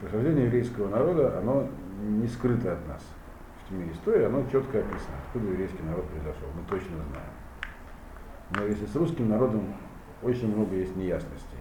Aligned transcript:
происхождение 0.00 0.46
еврейского 0.46 0.88
народа, 0.88 1.38
оно 1.38 1.68
не 2.02 2.26
скрыто 2.28 2.72
от 2.72 2.86
нас. 2.88 3.02
В 3.64 3.68
тьме 3.68 3.90
истории 3.92 4.24
оно 4.24 4.42
четко 4.50 4.78
описано, 4.78 5.16
откуда 5.26 5.46
еврейский 5.48 5.82
народ 5.82 6.06
произошел, 6.06 6.48
мы 6.54 6.68
точно 6.68 6.96
знаем. 7.10 7.32
Но 8.56 8.64
если 8.64 8.86
с 8.86 8.96
русским 8.96 9.28
народом 9.28 9.74
очень 10.22 10.54
много 10.54 10.74
есть 10.74 10.96
неясностей 10.96 11.58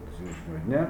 до 0.00 0.16
сегодняшнего 0.16 0.58
дня, 0.66 0.88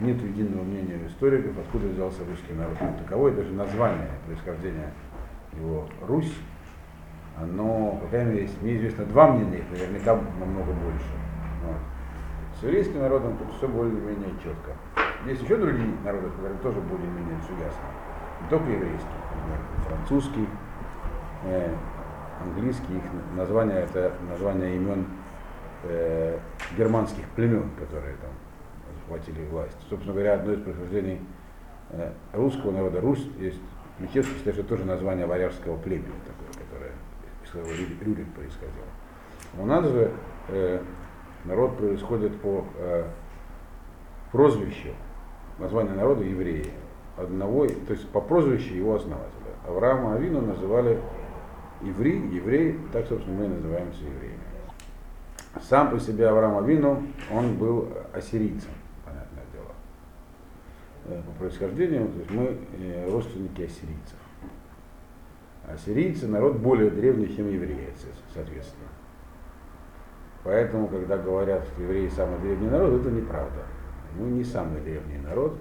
нет 0.00 0.22
единого 0.22 0.62
мнения 0.62 1.06
историков, 1.06 1.58
откуда 1.58 1.88
взялся 1.88 2.20
русский 2.28 2.52
народ. 2.52 2.76
Таковое 2.98 3.32
даже 3.32 3.52
название 3.52 4.10
происхождения 4.26 4.92
его 5.58 5.88
Русь, 6.06 6.34
оно, 7.36 7.98
по 8.02 8.08
крайней 8.08 8.32
мере, 8.32 8.48
мне 8.62 8.76
известно 8.76 9.04
два 9.06 9.32
мнения, 9.32 9.64
наверняка 9.70 10.14
намного 10.38 10.72
больше. 10.72 11.06
Вот. 11.64 11.76
С 12.58 12.62
еврейским 12.62 13.00
народом 13.00 13.36
тут 13.38 13.56
все 13.56 13.68
более-менее 13.68 14.30
четко. 14.42 14.72
Есть 15.26 15.42
еще 15.42 15.56
другие 15.56 15.88
народы, 16.04 16.30
которые 16.30 16.58
тоже 16.58 16.80
более-менее 16.80 17.38
все 17.42 17.52
ясно. 17.64 17.82
Не 18.42 18.48
только 18.48 18.70
еврейский, 18.70 19.06
например, 19.34 19.60
французский, 19.86 20.48
э, 21.44 21.74
английский, 22.40 22.96
их 22.96 23.02
название 23.36 23.80
это 23.80 24.12
название 24.28 24.76
имен 24.76 25.06
э, 25.84 26.38
германских 26.76 27.24
племен, 27.30 27.70
которые 27.78 28.14
там 28.16 28.30
захватили 29.00 29.44
власть. 29.46 29.76
Собственно 29.88 30.14
говоря, 30.14 30.34
одно 30.34 30.52
из 30.52 30.62
происхождений 30.62 31.20
э, 31.90 32.12
русского 32.32 32.70
народа, 32.70 33.00
Русь, 33.00 33.28
есть 33.38 33.60
Мечевский 33.98 34.36
считает, 34.36 34.56
что 34.56 34.64
тоже 34.64 34.84
название 34.84 35.26
варяжского 35.26 35.76
племени, 35.76 36.14
такое, 36.24 36.64
которое 36.64 36.92
из 37.44 37.50
которого 37.50 37.72
Рюрик 37.72 38.32
происходил. 38.34 38.84
У 39.58 39.66
нас 39.66 39.84
же 39.86 40.12
э, 40.48 40.82
народ 41.44 41.76
происходит 41.78 42.40
по 42.40 42.64
э, 42.76 43.04
прозвищу, 44.30 44.94
название 45.58 45.94
народа 45.94 46.24
евреи. 46.24 46.70
Одного, 47.16 47.66
то 47.66 47.92
есть 47.92 48.08
по 48.10 48.20
прозвищу 48.20 48.74
его 48.74 48.94
основателя. 48.94 49.32
Авраама 49.66 50.14
Авину 50.14 50.40
называли 50.40 51.00
еврей, 51.82 52.20
еврей, 52.28 52.78
так, 52.92 53.06
собственно, 53.06 53.40
мы 53.40 53.48
называемся 53.48 54.04
евреями. 54.04 54.38
Сам 55.60 55.90
по 55.90 55.98
себе 55.98 56.28
Авраам 56.28 56.58
Авину, 56.58 57.02
он 57.32 57.56
был 57.56 57.88
ассирийцем, 58.12 58.70
понятное 59.04 59.44
дело. 59.52 59.72
Э, 61.06 61.22
по 61.22 61.40
происхождению, 61.40 62.08
то 62.08 62.18
есть 62.18 62.30
мы 62.30 62.56
э, 62.78 63.10
родственники 63.10 63.62
ассирийцев. 63.62 64.16
Ассирийцы 65.66 66.28
народ 66.28 66.56
более 66.56 66.90
древний, 66.90 67.34
чем 67.34 67.50
евреи, 67.50 67.92
соответственно. 68.32 68.88
Поэтому, 70.44 70.88
когда 70.88 71.18
говорят, 71.18 71.64
что 71.64 71.82
евреи 71.82 72.08
самый 72.08 72.38
древний 72.38 72.68
народ, 72.68 73.00
это 73.00 73.10
неправда. 73.10 73.64
Мы 74.18 74.30
не 74.30 74.44
самый 74.44 74.80
древний 74.80 75.18
народ, 75.18 75.56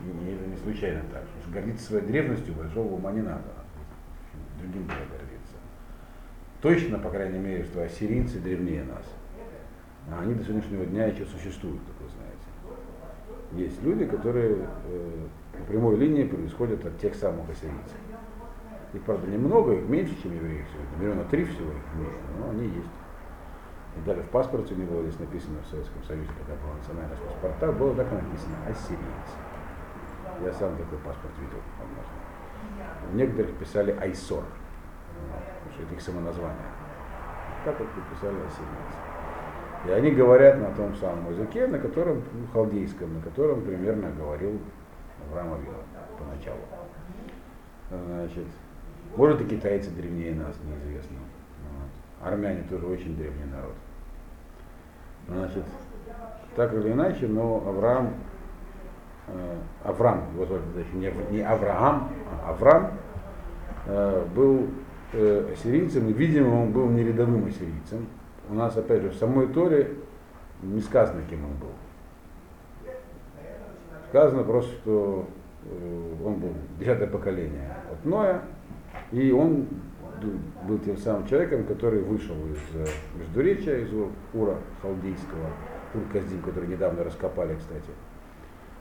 и 0.00 0.32
это 0.32 0.46
не 0.46 0.56
случайно 0.56 1.02
так. 1.12 1.22
Потому 1.22 1.42
что 1.42 1.52
гордиться 1.52 1.86
своей 1.86 2.06
древностью 2.06 2.54
большого 2.54 2.94
ума 2.94 3.12
не 3.12 3.20
надо. 3.20 3.44
Другим 4.58 4.84
было 4.84 4.96
гордиться. 4.96 5.56
Точно, 6.62 6.98
по 6.98 7.10
крайней 7.10 7.38
мере, 7.38 7.64
что 7.64 7.82
ассирийцы 7.82 8.38
древнее 8.38 8.84
нас. 8.84 9.04
А 10.10 10.22
они 10.22 10.34
до 10.34 10.42
сегодняшнего 10.42 10.86
дня 10.86 11.06
еще 11.06 11.24
существуют, 11.26 11.80
как 11.82 12.00
вы 12.00 12.08
знаете. 12.08 13.68
Есть 13.70 13.82
люди, 13.82 14.06
которые 14.06 14.56
э, 14.86 15.26
по 15.58 15.64
прямой 15.64 15.96
линии 15.96 16.24
происходят 16.24 16.84
от 16.84 16.98
тех 16.98 17.14
самых 17.14 17.48
ассирийцев. 17.50 17.96
Их, 18.94 19.02
правда, 19.02 19.26
немного, 19.28 19.72
их 19.74 19.88
меньше, 19.88 20.16
чем 20.22 20.34
евреев 20.34 20.66
сегодня. 20.72 20.98
Миллиона 20.98 21.28
три 21.30 21.44
всего 21.44 21.70
их 21.70 21.94
меньше, 21.94 22.18
но 22.38 22.50
они 22.50 22.64
есть. 22.64 22.90
И 23.96 24.00
даже 24.06 24.22
в 24.22 24.28
паспорте 24.30 24.74
не 24.74 24.84
было 24.84 25.02
здесь 25.02 25.18
написано 25.18 25.58
в 25.62 25.66
Советском 25.66 26.02
Союзе, 26.04 26.30
когда 26.38 26.60
было 26.62 26.74
национальность 26.74 27.22
паспорта, 27.22 27.72
было 27.72 27.94
так 27.94 28.10
написано 28.12 28.56
ассирийцы. 28.68 29.36
Я 30.44 30.52
сам 30.52 30.76
такой 30.76 30.98
паспорт 30.98 31.32
видел, 31.38 31.58
возможно. 31.78 32.12
В 33.10 33.14
некоторых 33.14 33.56
писали 33.56 33.96
Айсор, 34.00 34.44
потому 34.44 35.72
что 35.74 35.82
это 35.82 35.94
их 35.94 36.00
самоназвание. 36.00 36.70
Так 37.64 37.78
вот 37.78 37.88
писали 38.10 38.36
ассирийцы. 38.36 39.10
И 39.86 39.90
они 39.90 40.10
говорят 40.10 40.58
на 40.58 40.72
том 40.74 40.94
самом 40.94 41.30
языке, 41.30 41.66
на 41.66 41.78
котором, 41.78 42.22
ну, 42.32 42.46
халдейском, 42.52 43.14
на 43.14 43.20
котором 43.22 43.62
примерно 43.62 44.10
говорил 44.10 44.60
Авраам 45.30 45.54
Авила 45.54 45.82
поначалу. 46.18 46.60
Значит, 47.90 48.46
может 49.16 49.40
и 49.40 49.44
китайцы 49.46 49.90
древнее 49.90 50.34
нас, 50.34 50.54
неизвестно. 50.64 51.16
Армяне 52.22 52.62
тоже 52.68 52.86
очень 52.86 53.16
древний 53.16 53.46
народ. 53.50 53.74
Значит, 55.28 55.64
так 56.56 56.74
или 56.74 56.92
иначе, 56.92 57.26
но 57.26 57.62
Авраам, 57.66 58.14
э, 59.28 59.56
Авраам, 59.84 60.24
его 60.34 60.44
звали 60.44 60.62
не, 60.94 61.12
не 61.30 61.40
Авраам, 61.42 62.10
а 62.42 62.50
Авраам, 62.50 62.92
э, 63.86 64.26
был 64.34 64.66
э, 65.12 65.52
ассирийцем, 65.52 66.08
и, 66.08 66.12
видимо, 66.12 66.62
он 66.62 66.72
был 66.72 66.88
не 66.88 67.04
рядовым 67.04 67.46
ассирийцем, 67.46 68.06
у 68.48 68.54
нас, 68.54 68.76
опять 68.76 69.02
же, 69.02 69.10
в 69.10 69.14
самой 69.14 69.46
Торе 69.46 69.96
не 70.62 70.80
сказано, 70.80 71.22
кем 71.30 71.44
он 71.44 71.52
был. 71.56 72.92
Сказано 74.08 74.42
просто, 74.42 74.72
что 74.72 75.26
э, 75.64 76.14
он 76.24 76.34
был 76.34 76.52
десятое 76.78 77.06
поколение 77.06 77.76
от 77.90 78.04
Ноя, 78.04 78.42
и 79.12 79.30
он 79.30 79.68
был 80.66 80.78
тем 80.78 80.96
самым 80.96 81.26
человеком, 81.26 81.64
который 81.64 82.00
вышел 82.00 82.34
из 82.34 82.76
э, 82.76 82.86
Междуречия, 83.18 83.78
из 83.78 83.92
Ура 84.34 84.56
Халдейского, 84.82 85.50
Ур-Каздим, 85.94 86.42
который 86.42 86.68
недавно 86.68 87.04
раскопали, 87.04 87.56
кстати, 87.56 87.90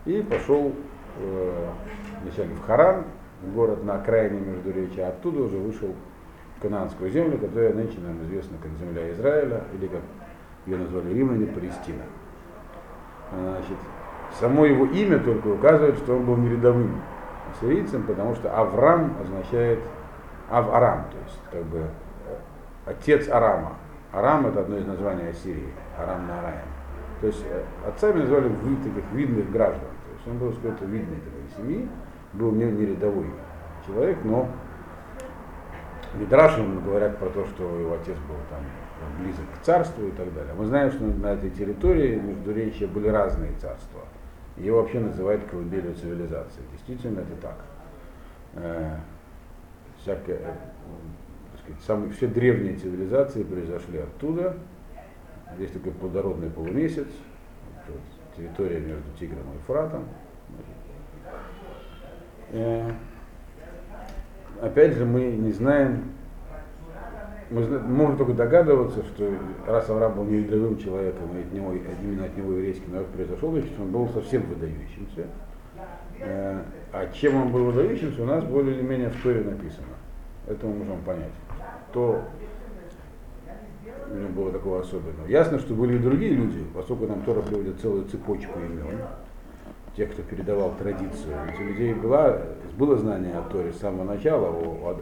и 0.06 0.22
пошел 0.22 0.74
э, 1.18 1.68
вначале 2.24 2.54
в 2.56 2.62
Харан, 2.66 3.06
город 3.54 3.84
на 3.84 3.96
окраине 3.96 4.40
Междуречия, 4.40 5.08
а 5.08 5.10
оттуда 5.10 5.44
уже 5.44 5.58
вышел 5.58 5.94
Кананскую 6.62 7.10
землю, 7.10 7.38
которая 7.38 7.74
нынче 7.74 8.00
нам 8.02 8.22
известна 8.24 8.58
как 8.62 8.72
земля 8.78 9.12
Израиля, 9.14 9.64
или 9.74 9.88
как 9.88 10.02
ее 10.66 10.78
назвали 10.78 11.14
римляне, 11.14 11.48
Палестина. 11.48 12.04
Значит, 13.32 13.78
само 14.40 14.66
его 14.66 14.86
имя 14.86 15.20
только 15.20 15.48
указывает, 15.48 15.96
что 15.98 16.16
он 16.16 16.26
был 16.26 16.36
не 16.38 16.50
рядовым 16.50 17.02
ассирийцем, 17.52 18.04
потому 18.04 18.36
что 18.36 18.56
Авраам 18.56 19.16
означает 19.22 19.80
Ав-Арам, 20.50 21.06
то 21.12 21.18
есть 21.26 21.40
как 21.52 21.64
бы 21.66 21.88
отец 22.86 23.30
Арама. 23.30 23.78
Арам 24.12 24.48
это 24.48 24.62
одно 24.62 24.78
из 24.78 24.88
названий 24.88 25.30
Ассирии, 25.30 25.74
Арам 25.98 26.28
на 26.28 26.40
Араем. 26.40 26.68
То 27.22 27.28
есть 27.28 27.44
э, 27.48 27.64
отцами 27.88 28.22
называли 28.22 28.50
таких 28.84 29.12
видных 29.12 29.52
граждан. 29.52 29.82
То 29.82 30.14
есть 30.16 30.28
он 30.28 30.38
был 30.38 30.52
какой-то 30.54 30.86
видной 30.86 31.18
такой 31.18 31.42
семьи, 31.58 31.90
был 32.34 32.52
не, 32.52 32.66
не 32.66 32.86
рядовой 32.88 33.28
человек, 33.86 34.18
но 34.24 34.48
Мидрашим 36.16 36.84
говорят 36.84 37.18
про 37.18 37.30
то, 37.30 37.46
что 37.46 37.64
его 37.80 37.94
отец 37.94 38.18
был 38.28 38.36
там 38.50 38.64
близок 39.20 39.46
к 39.60 39.64
царству 39.64 40.08
и 40.08 40.12
так 40.12 40.34
далее. 40.34 40.54
Мы 40.58 40.66
знаем, 40.66 40.92
что 40.92 41.04
на 41.04 41.34
этой 41.34 41.52
территории 41.52 42.16
Междуречия 42.16 42.88
были 42.88 43.10
разные 43.10 43.52
царства. 43.54 44.02
Его 44.58 44.82
вообще 44.82 45.00
называют 45.00 45.44
колыбелью 45.50 45.94
цивилизации. 45.94 46.62
Действительно, 46.72 47.20
это 47.20 47.36
так. 47.42 48.96
Всякое, 50.02 50.38
э, 50.38 50.54
сказать, 51.64 51.82
самые, 51.86 52.12
все 52.12 52.28
древние 52.28 52.76
цивилизации 52.76 53.44
произошли 53.44 54.00
оттуда. 54.00 54.58
Есть 55.58 55.74
такой 55.74 55.92
плодородный 55.92 56.50
полумесяц, 56.50 57.08
территория 58.38 58.80
между 58.80 59.04
Тигром 59.20 59.46
и 59.56 59.66
Фратом. 59.68 60.06
Э, 62.52 62.92
опять 64.62 64.94
же, 64.94 65.06
мы 65.06 65.24
не 65.24 65.52
знаем, 65.52 66.12
мы 67.50 67.80
можем 67.80 68.18
только 68.18 68.34
догадываться, 68.34 69.04
что 69.04 69.34
раз 69.68 69.90
Авраам 69.90 70.16
был 70.16 70.24
неидровым 70.26 70.78
человеком, 70.78 71.36
и 71.36 71.42
от 71.42 71.52
него, 71.52 71.74
именно 71.74 72.26
от 72.26 72.38
него 72.38 72.54
еврейский 72.54 72.90
народ 72.92 73.08
произошел, 73.08 73.52
значит, 73.52 73.72
он 73.80 73.92
был 73.92 74.08
совсем 74.10 74.44
выдающимся. 74.44 75.28
Э, 76.22 76.62
а 76.92 77.08
чем 77.14 77.36
он 77.36 77.52
был 77.52 77.66
выдающимся, 77.66 78.22
у 78.22 78.26
нас 78.26 78.44
более 78.44 78.76
или 78.76 78.82
менее 78.82 79.10
в 79.10 79.22
Торе 79.22 79.42
написано. 79.42 79.88
Это 80.48 80.66
мы 80.66 80.84
можем 80.84 81.02
понять. 81.04 81.32
То 81.94 82.22
у 84.12 84.16
него 84.16 84.30
было 84.30 84.52
такого 84.52 84.82
особенного. 84.82 85.28
Ясно, 85.28 85.60
что 85.60 85.74
были 85.74 85.96
и 85.96 86.00
другие 86.00 86.34
люди, 86.34 86.64
поскольку 86.74 87.06
нам 87.08 87.22
Тора 87.22 87.42
приводит 87.42 87.80
целую 87.80 88.06
цепочку 88.06 88.60
имен 88.60 89.00
тех, 89.96 90.12
кто 90.12 90.22
передавал 90.24 90.74
традицию. 90.78 91.36
Ведь 91.48 91.60
у 91.60 91.64
людей 91.64 91.94
было, 91.94 92.42
было 92.78 92.98
знание 92.98 93.38
о 93.38 93.42
Торе 93.44 93.72
с 93.74 93.80
самого 93.80 94.06
начала, 94.06 94.48
о, 94.48 94.98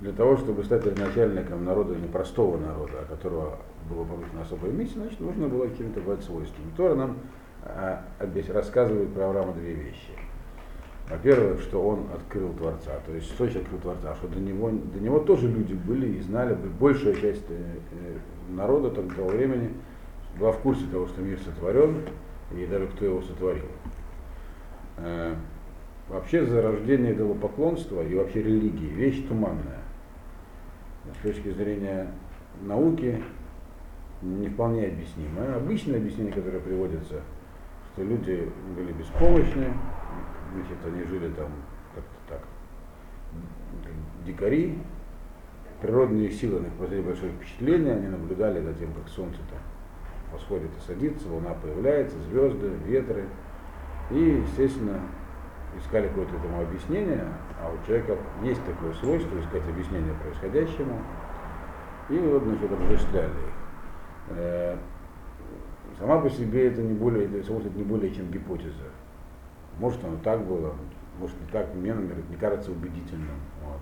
для 0.00 0.12
того, 0.12 0.36
чтобы 0.36 0.64
стать 0.64 0.84
родоначальником 0.84 1.64
народа, 1.64 1.94
непростого 1.94 2.58
народа, 2.58 3.00
о 3.02 3.04
которого 3.04 3.58
было 3.88 4.04
поручено 4.04 4.42
особое 4.42 4.72
миссия, 4.72 4.98
значит, 4.98 5.20
нужно 5.20 5.48
было 5.48 5.68
каким-то 5.68 6.00
быть 6.00 6.22
свойством. 6.22 6.64
Тора 6.76 6.94
нам 6.96 7.10
а, 7.10 7.41
рассказывает 8.50 9.12
про 9.14 9.26
Авраама 9.26 9.52
две 9.52 9.74
вещи. 9.74 10.12
Во-первых, 11.08 11.60
что 11.60 11.86
он 11.86 12.06
открыл 12.14 12.52
Творца, 12.54 12.92
то 13.04 13.12
есть 13.12 13.26
что 13.32 13.44
открыл 13.44 13.80
Творца, 13.80 14.14
что 14.14 14.28
до 14.28 14.40
него, 14.40 14.70
до 14.70 15.00
него 15.00 15.18
тоже 15.18 15.48
люди 15.48 15.74
были 15.74 16.16
и 16.16 16.20
знали, 16.20 16.56
большая 16.80 17.14
часть 17.14 17.44
э, 17.50 17.54
э, 17.92 18.52
народа 18.54 18.90
того 18.90 19.28
времени 19.28 19.72
была 20.38 20.52
в 20.52 20.58
курсе 20.60 20.86
того, 20.86 21.06
что 21.08 21.20
мир 21.20 21.38
сотворен, 21.40 22.02
и 22.52 22.66
даже 22.66 22.86
кто 22.86 23.04
его 23.04 23.20
сотворил. 23.20 23.66
Э, 24.98 25.34
вообще 26.08 26.46
зарождение 26.46 27.12
идолопоклонства 27.12 28.02
и 28.02 28.14
вообще 28.14 28.42
религии 28.42 28.88
вещь 28.88 29.26
туманная. 29.26 29.80
С 31.20 31.22
точки 31.22 31.50
зрения 31.50 32.08
науки 32.62 33.22
не 34.22 34.48
вполне 34.48 34.86
объяснимая. 34.86 35.56
Обычное 35.56 35.96
объяснение, 35.96 36.32
которое 36.32 36.60
приводится, 36.60 37.22
что 37.92 38.02
люди 38.02 38.50
были 38.76 38.92
беспомощны, 38.92 39.74
значит, 40.54 40.78
они 40.86 41.04
жили 41.04 41.30
там 41.32 41.50
как-то 41.94 42.16
так, 42.28 42.40
дикари, 44.24 44.78
природные 45.80 46.30
силы 46.30 46.60
на 46.60 46.64
них 46.64 46.74
произвели 46.74 47.02
большое 47.02 47.32
впечатление, 47.32 47.94
они 47.94 48.08
наблюдали 48.08 48.62
за 48.62 48.72
тем, 48.74 48.92
как 48.94 49.08
солнце 49.08 49.38
там 49.50 49.58
восходит 50.32 50.70
и 50.78 50.86
садится, 50.86 51.28
луна 51.28 51.54
появляется, 51.54 52.16
звезды, 52.30 52.70
ветры. 52.86 53.26
И, 54.10 54.42
естественно, 54.46 55.00
искали 55.78 56.08
какое-то 56.08 56.36
этому 56.36 56.62
объяснение, 56.62 57.26
а 57.60 57.70
у 57.70 57.86
человека 57.86 58.16
есть 58.42 58.64
такое 58.64 58.92
свойство 58.94 59.38
искать 59.38 59.62
объяснение 59.68 60.14
происходящему. 60.14 60.98
И 62.08 62.18
вот, 62.18 62.42
значит, 62.42 62.72
обожествляли 62.72 63.30
их. 63.30 64.78
Э, 66.02 66.06
сама 66.06 66.20
по 66.20 66.28
себе 66.28 66.68
это 66.68 66.82
не 66.82 66.94
более, 66.94 67.26
это 67.26 67.52
не 67.76 67.84
более 67.84 68.12
чем 68.12 68.30
гипотеза. 68.30 68.90
Может 69.78 70.04
оно 70.04 70.16
так 70.22 70.44
было, 70.44 70.74
может 71.18 71.40
не 71.40 71.46
так, 71.46 71.74
мне, 71.74 71.94
например, 71.94 72.24
не 72.28 72.36
кажется 72.36 72.72
убедительным. 72.72 73.40
Вот. 73.64 73.80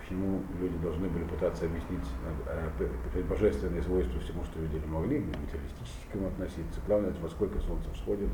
Почему 0.00 0.40
люди 0.60 0.76
должны 0.78 1.08
были 1.08 1.24
пытаться 1.24 1.66
объяснить 1.66 2.04
э, 2.46 3.22
божественные 3.22 3.82
свойства 3.82 4.20
всему, 4.20 4.42
что 4.44 4.60
видели 4.60 4.84
могли, 4.86 5.20
к 5.20 5.26
материалистическому 5.26 6.28
относиться. 6.28 6.80
Главное, 6.86 7.12
во 7.20 7.28
сколько 7.28 7.60
солнце 7.60 7.90
всходит. 7.94 8.28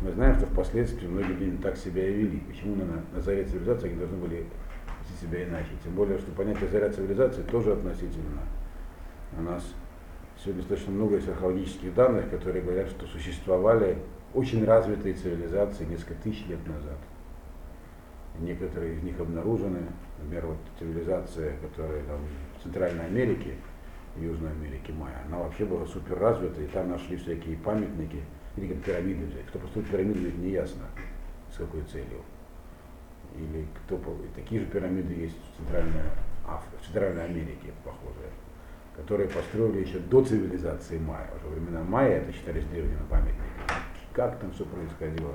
Мы 0.00 0.12
знаем, 0.12 0.36
что 0.36 0.46
впоследствии 0.46 1.08
многие 1.08 1.32
люди 1.32 1.60
так 1.60 1.76
себя 1.76 2.08
и 2.08 2.12
вели. 2.12 2.40
Почему 2.40 2.76
на, 2.76 3.02
на 3.12 3.20
заре 3.20 3.44
цивилизации 3.44 3.88
они 3.88 3.98
должны 3.98 4.16
были 4.16 4.46
вести 5.00 5.26
себя 5.26 5.44
иначе? 5.44 5.70
Тем 5.82 5.94
более, 5.94 6.18
что 6.18 6.30
понятие 6.30 6.68
заря 6.68 6.88
цивилизации 6.90 7.42
тоже 7.42 7.72
относительно. 7.72 8.42
У 9.36 9.42
нас 9.42 9.74
сегодня 10.42 10.62
достаточно 10.62 10.92
много 10.92 11.16
есть 11.16 11.28
археологических 11.28 11.94
данных, 11.94 12.30
которые 12.30 12.62
говорят, 12.62 12.88
что 12.88 13.06
существовали 13.06 13.98
очень 14.34 14.64
развитые 14.64 15.14
цивилизации 15.14 15.84
несколько 15.84 16.14
тысяч 16.22 16.46
лет 16.46 16.64
назад. 16.66 16.98
Некоторые 18.38 18.94
из 18.94 19.02
них 19.02 19.18
обнаружены, 19.18 19.80
например, 20.18 20.46
вот 20.46 20.58
цивилизация, 20.78 21.56
которая 21.58 22.04
там 22.04 22.20
в 22.58 22.62
Центральной 22.62 23.06
Америке, 23.06 23.54
Южной 24.16 24.52
Америке, 24.52 24.92
Майя, 24.92 25.22
она 25.26 25.38
вообще 25.38 25.64
была 25.64 25.86
супер 25.86 26.18
развита, 26.18 26.60
и 26.62 26.66
там 26.66 26.90
нашли 26.90 27.16
всякие 27.16 27.56
памятники, 27.56 28.22
или 28.56 28.72
как 28.72 28.82
пирамиды 28.84 29.26
взять. 29.26 29.46
Кто 29.46 29.58
построил 29.58 29.86
пирамиды, 29.86 30.20
ведь 30.20 30.38
не 30.38 30.50
ясно, 30.50 30.84
с 31.52 31.56
какой 31.56 31.82
целью. 31.82 32.22
Или 33.36 33.66
кто, 33.86 34.00
такие 34.34 34.60
же 34.60 34.66
пирамиды 34.66 35.14
есть 35.14 35.36
в 35.36 35.56
Центральной, 35.58 36.02
Аф... 36.46 36.64
в 36.80 36.84
Центральной 36.86 37.24
Америке, 37.24 37.72
похожие 37.84 38.30
которые 38.98 39.28
построили 39.28 39.86
еще 39.86 39.98
до 40.00 40.24
цивилизации 40.24 40.98
майя. 40.98 41.30
Уже 41.36 41.54
времена 41.54 41.82
майя 41.84 42.18
это 42.18 42.32
считались 42.32 42.64
древними 42.66 43.00
памятниками. 43.08 43.48
Как 44.12 44.38
там 44.38 44.50
все 44.50 44.64
происходило. 44.64 45.34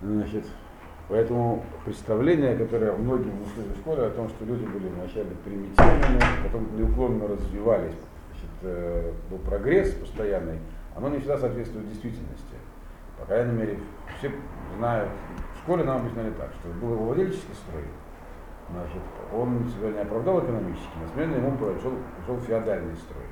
Значит, 0.00 0.44
поэтому 1.08 1.64
представление, 1.84 2.56
которое 2.56 2.92
многим 2.92 3.32
внушили 3.32 3.74
в 3.74 3.78
школе 3.78 4.04
о 4.04 4.10
том, 4.10 4.28
что 4.28 4.44
люди 4.44 4.64
были 4.64 4.86
вначале 4.86 5.30
примитивными, 5.44 6.20
потом 6.44 6.76
неуклонно 6.76 7.26
развивались, 7.26 7.96
значит, 8.30 8.50
э, 8.62 9.12
был 9.28 9.38
прогресс 9.38 9.92
постоянный, 9.94 10.60
оно 10.94 11.08
не 11.08 11.18
всегда 11.18 11.36
соответствует 11.38 11.88
действительности. 11.88 12.54
По 13.18 13.26
крайней 13.26 13.54
мере, 13.54 13.78
все 14.18 14.30
знают, 14.76 15.08
в 15.56 15.58
школе 15.64 15.82
нам 15.82 16.02
объясняли 16.02 16.30
так, 16.38 16.50
что 16.60 16.68
был 16.80 16.94
владельческий 16.94 17.54
строй, 17.54 17.82
Значит, 18.70 19.02
он 19.34 19.64
себя 19.68 19.90
не 19.92 20.00
оправдал 20.00 20.44
экономически, 20.44 20.90
на 21.00 21.08
смену 21.08 21.36
ему 21.36 21.56
пришел, 21.56 21.92
пришел 22.18 22.38
феодальный 22.40 22.96
строй, 22.96 23.24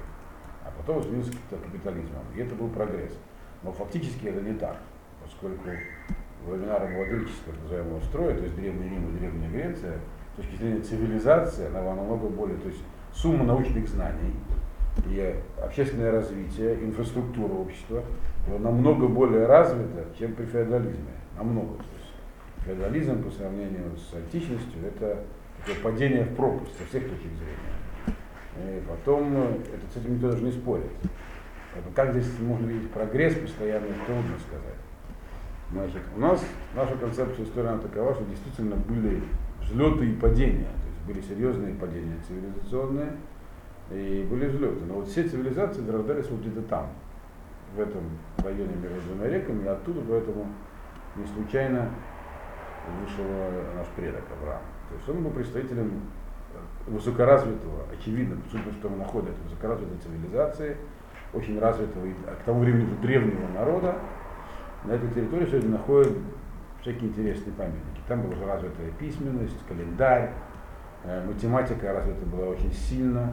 а 0.64 0.72
потом 0.76 1.00
изменился 1.02 1.32
капитализмом. 1.50 2.24
И 2.34 2.40
это 2.40 2.54
был 2.54 2.68
прогресс. 2.68 3.12
Но 3.62 3.72
фактически 3.72 4.26
это 4.26 4.40
не 4.40 4.54
так, 4.54 4.76
поскольку 5.22 5.68
времена 6.46 6.78
рабовладельческого 6.78 7.54
называемого 7.62 8.00
строя, 8.00 8.34
то 8.34 8.44
есть 8.44 8.56
Древний 8.56 8.88
Рим 8.88 9.08
и 9.08 9.18
Древняя 9.18 9.50
Греция, 9.50 9.98
с 10.32 10.36
точки 10.36 10.56
зрения 10.56 10.80
цивилизации, 10.80 11.66
она 11.66 11.82
намного 11.82 12.28
более, 12.28 12.56
то 12.58 12.68
есть 12.68 12.82
сумма 13.12 13.44
научных 13.44 13.88
знаний 13.88 14.34
и 15.06 15.34
общественное 15.62 16.12
развитие, 16.12 16.82
инфраструктура 16.84 17.52
общества 17.52 18.02
была 18.48 18.58
намного 18.58 19.08
более 19.08 19.46
развита, 19.46 20.06
чем 20.18 20.34
при 20.34 20.46
феодализме. 20.46 21.12
Намного 21.36 21.74
феодализм 22.66 23.22
по 23.22 23.30
сравнению 23.30 23.96
с 23.96 24.14
античностью 24.14 24.86
это 24.86 25.20
такое 25.58 25.82
падение 25.82 26.24
в 26.24 26.34
пропасть 26.34 26.76
со 26.78 26.84
всех 26.86 27.04
точек 27.04 27.30
зрения. 27.38 28.16
И 28.58 28.82
потом 28.88 29.32
э, 29.36 29.58
это, 29.74 29.92
с 29.92 29.96
этим 29.96 30.14
никто 30.14 30.30
даже 30.30 30.42
не 30.42 30.52
спорит. 30.52 30.90
Поэтому 31.72 31.94
как 31.94 32.12
здесь 32.12 32.38
можно 32.40 32.66
видеть 32.66 32.90
прогресс 32.90 33.34
постоянно, 33.34 33.86
трудно 34.06 34.38
сказать. 34.46 34.76
Значит, 35.72 36.02
у 36.16 36.20
нас 36.20 36.44
наша 36.74 36.96
концепция 36.96 37.44
истории 37.44 37.68
она 37.68 37.78
такова, 37.78 38.14
что 38.14 38.24
действительно 38.24 38.76
были 38.76 39.22
взлеты 39.62 40.06
и 40.06 40.14
падения. 40.14 40.68
То 40.68 40.88
есть 40.88 41.06
были 41.06 41.20
серьезные 41.20 41.74
падения 41.74 42.16
цивилизационные 42.26 43.12
и 43.90 44.26
были 44.28 44.46
взлеты. 44.46 44.84
Но 44.86 44.94
вот 44.94 45.08
все 45.08 45.24
цивилизации 45.24 45.82
зарождались 45.82 46.28
вот 46.30 46.40
где-то 46.40 46.62
там, 46.62 46.88
в 47.74 47.80
этом 47.80 48.02
районе 48.38 48.74
между 48.76 49.00
двумя 49.08 49.28
реками, 49.28 49.64
и 49.64 49.68
оттуда 49.68 50.00
поэтому 50.08 50.46
не 51.16 51.26
случайно 51.26 51.90
вышел 53.02 53.24
наш 53.76 53.86
предок 53.96 54.22
Авраам. 54.40 54.62
То 54.88 54.94
есть 54.96 55.08
он 55.08 55.22
был 55.22 55.30
представителем 55.30 56.02
высокоразвитого, 56.86 57.84
очевидно, 57.92 58.36
судя 58.50 58.72
что 58.72 58.88
он 58.88 58.98
находит 58.98 59.34
высокоразвитой 59.44 59.98
цивилизации, 59.98 60.76
очень 61.34 61.58
развитого, 61.58 62.06
к 62.06 62.44
тому 62.44 62.60
времени 62.60 62.94
древнего 63.02 63.48
народа. 63.48 63.96
На 64.84 64.92
этой 64.92 65.10
территории 65.10 65.46
сегодня 65.46 65.70
находят 65.70 66.12
всякие 66.80 67.10
интересные 67.10 67.52
памятники. 67.54 68.00
Там 68.06 68.22
была 68.22 68.34
уже 68.34 68.46
развитая 68.46 68.90
письменность, 68.92 69.66
календарь, 69.66 70.30
э, 71.04 71.26
математика 71.26 71.92
развита 71.92 72.24
была 72.26 72.46
очень 72.46 72.72
сильно. 72.72 73.32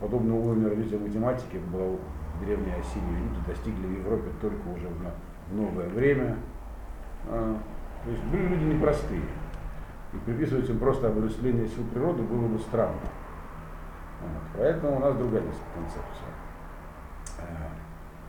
Подобно 0.00 0.34
уровню 0.36 0.68
развития 0.68 0.98
математики 0.98 1.60
было 1.72 1.96
в 2.36 2.44
Древней 2.44 2.72
Ассирии 2.72 3.22
люди 3.22 3.46
достигли 3.46 3.86
в 3.86 3.98
Европе 3.98 4.30
только 4.40 4.68
уже 4.68 4.88
в 4.88 5.56
новое 5.56 5.88
время. 5.88 6.36
То 8.06 8.12
есть 8.12 8.22
были 8.24 8.46
люди 8.46 8.74
непростые. 8.74 9.22
И 10.12 10.16
приписывать 10.24 10.70
им 10.70 10.78
просто 10.78 11.08
обращение 11.08 11.66
сил 11.66 11.84
природы 11.92 12.22
было 12.22 12.46
бы 12.46 12.58
странно. 12.60 12.94
Вот. 14.22 14.42
Поэтому 14.56 14.96
у 14.96 15.00
нас 15.00 15.16
другая 15.16 15.42
концепция. 15.74 16.28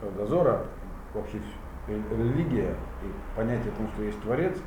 Э, 0.01 0.09
дозора, 0.17 0.65
вообще 1.13 1.39
религия 1.87 2.73
и 3.03 3.35
понятие 3.35 3.71
о 3.71 3.77
том, 3.77 3.87
что 3.93 4.01
есть 4.01 4.19
Творец, 4.21 4.57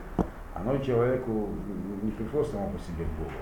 оно 0.54 0.78
человеку 0.78 1.48
не 2.02 2.12
пришло 2.12 2.44
само 2.44 2.70
по 2.70 2.78
себе 2.78 3.04
в 3.04 3.18
голову. 3.18 3.34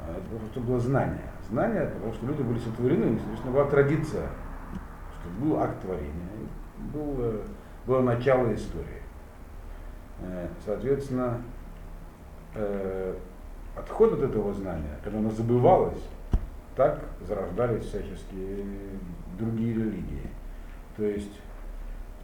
А 0.00 0.14
это 0.50 0.60
было 0.60 0.78
знание. 0.78 1.30
Знание, 1.48 1.86
потому 1.86 2.12
что 2.12 2.26
люди 2.26 2.42
были 2.42 2.58
сотворены, 2.58 3.16
соответственно, 3.18 3.54
была 3.54 3.64
традиция, 3.64 4.28
что 5.20 5.42
был 5.42 5.58
акт 5.58 5.80
творения, 5.80 6.12
было, 6.92 7.40
было 7.86 8.02
начало 8.02 8.54
истории. 8.54 9.05
Э, 10.20 10.48
соответственно, 10.64 11.42
э, 12.54 13.14
отход 13.76 14.14
от 14.14 14.22
этого 14.22 14.52
знания, 14.54 14.98
когда 15.04 15.18
оно 15.18 15.30
забывалось, 15.30 16.02
так 16.74 17.00
зарождались 17.26 17.84
всяческие 17.84 18.64
другие 19.38 19.74
религии. 19.74 20.28
То 20.96 21.04
есть 21.04 21.40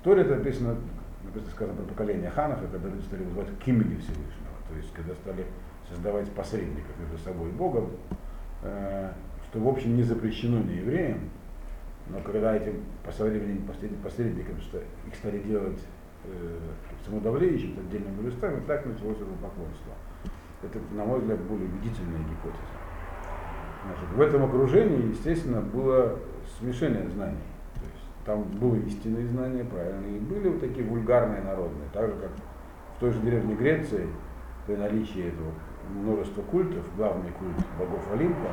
в 0.00 0.04
Торе 0.04 0.22
это 0.22 0.37
написано, 0.37 0.76
написано 1.25 1.50
сказано 1.50 1.76
про 1.76 1.84
поколение 1.84 2.30
ханов, 2.30 2.61
когда 2.61 2.88
люди 2.88 3.02
стали 3.02 3.25
вызывать 3.25 3.49
к 3.62 3.68
имени 3.68 3.96
Всевышнего, 3.96 4.56
то 4.68 4.76
есть 4.76 4.92
когда 4.92 5.14
стали 5.14 5.46
создавать 5.88 6.30
посредников 6.30 6.90
между 6.99 7.18
собой 7.18 7.50
и 7.50 7.52
Богом, 7.52 7.90
э, 8.62 9.12
что 9.50 9.61
в 9.61 9.68
общем 9.68 9.96
не 9.96 10.02
запрещено 10.02 10.58
не 10.58 10.76
евреям, 10.76 11.30
но 12.08 12.20
когда 12.20 12.56
этим 12.56 12.82
посредникам, 13.04 13.76
посредникам 14.02 14.56
их 14.56 15.14
стали 15.14 15.38
делать 15.40 15.78
э, 16.24 16.58
самодавлеющим, 17.04 17.78
отдельными 17.78 18.26
листами, 18.26 18.62
так 18.66 18.86
началось 18.86 19.16
это 19.16 19.26
поклонство. 19.40 19.92
Это, 20.62 20.78
на 20.94 21.04
мой 21.04 21.20
взгляд, 21.20 21.40
более 21.40 21.66
убедительная 21.66 22.20
гипотеза. 22.20 22.82
Значит, 23.84 24.08
в 24.14 24.20
этом 24.20 24.44
окружении, 24.44 25.08
естественно, 25.08 25.60
было 25.60 26.18
смешение 26.58 27.08
знаний. 27.10 27.38
То 27.74 27.80
есть 27.80 28.06
там 28.24 28.42
было 28.44 28.76
истинные 28.76 29.26
знания, 29.26 29.64
правильные, 29.64 30.18
и 30.18 30.20
были 30.20 30.48
вот 30.48 30.60
такие 30.60 30.86
вульгарные 30.86 31.42
народные, 31.42 31.88
так 31.92 32.08
же, 32.08 32.16
как 32.16 32.30
в 32.96 33.00
той 33.00 33.10
же 33.10 33.20
деревне 33.20 33.54
Греции, 33.54 34.06
при 34.66 34.76
наличии 34.76 35.28
этого 35.28 35.50
множества 35.90 36.42
культов, 36.42 36.84
главный 36.96 37.32
культ 37.32 37.56
богов 37.76 38.02
Олимпа, 38.12 38.50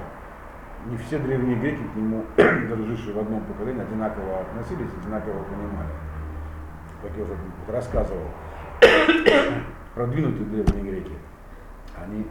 не 0.88 0.98
все 0.98 1.20
древние 1.20 1.58
греки 1.58 1.82
к 1.94 1.96
нему, 1.96 2.24
даже 2.38 3.14
в 3.14 3.20
одном 3.20 3.44
поколении, 3.44 3.84
одинаково 3.84 4.40
относились, 4.42 4.90
одинаково 5.02 5.44
понимали. 5.44 6.09
Как 7.02 7.16
я 7.16 7.24
уже 7.24 7.34
рассказывал, 7.68 8.26
продвинутые 9.96 10.46
древние 10.46 10.92
греки, 10.92 11.16
они 11.96 12.26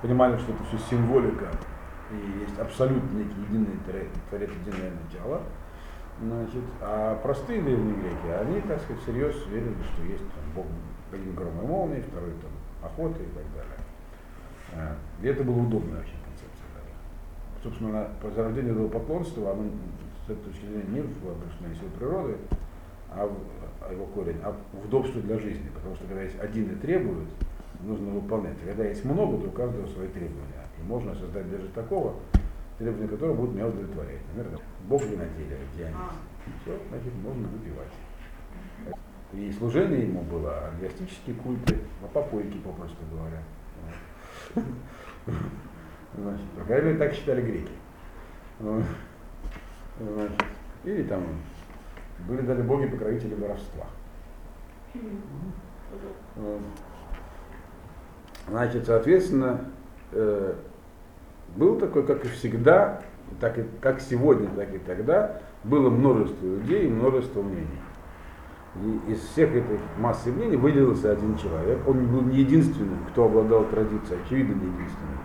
понимали, 0.00 0.36
что 0.38 0.52
это 0.52 0.64
все 0.64 0.78
символика, 0.90 1.48
и 2.10 2.40
есть 2.40 2.58
абсолютно 2.58 3.18
некий 3.18 3.40
единый 3.48 3.78
творец, 4.30 4.50
единое 4.66 4.92
начало. 5.04 5.42
Значит, 6.22 6.62
а 6.80 7.16
простые 7.22 7.60
древние 7.60 7.96
греки, 7.96 8.28
они, 8.40 8.60
так 8.60 8.80
сказать, 8.80 9.02
всерьез 9.02 9.34
верили, 9.48 9.74
что 9.92 10.02
есть 10.04 10.22
там, 10.22 10.44
Бог, 10.54 10.66
один 11.12 11.34
гром 11.34 11.60
и 11.62 11.66
молнии, 11.66 12.04
второй 12.08 12.30
там 12.30 12.50
охота 12.82 13.20
и 13.22 13.26
так 13.26 13.44
далее. 13.52 13.78
А, 14.74 14.96
и 15.22 15.26
это 15.26 15.42
было 15.42 15.60
удобная 15.60 16.00
очень 16.00 16.20
концепция. 16.24 16.66
Да. 16.74 17.62
Собственно, 17.62 18.08
по 18.22 18.30
зарождению 18.30 18.74
этого 18.74 18.88
поклонства, 18.88 19.52
оно 19.52 19.64
с 20.26 20.30
этой 20.30 20.44
точки 20.44 20.66
зрения 20.66 20.84
не 20.88 21.00
в 21.00 21.28
обращении 21.28 21.74
сил 21.80 21.88
природы, 21.98 22.36
а, 23.16 23.26
в, 23.26 23.36
а 23.80 23.92
его 23.92 24.06
корень, 24.06 24.38
а 24.42 24.54
в 24.72 24.84
удобство 24.86 25.20
для 25.20 25.38
жизни. 25.38 25.68
Потому 25.74 25.94
что 25.94 26.06
когда 26.06 26.22
есть 26.22 26.38
один 26.40 26.72
и 26.72 26.76
требует, 26.76 27.28
нужно 27.80 28.10
выполнять. 28.10 28.56
А 28.62 28.66
когда 28.68 28.84
есть 28.84 29.04
много, 29.04 29.38
то 29.38 29.48
у 29.48 29.52
каждого 29.52 29.86
свои 29.86 30.08
требования. 30.08 30.64
И 30.78 30.82
можно 30.82 31.14
создать 31.14 31.50
даже 31.50 31.68
такого, 31.68 32.14
требования 32.78 33.08
которого 33.08 33.34
будут 33.34 33.54
меня 33.54 33.68
удовлетворять. 33.68 34.20
Например, 34.34 34.60
Бог 34.88 35.02
виноделия, 35.02 35.58
Дионис. 35.76 35.96
А. 35.96 36.12
Все, 36.62 36.78
значит, 36.90 37.14
можно 37.22 37.48
выпивать. 37.48 37.92
И 39.32 39.52
служение 39.52 40.06
ему 40.06 40.22
было 40.22 40.68
оргиастические 40.68 41.36
культы, 41.36 41.78
а 42.02 42.06
попойки, 42.06 42.58
попросту 42.58 42.98
говоря. 43.10 43.42
Значит, 46.16 46.46
по 46.50 46.64
крайней 46.64 46.86
мере, 46.88 46.98
так 46.98 47.12
считали 47.12 47.42
греки. 47.42 47.72
Значит, 48.60 48.86
или 50.84 51.02
там 51.04 51.22
были 52.26 52.42
даже 52.42 52.62
боги-покровители 52.62 53.34
воровства. 53.34 53.86
Значит, 58.48 58.86
соответственно, 58.86 59.60
э, 60.12 60.54
был 61.56 61.78
такой, 61.78 62.06
как 62.06 62.24
и 62.24 62.28
всегда, 62.28 63.00
так 63.40 63.58
и, 63.58 63.64
как 63.80 64.00
сегодня, 64.00 64.48
так 64.50 64.74
и 64.74 64.78
тогда, 64.78 65.40
было 65.64 65.88
множество 65.88 66.44
людей 66.44 66.86
и 66.86 66.90
множество 66.90 67.42
мнений. 67.42 67.80
И 68.76 69.12
из 69.12 69.20
всех 69.20 69.54
этих 69.54 69.80
массы 69.98 70.32
мнений 70.32 70.56
выделился 70.56 71.12
один 71.12 71.36
человек. 71.38 71.78
Он 71.86 72.06
был 72.06 72.22
не 72.22 72.38
единственным, 72.38 72.98
кто 73.10 73.26
обладал 73.26 73.64
традицией, 73.64 74.20
очевидно 74.24 74.54
не 74.54 74.66
единственным. 74.66 75.18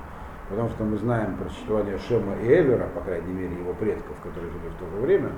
Потому 0.50 0.70
что 0.70 0.84
мы 0.84 0.98
знаем 0.98 1.36
про 1.36 1.50
существование 1.50 1.98
Шема 1.98 2.36
и 2.44 2.48
Эвера, 2.48 2.88
по 2.94 3.02
крайней 3.02 3.34
мере, 3.34 3.56
его 3.56 3.74
предков, 3.74 4.16
которые 4.24 4.52
жили 4.52 4.70
в 4.70 4.80
то 4.80 4.90
же 4.90 5.02
время, 5.02 5.32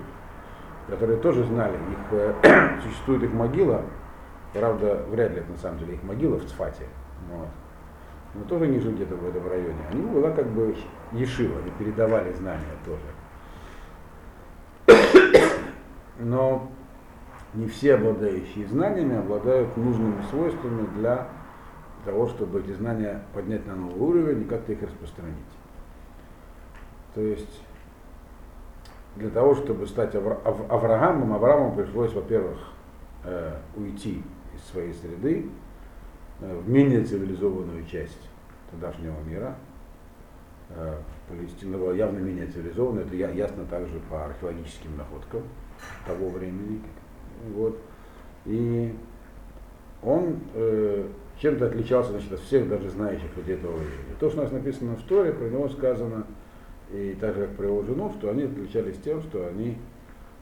которые 0.92 1.20
тоже 1.20 1.44
знали, 1.46 1.74
их, 1.74 1.98
э, 2.44 2.80
существует 2.84 3.24
их 3.24 3.34
могила, 3.34 3.82
правда, 4.54 5.04
вряд 5.10 5.32
ли 5.32 5.38
это 5.38 5.52
на 5.52 5.58
самом 5.58 5.80
деле 5.80 5.96
их 5.96 6.04
могила 6.04 6.38
в 6.38 6.46
Цфате. 6.46 6.86
Вот 7.32 7.48
но 8.34 8.44
тоже 8.46 8.68
не 8.68 8.80
жили 8.80 8.96
где-то 8.96 9.16
в 9.16 9.28
этом 9.28 9.48
районе. 9.48 9.80
Они 9.92 10.02
была 10.02 10.32
как 10.32 10.48
бы 10.48 10.76
ешива, 11.12 11.60
они 11.60 11.72
передавали 11.72 12.34
знания 12.34 12.78
тоже. 12.86 13.02
Но 16.20 16.72
не 17.54 17.68
все 17.68 17.96
обладающие 17.96 18.68
знаниями 18.68 19.18
обладают 19.18 19.76
нужными 19.76 20.22
свойствами 20.30 20.88
для 20.96 21.28
того, 22.06 22.28
чтобы 22.30 22.62
эти 22.62 22.72
знания 22.72 23.22
поднять 23.34 23.66
на 23.68 23.76
новый 23.76 24.00
уровень 24.00 24.44
и 24.44 24.46
как-то 24.46 24.72
их 24.72 24.82
распространить. 24.82 25.36
То 27.14 27.22
есть 27.22 27.62
для 29.16 29.30
того, 29.30 29.56
чтобы 29.56 29.88
стать 29.88 30.16
Авра 30.16 30.40
Авраамом, 30.44 31.34
Аврааму 31.34 31.76
пришлось, 31.76 32.14
во-первых, 32.14 32.58
э, 33.24 33.58
уйти 33.76 34.24
из 34.56 34.64
своей 34.72 34.94
среды, 34.94 35.50
Э, 36.42 36.58
в 36.58 36.68
менее 36.68 37.04
цивилизованную 37.04 37.86
часть 37.86 38.30
тогдашнего 38.72 39.20
мира. 39.22 39.56
Э, 40.70 40.96
Палестина 41.30 41.78
была 41.78 41.94
явно 41.94 42.18
менее 42.18 42.48
цивилизованная, 42.48 43.04
это 43.04 43.16
ясно 43.16 43.66
также 43.66 44.00
по 44.10 44.26
археологическим 44.26 44.98
находкам 44.98 45.44
того 46.08 46.30
времени. 46.30 46.82
Вот. 47.54 47.80
И 48.46 48.96
он 50.02 50.40
э, 50.56 51.08
чем-то 51.38 51.68
отличался 51.68 52.12
значит, 52.12 52.34
от 52.34 52.40
всех 52.40 52.68
даже 52.68 52.90
знающих 52.90 53.38
людей 53.38 53.56
этого 53.56 53.74
времени. 53.74 54.16
То, 54.20 54.30
что 54.30 54.40
у 54.40 54.44
нас 54.44 54.52
написано 54.52 54.96
в 54.96 55.04
Торе, 55.04 55.34
про 55.34 55.46
него 55.46 55.70
сказано, 55.70 56.26
и 56.94 57.16
так 57.20 57.36
же, 57.36 57.48
как 57.48 57.56
про 57.56 57.68
его 57.68 57.84
жену, 57.84 58.12
что 58.18 58.30
они 58.30 58.44
отличались 58.44 58.98
тем, 59.04 59.22
что 59.22 59.48
они 59.48 59.78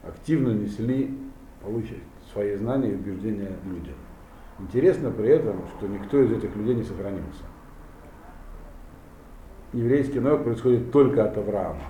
активно 0.03 0.51
несли 0.51 1.17
получить 1.61 2.03
свои 2.31 2.55
знания 2.55 2.91
и 2.91 2.95
убеждения 2.95 3.51
людям. 3.65 3.95
Интересно 4.59 5.11
при 5.11 5.29
этом, 5.29 5.61
что 5.77 5.87
никто 5.87 6.21
из 6.21 6.31
этих 6.31 6.55
людей 6.55 6.75
не 6.75 6.83
сохранился. 6.83 7.43
Еврейский 9.73 10.19
народ 10.19 10.43
происходит 10.43 10.91
только 10.91 11.23
от 11.23 11.37
Авраама. 11.37 11.83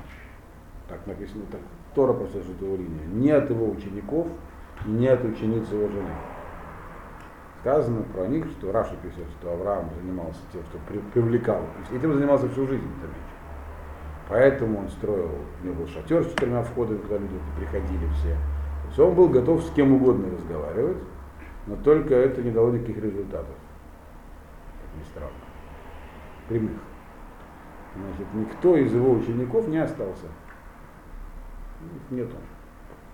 Так 0.88 1.06
написано, 1.08 1.44
так 1.52 1.62
Тора 1.96 2.14
прослеживает 2.14 2.58
эту 2.58 2.76
линию. 2.76 3.08
Не 3.14 3.32
от 3.32 3.50
его 3.50 3.70
учеников, 3.70 4.28
не 4.86 5.08
от 5.08 5.24
учениц 5.24 5.70
его 5.72 5.88
жены. 5.88 6.12
Сказано 7.62 8.04
про 8.14 8.28
них, 8.28 8.46
что 8.58 8.72
Раша 8.72 8.96
пишет, 9.02 9.26
что 9.40 9.52
Авраам 9.52 9.90
занимался 10.02 10.40
тем, 10.52 10.62
что 10.64 10.78
привлекал. 11.14 11.62
И 11.92 11.96
этим 11.96 12.14
занимался 12.14 12.50
всю 12.50 12.68
жизнь. 12.68 12.88
Поэтому 14.30 14.82
он 14.82 14.90
строил, 14.90 15.32
у 15.62 15.66
него 15.66 15.76
был 15.76 15.88
шатер 15.88 16.24
с 16.24 16.30
четырьмя 16.30 16.62
входами, 16.62 17.00
куда 17.00 17.18
люди 17.18 17.34
приходили 17.58 18.06
все. 18.14 18.34
То 18.34 18.88
есть 18.88 19.00
он 19.00 19.16
был 19.16 19.28
готов 19.28 19.64
с 19.64 19.72
кем 19.72 19.94
угодно 19.94 20.30
разговаривать, 20.32 20.98
но 21.66 21.76
только 21.78 22.14
это 22.14 22.44
не 22.44 22.52
дало 22.52 22.70
никаких 22.70 23.04
результатов. 23.04 23.56
Как 24.82 25.02
ни 25.02 25.10
странно. 25.10 25.34
Прямых. 26.48 26.78
Значит, 27.96 28.28
никто 28.36 28.78
из 28.78 28.94
его 28.94 29.14
учеников 29.14 29.68
не 29.68 29.80
остался. 29.80 30.28
Их 31.82 32.12
нету. 32.12 32.36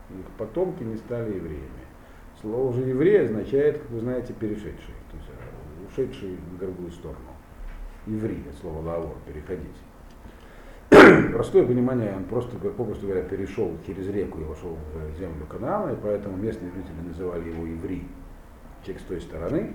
Их 0.10 0.26
потомки 0.38 0.84
не 0.84 0.98
стали 0.98 1.36
евреями. 1.36 1.86
Слово 2.42 2.74
же 2.74 2.82
еврей 2.82 3.24
означает, 3.24 3.80
как 3.80 3.90
вы 3.90 4.02
знаете, 4.02 4.34
перешедший, 4.34 4.94
то 5.10 5.18
есть 5.18 5.30
э, 5.30 5.88
ушедший 5.88 6.36
в 6.36 6.60
другую 6.60 6.92
сторону. 6.92 7.20
Еврей, 8.06 8.44
слово 8.60 8.82
лавор, 8.82 9.16
переходить. 9.26 9.78
Простое 11.34 11.66
понимание, 11.66 12.14
он 12.16 12.26
просто, 12.26 12.58
попросту 12.58 13.08
говоря, 13.08 13.24
перешел 13.24 13.72
через 13.86 14.08
реку 14.10 14.40
и 14.40 14.44
вошел 14.44 14.78
в 14.94 15.18
землю 15.18 15.46
Канаана, 15.50 15.92
и 15.92 15.96
поэтому 16.02 16.38
местные 16.38 16.72
жители 16.72 17.08
называли 17.08 17.50
его 17.50 17.66
еврей 17.66 18.08
человек 18.84 19.02
с 19.02 19.06
той 19.06 19.22
стороны. 19.22 19.74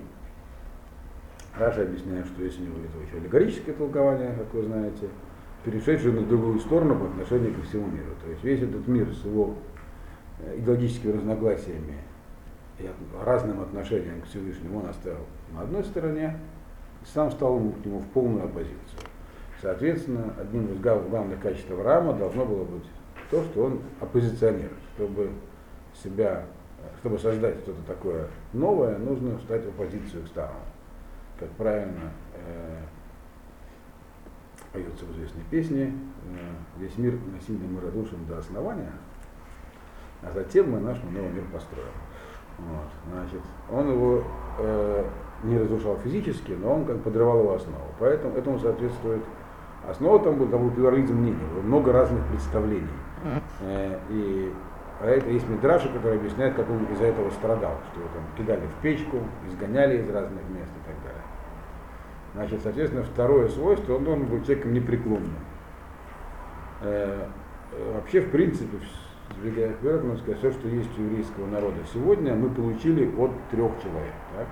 Раша 1.57 1.81
объясняет, 1.81 2.25
что 2.27 2.43
есть 2.43 2.59
у 2.59 2.63
него 2.63 2.75
это 2.77 3.05
еще 3.05 3.17
аллегорическое 3.17 3.75
толкование, 3.75 4.33
как 4.37 4.53
вы 4.53 4.63
знаете, 4.63 5.09
перешедшее 5.65 6.13
на 6.13 6.21
другую 6.21 6.59
сторону 6.59 6.95
по 6.95 7.05
отношению 7.05 7.53
ко 7.53 7.61
всему 7.63 7.87
миру. 7.87 8.11
То 8.23 8.31
есть 8.31 8.43
весь 8.43 8.61
этот 8.61 8.87
мир 8.87 9.13
с 9.13 9.25
его 9.25 9.55
э, 10.39 10.57
идеологическими 10.59 11.11
разногласиями 11.11 11.97
и 12.79 12.89
разным 13.23 13.61
отношением 13.61 14.21
к 14.21 14.25
Всевышнему 14.25 14.79
он 14.79 14.89
оставил 14.89 15.25
на 15.53 15.61
одной 15.61 15.83
стороне, 15.83 16.37
и 17.01 17.05
сам 17.05 17.29
стал 17.31 17.59
к 17.59 17.85
нему 17.85 17.99
в 17.99 18.07
полную 18.07 18.45
оппозицию. 18.45 19.10
Соответственно, 19.61 20.33
одним 20.39 20.73
из 20.73 20.79
главных 20.79 21.39
качеств 21.39 21.69
Авраама 21.71 22.13
должно 22.13 22.45
было 22.45 22.63
быть 22.63 22.85
то, 23.29 23.43
что 23.43 23.65
он 23.65 23.81
оппозиционер, 23.99 24.71
чтобы 24.95 25.29
себя 25.93 26.45
чтобы 26.99 27.17
создать 27.17 27.57
что-то 27.59 27.81
такое 27.83 28.27
новое, 28.53 28.97
нужно 28.97 29.37
встать 29.39 29.65
в 29.65 29.69
оппозицию 29.69 30.23
к 30.23 30.27
старому. 30.27 30.59
Как 31.39 31.49
правильно 31.51 32.11
э, 32.35 32.77
поется 34.73 35.05
в 35.05 35.11
известной 35.13 35.43
песне, 35.49 35.93
э, 36.25 36.79
весь 36.79 36.97
мир 36.97 37.17
насильно 37.33 37.67
мы 37.67 37.81
разрушим 37.81 38.25
до 38.27 38.37
основания, 38.37 38.91
а 40.21 40.31
затем 40.31 40.71
мы 40.71 40.79
наш 40.79 41.01
новый 41.03 41.31
мир 41.31 41.43
построим. 41.51 41.87
Вот, 42.59 42.89
значит, 43.11 43.41
он 43.71 43.91
его 43.91 44.23
э, 44.59 45.05
не 45.43 45.57
разрушал 45.57 45.97
физически, 45.97 46.51
но 46.51 46.75
он 46.75 46.85
как 46.85 47.01
подрывал 47.01 47.39
его 47.39 47.55
основу. 47.55 47.87
Поэтому 47.99 48.35
этому 48.35 48.59
соответствует 48.59 49.23
основа 49.87 50.19
там 50.19 50.35
был, 50.35 50.45
был 50.45 50.71
плюрализм 50.71 51.15
мнений, 51.15 51.43
было 51.53 51.61
много 51.61 51.91
разных 51.91 52.25
представлений. 52.27 52.87
Э, 53.61 53.99
и 54.09 54.51
а 55.01 55.07
это 55.07 55.29
есть 55.31 55.49
Мидраша, 55.49 55.89
который 55.89 56.19
объясняет, 56.19 56.53
как 56.53 56.69
он 56.69 56.85
из-за 56.93 57.05
этого 57.05 57.31
страдал, 57.31 57.79
что 57.91 58.01
его 58.01 58.09
там 58.13 58.23
кидали 58.37 58.67
в 58.67 58.81
печку, 58.83 59.17
изгоняли 59.47 59.97
из 59.97 60.09
разных 60.09 60.43
мест 60.49 60.69
и 60.69 60.87
так 60.87 60.95
далее. 61.03 61.23
Значит, 62.35 62.61
соответственно, 62.61 63.03
второе 63.03 63.47
свойство, 63.49 63.95
он 63.95 64.03
должен 64.03 64.25
быть 64.25 64.45
человеком 64.45 64.73
непреклонным. 64.73 65.33
Э, 66.81 67.25
вообще, 67.95 68.21
в 68.21 68.29
принципе, 68.29 68.77
сбегая 69.39 69.71
вперед, 69.71 70.03
можно 70.03 70.19
сказать, 70.19 70.37
все, 70.37 70.51
что 70.51 70.67
есть 70.67 70.97
у 70.99 71.01
еврейского 71.01 71.47
народа 71.47 71.77
сегодня, 71.91 72.35
мы 72.35 72.49
получили 72.49 73.05
от 73.17 73.31
трех 73.49 73.71
человек. 73.81 74.13
Так? 74.37 74.47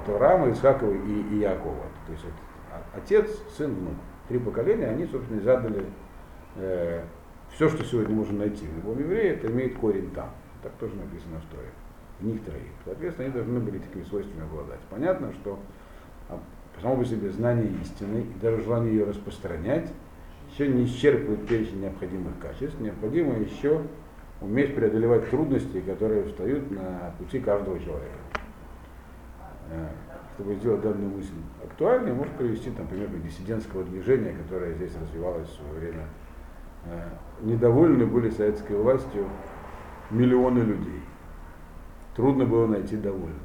От 0.00 0.08
Авраама, 0.08 0.50
Исхакова 0.52 0.92
и, 0.92 1.22
и 1.32 1.38
Якова. 1.38 1.86
То 2.06 2.12
есть 2.12 2.24
это 2.24 2.82
отец, 2.94 3.30
сын, 3.56 3.74
внук. 3.74 3.94
Три 4.28 4.38
поколения, 4.38 4.88
они, 4.88 5.06
собственно, 5.06 5.40
задали 5.40 5.84
э, 6.56 7.02
все, 7.54 7.68
что 7.68 7.84
сегодня 7.84 8.14
можно 8.14 8.38
найти 8.38 8.66
в 8.66 8.76
любом 8.76 8.98
еврее, 8.98 9.34
это 9.34 9.48
имеет 9.48 9.76
корень 9.76 10.10
там. 10.10 10.30
Так 10.62 10.72
тоже 10.74 10.94
написано 10.96 11.40
в 11.40 11.54
Торе. 11.54 11.68
В 12.20 12.24
них 12.24 12.42
троих. 12.44 12.72
Соответственно, 12.84 13.26
они 13.26 13.34
должны 13.34 13.60
были 13.60 13.78
такими 13.78 14.04
свойствами 14.04 14.42
обладать. 14.44 14.80
Понятно, 14.90 15.32
что 15.34 15.58
а, 16.28 16.40
само 16.80 16.96
по 16.96 17.04
себе 17.04 17.30
знание 17.30 17.70
истины 17.82 18.22
и 18.22 18.40
даже 18.40 18.62
желание 18.62 18.94
ее 18.94 19.04
распространять 19.04 19.92
еще 20.50 20.68
не 20.68 20.86
исчерпывает 20.86 21.46
перечень 21.46 21.82
необходимых 21.82 22.38
качеств. 22.40 22.80
Необходимо 22.80 23.38
еще 23.38 23.82
уметь 24.40 24.74
преодолевать 24.74 25.30
трудности, 25.30 25.80
которые 25.80 26.24
встают 26.24 26.70
на 26.70 27.14
пути 27.18 27.38
каждого 27.40 27.78
человека. 27.78 28.18
Чтобы 30.36 30.54
сделать 30.56 30.82
данную 30.82 31.16
мысль 31.16 31.32
актуальной, 31.64 32.12
может 32.12 32.34
привести, 32.34 32.70
там, 32.70 32.86
пример 32.86 33.08
диссидентского 33.08 33.84
движения, 33.84 34.34
которое 34.34 34.74
здесь 34.74 34.92
развивалось 35.00 35.48
в 35.48 35.54
свое 35.54 35.72
время. 35.80 36.04
Э, 36.84 37.08
недовольны 37.40 38.04
были 38.04 38.28
советской 38.28 38.76
властью 38.76 39.26
миллионы 40.10 40.58
людей. 40.58 41.00
Трудно 42.14 42.44
было 42.44 42.66
найти 42.66 42.96
довольных. 42.96 43.40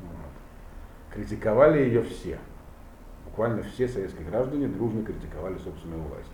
Вот. 0.00 1.14
Критиковали 1.14 1.80
ее 1.80 2.02
все. 2.02 2.38
Буквально 3.26 3.62
все 3.62 3.86
советские 3.86 4.26
граждане 4.26 4.68
дружно 4.68 5.04
критиковали 5.04 5.58
собственную 5.58 6.00
власть. 6.00 6.32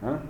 А? 0.00 0.20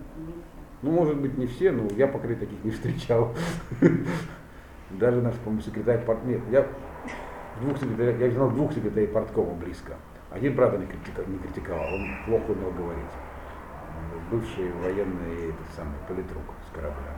Ну, 0.82 0.90
может 0.90 1.16
быть, 1.16 1.38
не 1.38 1.46
все, 1.46 1.72
но 1.72 1.88
я, 1.96 2.08
пока 2.08 2.28
таких 2.28 2.62
не 2.62 2.70
встречал. 2.70 3.34
Даже 4.90 5.22
наш, 5.22 5.34
по-моему, 5.36 5.62
секретарь 5.62 6.04
партнер. 6.04 6.42
Я 6.50 6.66
двух 7.60 7.78
секретарей, 7.78 8.18
я 8.18 8.30
знал 8.30 8.50
двух 8.50 8.72
секретарей 8.72 9.08
парткома 9.08 9.54
близко. 9.54 9.94
Один, 10.30 10.56
правда, 10.56 10.78
не 10.78 10.86
критиковал, 10.86 11.28
не 11.28 11.38
критиковал 11.38 11.94
он 11.94 12.08
плохо 12.26 12.50
умел 12.52 12.70
говорить. 12.72 13.12
Бывший 14.30 14.72
военный 14.72 15.50
этот 15.50 15.68
самый 15.76 15.98
политрук 16.08 16.42
с 16.66 16.74
корабля. 16.74 17.12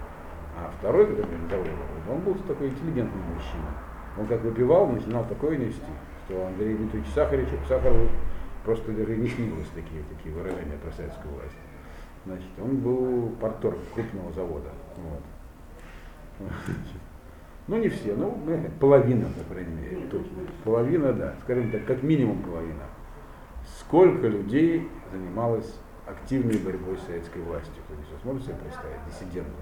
А 0.56 0.70
второй, 0.78 1.06
который 1.06 1.26
меня 1.26 1.48
завоевал, 1.48 1.86
он 2.10 2.20
был 2.20 2.34
такой 2.34 2.68
интеллигентный 2.68 3.22
мужчина. 3.34 3.70
Он 4.18 4.26
как 4.26 4.42
выпивал, 4.42 4.86
начинал 4.88 5.24
такое 5.24 5.56
нести, 5.56 5.80
что 6.26 6.46
Андрей 6.46 6.76
Дмитриевич 6.76 7.10
Сахарич, 7.12 7.48
Сахаров 7.68 8.08
просто 8.64 8.92
даже 8.92 9.16
не 9.16 9.28
снилось 9.28 9.68
такие, 9.74 10.02
такие 10.04 10.34
выражения 10.34 10.78
про 10.82 10.90
советскую 10.92 11.34
власть. 11.34 11.56
Значит, 12.24 12.48
он 12.60 12.76
был 12.76 13.30
партор 13.40 13.76
крупного 13.94 14.32
завода. 14.32 14.70
Вот. 14.96 16.48
Ну, 17.66 17.78
не 17.78 17.88
все, 17.88 18.14
ну, 18.14 18.38
половина, 18.78 19.26
по 19.38 19.54
крайней 19.54 19.74
мере, 19.74 20.06
точно. 20.10 20.36
Половина, 20.64 21.12
да, 21.14 21.34
скажем 21.44 21.70
так, 21.70 21.86
как 21.86 22.02
минимум 22.02 22.42
половина. 22.42 22.82
Сколько 23.80 24.26
людей 24.26 24.88
занималось 25.10 25.74
активной 26.06 26.58
борьбой 26.58 26.98
с 26.98 27.06
советской 27.06 27.40
властью? 27.40 27.82
Кто 27.86 27.94
здесь 27.94 28.20
сможет 28.22 28.44
себе 28.44 28.56
представить? 28.56 28.98
Диссидентов. 29.08 29.54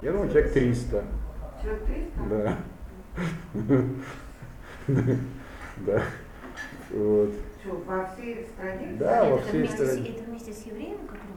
Я 0.00 0.12
думаю, 0.12 0.30
человек 0.30 0.52
300. 0.54 1.04
Человек 1.62 1.84
300? 1.84 2.20
Да. 2.30 2.58
Да. 5.86 6.02
Вот. 6.90 7.30
Что, 7.60 7.82
во 7.86 8.04
всей 8.06 8.46
стране? 8.46 8.96
Да, 8.98 9.24
во 9.24 9.36
это, 9.36 9.48
всей 9.48 9.58
вместе 9.60 9.86
стране. 9.86 10.04
С, 10.04 10.08
это 10.08 10.30
вместе 10.30 10.52
с 10.52 10.66
евреем, 10.66 10.98
который 11.06 11.18
подпольно? 11.18 11.31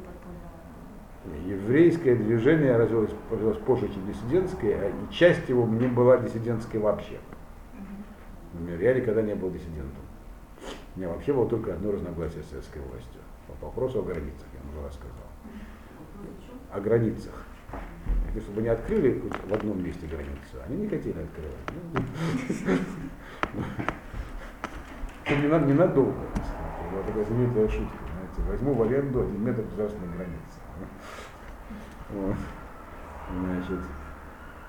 Еврейское 1.48 2.16
движение 2.16 2.78
развилось, 2.78 3.12
развилось 3.32 3.58
позже, 3.58 3.88
чем 3.88 4.06
диссидентское, 4.08 4.80
а 4.80 4.90
и 4.90 5.14
часть 5.14 5.50
его 5.50 5.66
не 5.66 5.88
была 5.88 6.18
диссидентской 6.18 6.80
вообще. 6.80 7.18
Например, 8.54 8.82
я 8.82 8.94
никогда 8.94 9.22
не 9.22 9.36
был 9.36 9.52
диссидентом. 9.52 10.04
У 10.96 11.00
меня 11.00 11.10
вообще 11.10 11.34
было 11.34 11.48
только 11.50 11.74
одно 11.74 11.92
разногласие 11.92 12.44
с 12.44 12.50
советской 12.50 12.80
властью. 12.80 13.22
По 13.60 13.66
вопросу 13.66 14.00
о 14.00 14.04
границах, 14.04 14.48
я 14.54 14.60
уже 14.70 14.88
рассказал. 14.88 15.28
О 16.72 16.80
границах. 16.80 17.34
И 18.36 18.40
чтобы 18.40 18.62
не 18.62 18.70
открыли 18.70 19.22
в 19.48 19.54
одном 19.54 19.84
месте 19.84 20.08
границу, 20.08 20.64
они 20.68 20.78
не 20.78 20.88
хотели 20.88 21.18
открывать. 21.20 21.56
Ну, 25.26 25.36
не, 25.42 25.48
надо, 25.48 25.66
не 25.66 25.74
надолго. 25.74 26.14
Была 26.92 27.04
такая 27.08 27.26
знаменитая 27.26 27.68
шутка. 27.68 28.05
Знаете, 28.36 28.42
возьму 28.50 28.74
в 28.74 28.82
аренду 28.84 29.22
один 29.22 29.44
метр 29.44 29.62
государственной 29.62 30.08
границы. 30.16 30.60
Вот. 32.12 32.36
Значит, 33.32 33.80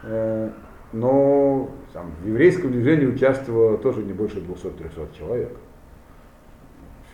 э, 0.04 0.50
но 0.92 1.70
там, 1.92 2.12
в 2.22 2.26
еврейском 2.26 2.72
движении 2.72 3.06
участвовало 3.06 3.76
тоже 3.78 4.02
не 4.02 4.12
больше 4.12 4.38
200-300 4.38 5.16
человек. 5.16 5.56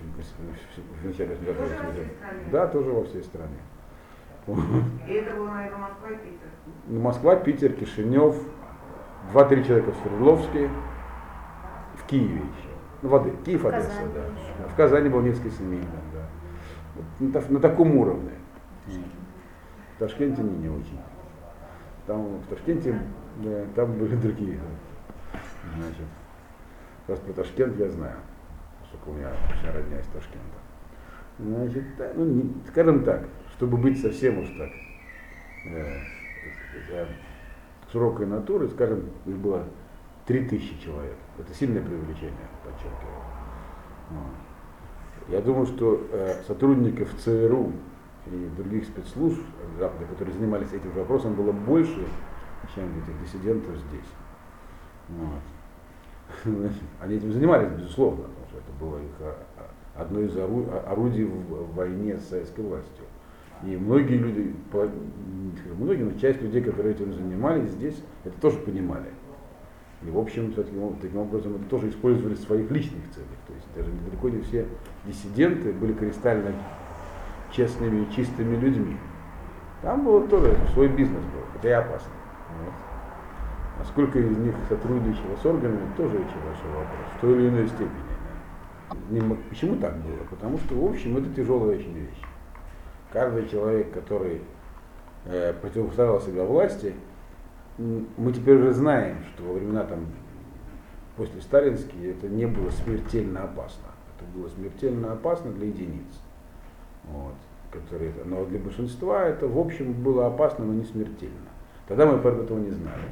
В 0.00 1.06
начале 1.06 1.34
80-х 1.36 1.52
Тоже 1.54 1.76
во 1.84 1.92
всей 1.92 2.06
стране? 2.06 2.48
Да, 2.50 2.66
тоже 2.66 2.90
во 2.90 3.04
всей 3.04 3.22
стране. 3.22 3.56
И 5.06 5.12
это 5.12 5.36
было, 5.36 5.50
наверное, 5.50 5.78
Москва 5.78 6.10
и 6.10 6.16
Питер. 6.16 6.48
Ну, 6.88 7.00
Москва, 7.00 7.36
Питер, 7.36 7.72
Кишинев, 7.72 8.36
два-три 9.30 9.64
человека 9.64 9.92
в 9.92 9.96
Свердловске, 9.98 10.68
в 11.94 12.06
Киеве 12.06 12.34
еще. 12.34 12.68
Ну, 13.02 13.08
воды. 13.08 13.32
Киев, 13.44 13.64
Одесса, 13.64 13.90
да. 14.12 14.68
В 14.68 14.76
Казани 14.76 15.08
было 15.08 15.22
несколько 15.22 15.50
семей, 15.50 15.80
да. 15.80 16.11
На, 17.20 17.40
на 17.40 17.60
таком 17.60 17.96
уровне. 17.96 18.32
В 19.96 19.98
Ташкенте 19.98 20.42
не, 20.42 20.56
не 20.58 20.68
очень. 20.68 20.98
Там 22.06 22.38
в 22.38 22.46
Ташкенте, 22.48 22.98
да, 23.38 23.64
там 23.74 23.92
были 23.92 24.16
другие. 24.16 24.58
Значит, 25.76 26.06
раз 27.06 27.18
про 27.20 27.32
Ташкент 27.32 27.78
я 27.78 27.88
знаю, 27.88 28.16
поскольку 28.80 29.10
у 29.10 29.14
меня 29.14 29.30
вся 29.60 29.72
родня 29.72 30.00
из 30.00 30.06
Ташкента. 30.06 30.58
Значит, 31.38 31.84
ну, 32.16 32.24
не- 32.24 32.54
скажем 32.68 33.04
так, 33.04 33.24
чтобы 33.56 33.76
быть 33.76 34.00
совсем 34.00 34.38
уж 34.38 34.48
так 34.58 34.70
э, 35.66 35.98
э, 36.90 37.06
широкой 37.90 38.26
натуры, 38.26 38.68
скажем, 38.68 39.10
их 39.26 39.36
было 39.36 39.64
3000 40.26 40.82
человек. 40.82 41.16
Это 41.38 41.54
сильное 41.54 41.82
преувеличение, 41.82 42.48
подчеркиваю. 42.64 43.22
Вот. 44.10 44.41
Я 45.28 45.40
думаю, 45.40 45.66
что 45.66 46.06
э, 46.10 46.42
сотрудников 46.46 47.08
ЦРУ 47.18 47.72
и 48.26 48.50
других 48.56 48.84
спецслужб 48.84 49.40
Запада, 49.78 50.04
которые 50.06 50.34
занимались 50.34 50.72
этим 50.72 50.90
вопросом, 50.92 51.34
было 51.34 51.52
больше, 51.52 52.06
чем 52.74 52.84
этих 52.84 53.20
диссидентов 53.22 53.76
здесь. 53.88 54.10
Вот. 55.08 56.72
Они 57.00 57.16
этим 57.16 57.32
занимались, 57.32 57.70
безусловно, 57.70 58.24
потому 58.24 58.46
что 58.48 58.58
это 58.58 58.72
было 58.80 58.98
их 58.98 59.12
а, 59.20 60.02
одно 60.02 60.20
из 60.20 60.36
а- 60.36 60.84
орудий 60.88 61.24
в 61.24 61.74
войне 61.74 62.16
с 62.16 62.28
советской 62.28 62.62
властью. 62.62 63.04
И 63.64 63.76
многие 63.76 64.16
люди, 64.16 64.54
многие, 65.78 66.02
но 66.02 66.18
часть 66.18 66.42
людей, 66.42 66.62
которые 66.62 66.94
этим 66.94 67.14
занимались 67.14 67.70
здесь, 67.70 68.02
это 68.24 68.38
тоже 68.40 68.58
понимали. 68.58 69.06
И 70.06 70.10
в 70.10 70.18
общем, 70.18 70.52
таким, 70.52 70.94
таким 71.00 71.18
образом, 71.18 71.56
это 71.56 71.64
тоже 71.66 71.90
использовали 71.90 72.34
в 72.34 72.40
своих 72.40 72.70
личных 72.70 73.02
целях. 73.14 73.28
То 73.46 73.54
есть 73.54 73.66
даже 73.76 73.90
далеко 74.04 74.28
не 74.28 74.40
все 74.42 74.66
диссиденты 75.04 75.72
были 75.72 75.92
кристально 75.92 76.52
честными 77.52 78.04
и 78.04 78.12
чистыми 78.12 78.56
людьми. 78.56 78.96
Там 79.82 80.04
было 80.04 80.26
тоже 80.26 80.56
свой 80.72 80.88
бизнес 80.88 81.22
был, 81.22 81.58
это 81.58 81.68
и 81.68 81.72
опасно. 81.72 82.10
Вот. 82.64 82.72
А 83.80 83.84
сколько 83.84 84.18
из 84.18 84.36
них 84.38 84.54
сотрудничало 84.68 85.36
с 85.40 85.46
органами, 85.46 85.88
тоже 85.96 86.14
еще 86.14 86.36
большой 86.44 86.70
вопрос, 86.70 87.06
в 87.16 87.20
той 87.20 87.34
или 87.34 87.48
иной 87.48 87.66
степени. 87.66 87.90
Не 89.10 89.20
Почему 89.48 89.76
так 89.76 89.96
было? 89.98 90.24
Потому 90.30 90.58
что, 90.58 90.74
в 90.74 90.84
общем, 90.84 91.16
это 91.16 91.32
тяжелая 91.34 91.76
очень 91.76 91.92
вещь. 91.92 92.22
Каждый 93.12 93.48
человек, 93.48 93.92
который 93.92 94.42
э, 95.26 95.52
противопоставил 95.60 96.20
себя 96.20 96.44
власти, 96.44 96.94
мы 98.16 98.32
теперь 98.32 98.56
уже 98.56 98.72
знаем, 98.72 99.16
что 99.32 99.44
во 99.44 99.54
времена 99.54 99.84
там 99.84 100.06
после 101.16 101.40
сталинские 101.40 102.12
это 102.12 102.28
не 102.28 102.46
было 102.46 102.70
смертельно 102.70 103.44
опасно. 103.44 103.88
Это 104.16 104.26
было 104.36 104.48
смертельно 104.48 105.12
опасно 105.12 105.52
для 105.52 105.68
единиц. 105.68 106.20
Вот, 107.04 107.34
которые, 107.72 108.12
но 108.24 108.44
для 108.44 108.58
большинства 108.58 109.24
это, 109.24 109.48
в 109.48 109.58
общем, 109.58 109.92
было 109.92 110.26
опасно, 110.26 110.64
но 110.64 110.72
не 110.74 110.84
смертельно. 110.84 111.50
Тогда 111.88 112.06
мы 112.06 112.18
этого 112.18 112.58
не 112.58 112.70
знали. 112.70 113.02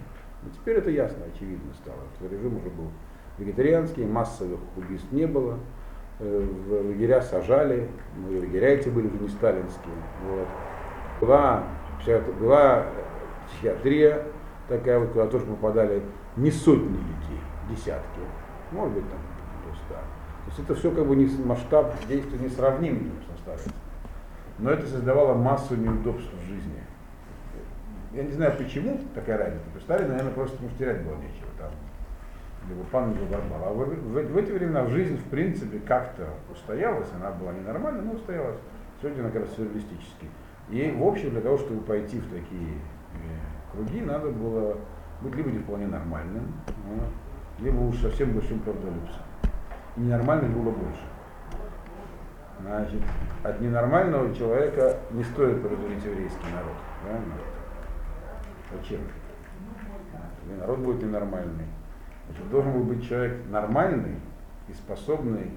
Но 0.42 0.50
теперь 0.50 0.76
это 0.76 0.90
ясно, 0.90 1.24
очевидно 1.34 1.72
стало, 1.74 1.98
что 2.16 2.34
режим 2.34 2.56
уже 2.56 2.70
был 2.70 2.90
вегетарианский, 3.38 4.06
массовых 4.06 4.60
убийств 4.76 5.10
не 5.12 5.26
было, 5.26 5.58
э, 6.18 6.46
в 6.66 6.72
лагеря 6.72 7.20
сажали, 7.20 7.88
ну, 8.16 8.38
лагеря 8.38 8.68
эти 8.68 8.88
были 8.88 9.08
уже 9.08 9.18
не 9.18 9.28
сталинские. 9.28 9.94
Вот. 10.26 10.46
Была, 11.20 11.64
была 12.40 12.86
психиатрия 13.48 14.24
такая 14.70 14.98
вот, 14.98 15.10
куда 15.10 15.26
тоже 15.26 15.44
попадали 15.44 16.02
не 16.36 16.50
сотни 16.50 16.96
людей, 16.96 17.40
десятки, 17.68 18.20
может 18.72 18.94
быть 18.94 19.04
там 19.10 19.18
до 19.66 19.76
ста. 19.76 20.00
То 20.00 20.46
есть 20.48 20.58
это 20.60 20.74
все 20.74 20.90
как 20.90 21.06
бы 21.06 21.16
не, 21.16 21.26
масштаб 21.44 21.94
действия 22.08 22.38
не 22.38 22.48
сравним 22.48 22.98
конечно, 22.98 23.36
с 23.36 23.40
сталинским. 23.40 23.72
Но 24.58 24.70
это 24.70 24.86
создавало 24.86 25.34
массу 25.34 25.76
неудобств 25.76 26.32
в 26.32 26.46
жизни. 26.46 26.80
Я 28.12 28.24
не 28.24 28.32
знаю 28.32 28.56
почему 28.56 29.00
такая 29.14 29.38
разница. 29.38 29.64
Сталин, 29.80 30.08
наверное, 30.08 30.32
просто 30.32 30.56
потому 30.56 30.70
что 30.70 30.78
терять 30.78 31.02
было 31.02 31.16
нечего 31.16 31.48
там. 31.58 31.70
Либо 32.68 32.82
пан, 32.84 33.14
либо. 33.14 33.38
А 33.64 33.72
в, 33.72 33.84
в- 33.84 34.32
в 34.32 34.36
эти 34.36 34.50
времена 34.50 34.86
жизнь, 34.86 35.16
в 35.16 35.24
принципе, 35.24 35.78
как-то 35.78 36.26
устоялась. 36.52 37.08
Она 37.14 37.30
была 37.30 37.52
ненормальная, 37.52 38.02
но 38.02 38.12
устоялась. 38.12 38.58
Сегодня 39.00 39.20
она 39.20 39.30
как 39.30 39.42
раз 39.42 39.54
сюрреалистически. 39.54 40.26
И 40.68 40.90
в 40.90 41.06
общем, 41.06 41.30
для 41.30 41.40
того, 41.40 41.56
чтобы 41.58 41.80
пойти 41.80 42.18
в 42.18 42.28
такие 42.30 42.74
круги, 43.72 44.00
надо 44.00 44.30
было 44.30 44.76
быть 45.20 45.34
либо 45.34 45.50
не 45.50 45.58
вполне 45.58 45.86
нормальным, 45.86 46.52
а, 46.68 47.62
либо 47.62 47.78
уж 47.80 47.96
совсем 47.98 48.32
большим 48.32 48.60
правдолюбцем. 48.60 49.22
И 49.96 50.00
ненормальных 50.00 50.50
было 50.50 50.70
больше. 50.70 51.02
Значит, 52.60 53.02
от 53.42 53.60
ненормального 53.60 54.34
человека 54.34 54.98
не 55.12 55.24
стоит 55.24 55.62
производить 55.62 56.04
еврейский 56.04 56.46
народ. 56.54 56.76
Правильно? 57.02 57.34
Зачем? 58.72 59.00
И 60.46 60.60
народ 60.60 60.78
будет 60.78 61.02
ненормальный. 61.02 61.66
Значит, 62.28 62.50
должен 62.50 62.72
был 62.72 62.84
быть 62.84 63.08
человек 63.08 63.38
нормальный 63.50 64.16
и 64.68 64.72
способный 64.72 65.52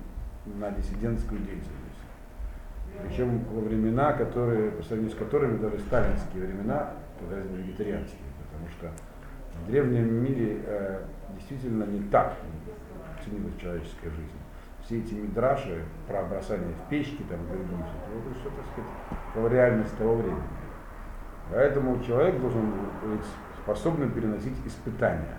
на 0.46 0.72
диссидентскую 0.72 1.40
деятельность. 1.40 1.70
Причем 3.02 3.44
во 3.52 3.62
времена, 3.62 4.14
которые, 4.14 4.72
по 4.72 4.84
сравнению 4.84 5.16
с 5.16 5.18
которыми 5.18 5.58
даже 5.58 5.80
сталинские 5.80 6.46
времена 6.46 6.92
казались 7.24 7.48
бы 7.48 7.58
вегетарианскими, 7.58 8.28
потому 8.44 8.70
что 8.70 8.92
в 9.62 9.68
древнем 9.68 10.24
мире 10.24 10.62
э, 10.66 11.04
действительно 11.36 11.84
не 11.86 12.02
так 12.10 12.36
ценилась 13.24 13.56
человеческая 13.60 14.10
жизнь. 14.10 14.32
Все 14.84 15.00
эти 15.00 15.14
мидраши 15.14 15.84
про 16.08 16.24
бросание 16.24 16.74
в 16.74 16.90
печки 16.90 17.24
там, 17.30 17.40
другие, 17.48 17.80
это 17.80 18.40
все, 18.40 18.50
так 18.50 18.66
сказать, 18.74 18.92
про 19.34 19.48
реальность 19.48 19.98
того 19.98 20.16
времени. 20.16 20.44
Поэтому 21.50 22.04
человек 22.04 22.40
должен 22.40 22.70
быть 23.04 23.26
способным 23.64 24.12
переносить 24.12 24.56
испытания. 24.66 25.38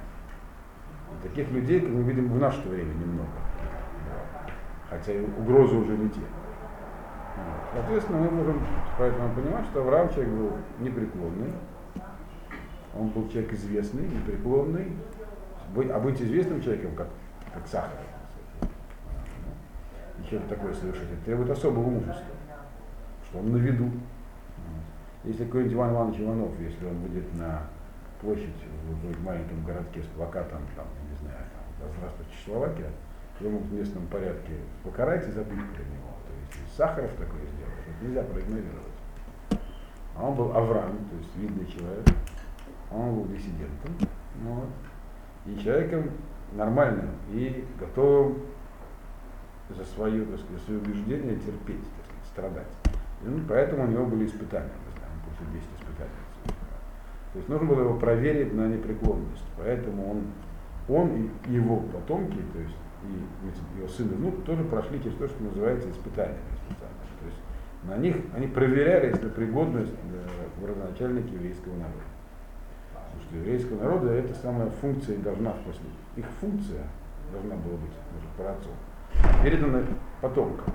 И 1.13 1.29
таких 1.29 1.51
людей, 1.51 1.81
как 1.81 1.91
мы 1.91 2.03
видим, 2.03 2.33
в 2.33 2.39
наше 2.39 2.67
время 2.69 2.93
немного. 2.95 3.29
Хотя 4.89 5.13
и 5.13 5.21
угрозы 5.21 5.77
уже 5.77 5.97
не 5.97 6.09
те. 6.09 6.21
Соответственно, 7.73 8.19
мы 8.21 8.31
можем 8.31 8.63
поэтому 8.97 9.35
понимать, 9.35 9.67
что 9.67 9.81
Авраам 9.81 10.09
человек 10.09 10.33
был 10.33 10.53
непреклонный, 10.79 11.53
он 12.99 13.09
был 13.09 13.29
человек 13.29 13.53
известный, 13.53 14.07
непреклонный, 14.09 14.93
а 15.77 16.01
быть 16.01 16.21
известным 16.21 16.63
человеком, 16.63 16.95
как, 16.95 17.09
как 17.53 17.67
сахар, 17.67 17.99
и 20.19 20.27
что-то 20.27 20.49
такое 20.49 20.75
совершить, 20.75 21.25
требует 21.25 21.51
особого 21.51 21.91
мужества, 21.91 22.35
что 23.29 23.39
он 23.39 23.53
на 23.53 23.57
виду. 23.57 23.91
Если 25.25 25.45
какой-нибудь 25.45 25.75
Иван 25.75 25.93
Иванович 25.93 26.21
Иванов, 26.21 26.61
если 26.61 26.87
он 26.87 26.99
выйдет 26.99 27.35
на 27.35 27.63
площадь 28.21 28.55
в 28.87 29.25
маленьком 29.25 29.65
городке 29.65 30.03
с 30.03 30.07
плакатом, 30.17 30.61
там, 30.77 30.87
не 31.11 31.17
знаю, 31.17 31.45
там, 31.81 31.89
здравствуйте, 31.97 32.31
Чехословакия, 32.33 32.91
его 33.41 33.59
в 33.59 33.73
местном 33.73 34.07
порядке 34.07 34.53
покарать 34.85 35.27
и 35.27 35.33
забыть 35.33 35.59
про 35.59 35.83
него. 35.83 36.15
То 36.27 36.59
есть 36.61 36.77
Сахаров 36.77 37.11
такое 37.13 37.41
сделал, 37.41 37.73
нельзя 38.03 38.23
проигнорировать. 38.23 38.87
А 40.17 40.29
он 40.29 40.35
был 40.37 40.57
Авраам, 40.57 40.97
то 41.11 41.17
есть 41.17 41.37
видный 41.37 41.67
человек, 41.67 42.07
он 42.95 43.15
был 43.15 43.25
диссидентом, 43.27 44.09
вот, 44.43 44.69
и 45.47 45.59
человеком 45.59 46.11
нормальным 46.53 47.11
и 47.31 47.65
готовым 47.79 48.39
за 49.71 49.85
свое, 49.85 50.25
так 50.25 50.41
сказать, 50.41 50.63
свое 50.63 50.81
убеждение 50.81 51.37
терпеть, 51.37 51.83
так 51.97 52.07
сказать, 52.07 52.27
страдать. 52.27 53.01
Ну, 53.23 53.41
поэтому 53.49 53.85
у 53.85 53.87
него 53.87 54.07
были 54.07 54.27
испытания, 54.27 54.71
мы 54.85 54.99
знаем, 54.99 55.19
получил 55.25 55.53
10 55.53 55.65
испытаний. 55.81 56.25
То 57.33 57.39
есть 57.39 57.49
нужно 57.49 57.67
было 57.67 57.81
его 57.81 57.99
проверить 57.99 58.55
на 58.55 58.69
непреклонность. 58.69 59.45
Поэтому 59.57 60.11
он, 60.11 60.23
он 60.89 61.31
и 61.47 61.53
его 61.53 61.81
потомки, 61.81 62.39
то 62.53 62.61
есть 62.61 62.77
и 63.03 63.79
его 63.79 63.89
сын 63.89 64.09
и 64.09 64.15
внук, 64.15 64.45
тоже 64.45 64.63
прошли 64.65 65.03
через 65.03 65.17
то, 65.17 65.27
что 65.27 65.43
называется 65.43 65.91
испытание. 65.91 66.39
То 66.69 67.27
есть 67.27 67.39
на 67.85 67.97
них 67.97 68.17
они 68.37 68.47
проверялись 68.47 69.21
на 69.21 69.29
пригодность 69.31 69.93
в 70.61 70.65
родоначальники 70.65 71.35
еврейского 71.35 71.73
народа. 71.73 72.14
Что 73.35 73.41
еврейского 73.41 73.83
народа 73.83 74.13
это 74.13 74.33
самая 74.35 74.71
функция 74.81 75.19
должна 75.19 75.51
в. 75.51 75.91
Их 76.15 76.25
функция 76.41 76.83
должна 77.33 77.57
была 77.57 77.77
быть, 77.79 77.91
может, 78.13 78.31
про 78.37 78.53
отцов, 78.53 79.43
передана 79.43 79.81
потомкам. 80.21 80.73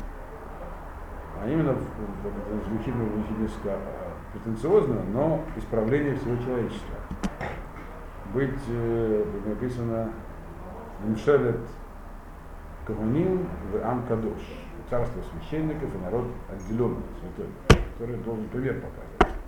А 1.41 1.49
именно, 1.49 1.73
звучит, 2.67 2.93
а, 3.65 3.79
претенциозно, 4.33 4.97
но 5.13 5.41
исправление 5.55 6.15
всего 6.15 6.35
человечества. 6.43 6.95
Быть, 8.33 8.59
э, 8.67 9.25
написано, 9.45 10.09
Мшелет 11.07 11.61
Кагуним 12.85 13.47
в 13.71 13.87
Амкадош, 13.87 14.41
царство 14.89 15.21
священников 15.31 15.95
и 15.95 15.97
народ 15.99 16.25
отделенный, 16.51 17.03
святой, 17.21 17.53
который 17.93 18.17
должен 18.17 18.49
пример 18.49 18.81
показывать 18.81 19.39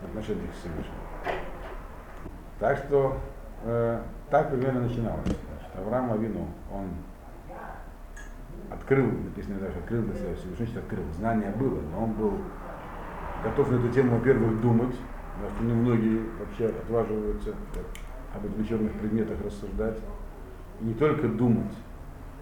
в 0.00 0.04
отношениях 0.06 0.54
с 0.54 0.60
Всевышним. 0.60 1.09
Так 2.60 2.76
что 2.76 3.18
э, 3.64 4.02
так 4.28 4.50
примерно 4.50 4.82
начиналось. 4.82 5.24
Значит, 5.24 5.78
Авраам 5.78 6.12
Авину, 6.12 6.46
он 6.70 6.90
открыл, 8.70 9.06
написано 9.06 9.58
даже, 9.58 9.78
открыл 9.78 10.02
для 10.02 10.14
себя 10.14 10.34
Всевышний, 10.36 10.78
открыл, 10.78 11.02
знание 11.16 11.50
было, 11.52 11.80
но 11.90 12.04
он 12.04 12.12
был 12.12 12.34
готов 13.42 13.70
на 13.70 13.76
эту 13.76 13.88
тему, 13.88 14.18
во-первых, 14.18 14.60
думать, 14.60 14.94
потому 15.34 15.56
что 15.56 15.64
немногие 15.64 16.20
вообще 16.38 16.66
отваживаются 16.66 17.54
об 18.34 18.44
отвлеченных 18.44 18.92
предметах 18.92 19.38
рассуждать, 19.42 19.96
и 20.80 20.84
не 20.84 20.94
только 20.94 21.28
думать, 21.28 21.72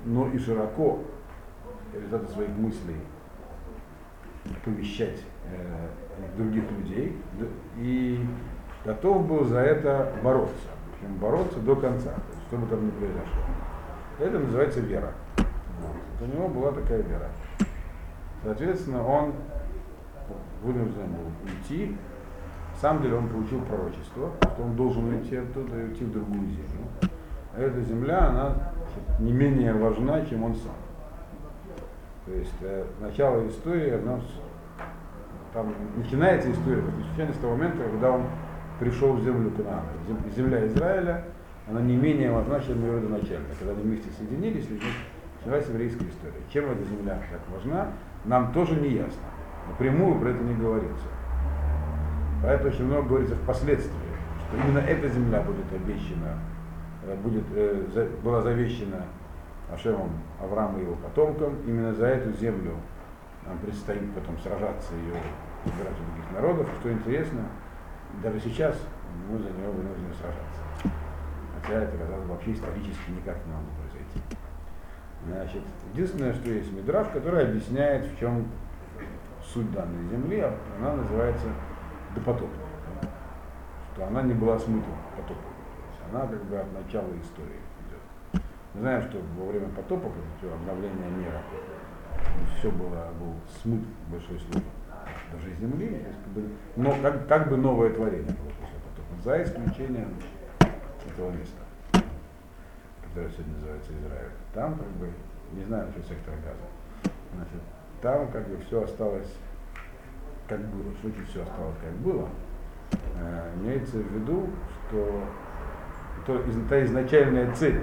но 0.04 0.28
и 0.28 0.38
широко 0.38 1.00
результаты 1.94 2.32
своих 2.32 2.50
мыслей 2.50 2.96
повещать 4.64 5.22
э, 5.46 5.88
других 6.36 6.64
людей. 6.72 7.16
И 7.76 8.26
готов 8.84 9.26
был 9.26 9.44
за 9.44 9.58
это 9.60 10.12
бороться. 10.22 10.54
Причем 10.92 11.14
бороться 11.16 11.58
до 11.60 11.76
конца, 11.76 12.10
то 12.10 12.38
что 12.48 12.56
бы 12.56 12.66
там 12.66 12.86
ни 12.86 12.90
произошло. 12.90 13.42
Это 14.18 14.38
называется 14.38 14.80
вера. 14.80 15.12
Вот. 15.36 16.28
У 16.28 16.36
него 16.36 16.48
была 16.48 16.72
такая 16.72 17.02
вера. 17.02 17.28
Соответственно, 18.42 19.06
он 19.06 19.34
вынужден 20.62 21.08
был 21.12 21.30
уйти. 21.44 21.96
На 22.74 22.80
самом 22.80 23.02
деле 23.02 23.16
он 23.16 23.28
получил 23.28 23.60
пророчество, 23.62 24.30
что 24.40 24.62
он 24.62 24.76
должен 24.76 25.12
уйти 25.12 25.36
оттуда 25.36 25.80
и 25.80 25.84
уйти 25.84 26.04
в 26.04 26.12
другую 26.12 26.46
землю. 26.46 26.86
А 27.54 27.60
эта 27.60 27.80
земля, 27.82 28.28
она 28.28 28.72
не 29.18 29.32
менее 29.32 29.72
важна, 29.74 30.24
чем 30.26 30.44
он 30.44 30.54
сам. 30.54 30.74
То 32.26 32.32
есть 32.32 32.54
э, 32.60 32.84
начало 33.00 33.48
истории, 33.48 33.94
она, 33.94 34.20
там 35.52 35.74
начинается 35.96 36.52
история 36.52 36.82
случайно 37.08 37.32
с 37.32 37.38
того 37.38 37.56
момента, 37.56 37.82
когда 37.84 38.12
он 38.12 38.22
пришел 38.78 39.12
в 39.12 39.22
землю 39.22 39.50
Канаана. 39.50 39.88
Земля 40.36 40.66
Израиля, 40.66 41.24
она 41.68 41.80
не 41.80 41.96
менее 41.96 42.30
важна, 42.30 42.60
чем 42.60 42.82
ее 42.82 42.96
родоначальник. 42.96 43.46
Когда 43.58 43.72
они 43.72 43.82
вместе 43.82 44.10
соединились, 44.16 44.66
началась 45.44 45.68
еврейская 45.68 46.06
история. 46.08 46.40
Чем 46.52 46.70
эта 46.70 46.84
земля 46.84 47.20
так 47.30 47.40
важна, 47.52 47.88
нам 48.24 48.52
тоже 48.52 48.76
не 48.76 48.90
ясно. 48.90 49.22
Напрямую 49.68 50.18
про 50.20 50.30
это 50.30 50.42
не 50.42 50.54
говорится. 50.54 51.06
Поэтому 52.42 52.70
очень 52.70 52.84
много 52.84 53.08
говорится 53.08 53.36
впоследствии, 53.36 54.08
что 54.46 54.56
именно 54.56 54.78
эта 54.78 55.08
земля 55.08 55.40
будет 55.42 55.66
обещана, 55.72 56.38
э, 57.04 57.16
будет, 57.16 57.44
э, 57.54 58.08
была 58.22 58.40
завещена 58.42 59.04
Ашемом 59.72 60.10
Аврааму 60.40 60.78
и 60.78 60.82
его 60.82 60.94
потомкам. 60.94 61.56
Именно 61.66 61.94
за 61.94 62.06
эту 62.06 62.32
землю 62.38 62.76
нам 63.46 63.58
предстоит 63.58 64.10
потом 64.14 64.38
сражаться 64.38 64.94
ее 64.94 65.20
избирать 65.66 65.94
у 65.94 66.04
других 66.04 66.32
народов. 66.32 66.68
Что 66.80 66.92
интересно, 66.92 67.40
даже 68.22 68.40
сейчас 68.40 68.76
мы 69.30 69.38
за 69.38 69.50
нее 69.50 69.68
вынуждены 69.68 70.12
сражаться. 70.14 70.92
Хотя 71.60 71.82
это, 71.82 71.96
казалось 71.98 72.24
бы, 72.24 72.32
вообще 72.32 72.52
исторически 72.52 73.10
никак 73.10 73.36
не 73.46 73.52
могло 73.52 73.70
произойти. 73.80 74.20
Значит, 75.26 75.62
единственное, 75.92 76.32
что 76.32 76.50
есть 76.50 76.72
Мидраж, 76.72 77.08
который 77.08 77.48
объясняет, 77.48 78.06
в 78.06 78.18
чем 78.18 78.48
суть 79.42 79.70
данной 79.72 80.08
земли, 80.08 80.40
а 80.40 80.54
она 80.78 80.94
называется 80.94 81.46
допотопной. 82.14 82.64
Что 83.92 84.06
она 84.06 84.22
не 84.22 84.34
была 84.34 84.58
смыта 84.58 84.88
потопом. 85.16 85.52
она 86.10 86.26
как 86.26 86.44
бы 86.44 86.56
от 86.56 86.72
начала 86.72 87.08
истории 87.20 87.60
идет. 87.86 88.42
Мы 88.74 88.80
знаем, 88.80 89.02
что 89.02 89.18
во 89.36 89.50
время 89.50 89.68
потопа, 89.70 90.10
все 90.38 90.52
обновление 90.52 91.10
мира, 91.10 91.42
все 92.58 92.70
было, 92.70 93.08
был 93.18 93.34
смыт 93.62 93.80
большой 94.10 94.38
слой 94.40 94.62
даже 95.32 95.54
земли, 95.56 96.04
но 96.76 96.96
как, 97.02 97.26
как 97.26 97.48
бы 97.48 97.56
новое 97.56 97.90
творение 97.90 98.32
было 98.32 98.50
после 98.60 98.76
потопа, 98.78 99.22
за 99.22 99.42
исключением 99.42 100.14
этого 101.06 101.30
места, 101.30 101.62
которое 103.02 103.30
сегодня 103.30 103.54
называется 103.54 103.92
Израиль. 103.92 104.30
Там 104.54 104.74
как 104.76 104.88
бы, 104.88 105.10
не 105.52 105.64
знаю 105.64 105.86
насчет 105.88 106.06
сектора 106.06 106.36
газа, 106.36 107.12
значит, 107.34 107.60
там 108.00 108.30
как 108.30 108.48
бы 108.48 108.58
все 108.64 108.82
осталось 108.82 109.34
как 110.48 110.60
было, 110.60 110.90
в 110.92 111.00
случае 111.00 111.24
все 111.26 111.42
осталось 111.42 111.76
как 111.82 111.92
было, 111.96 112.28
э, 113.20 113.52
имеется 113.60 113.98
в 113.98 114.12
виду, 114.12 114.48
что 114.88 115.22
то, 116.26 116.42
та 116.68 116.84
изначальная 116.84 117.52
цель, 117.54 117.82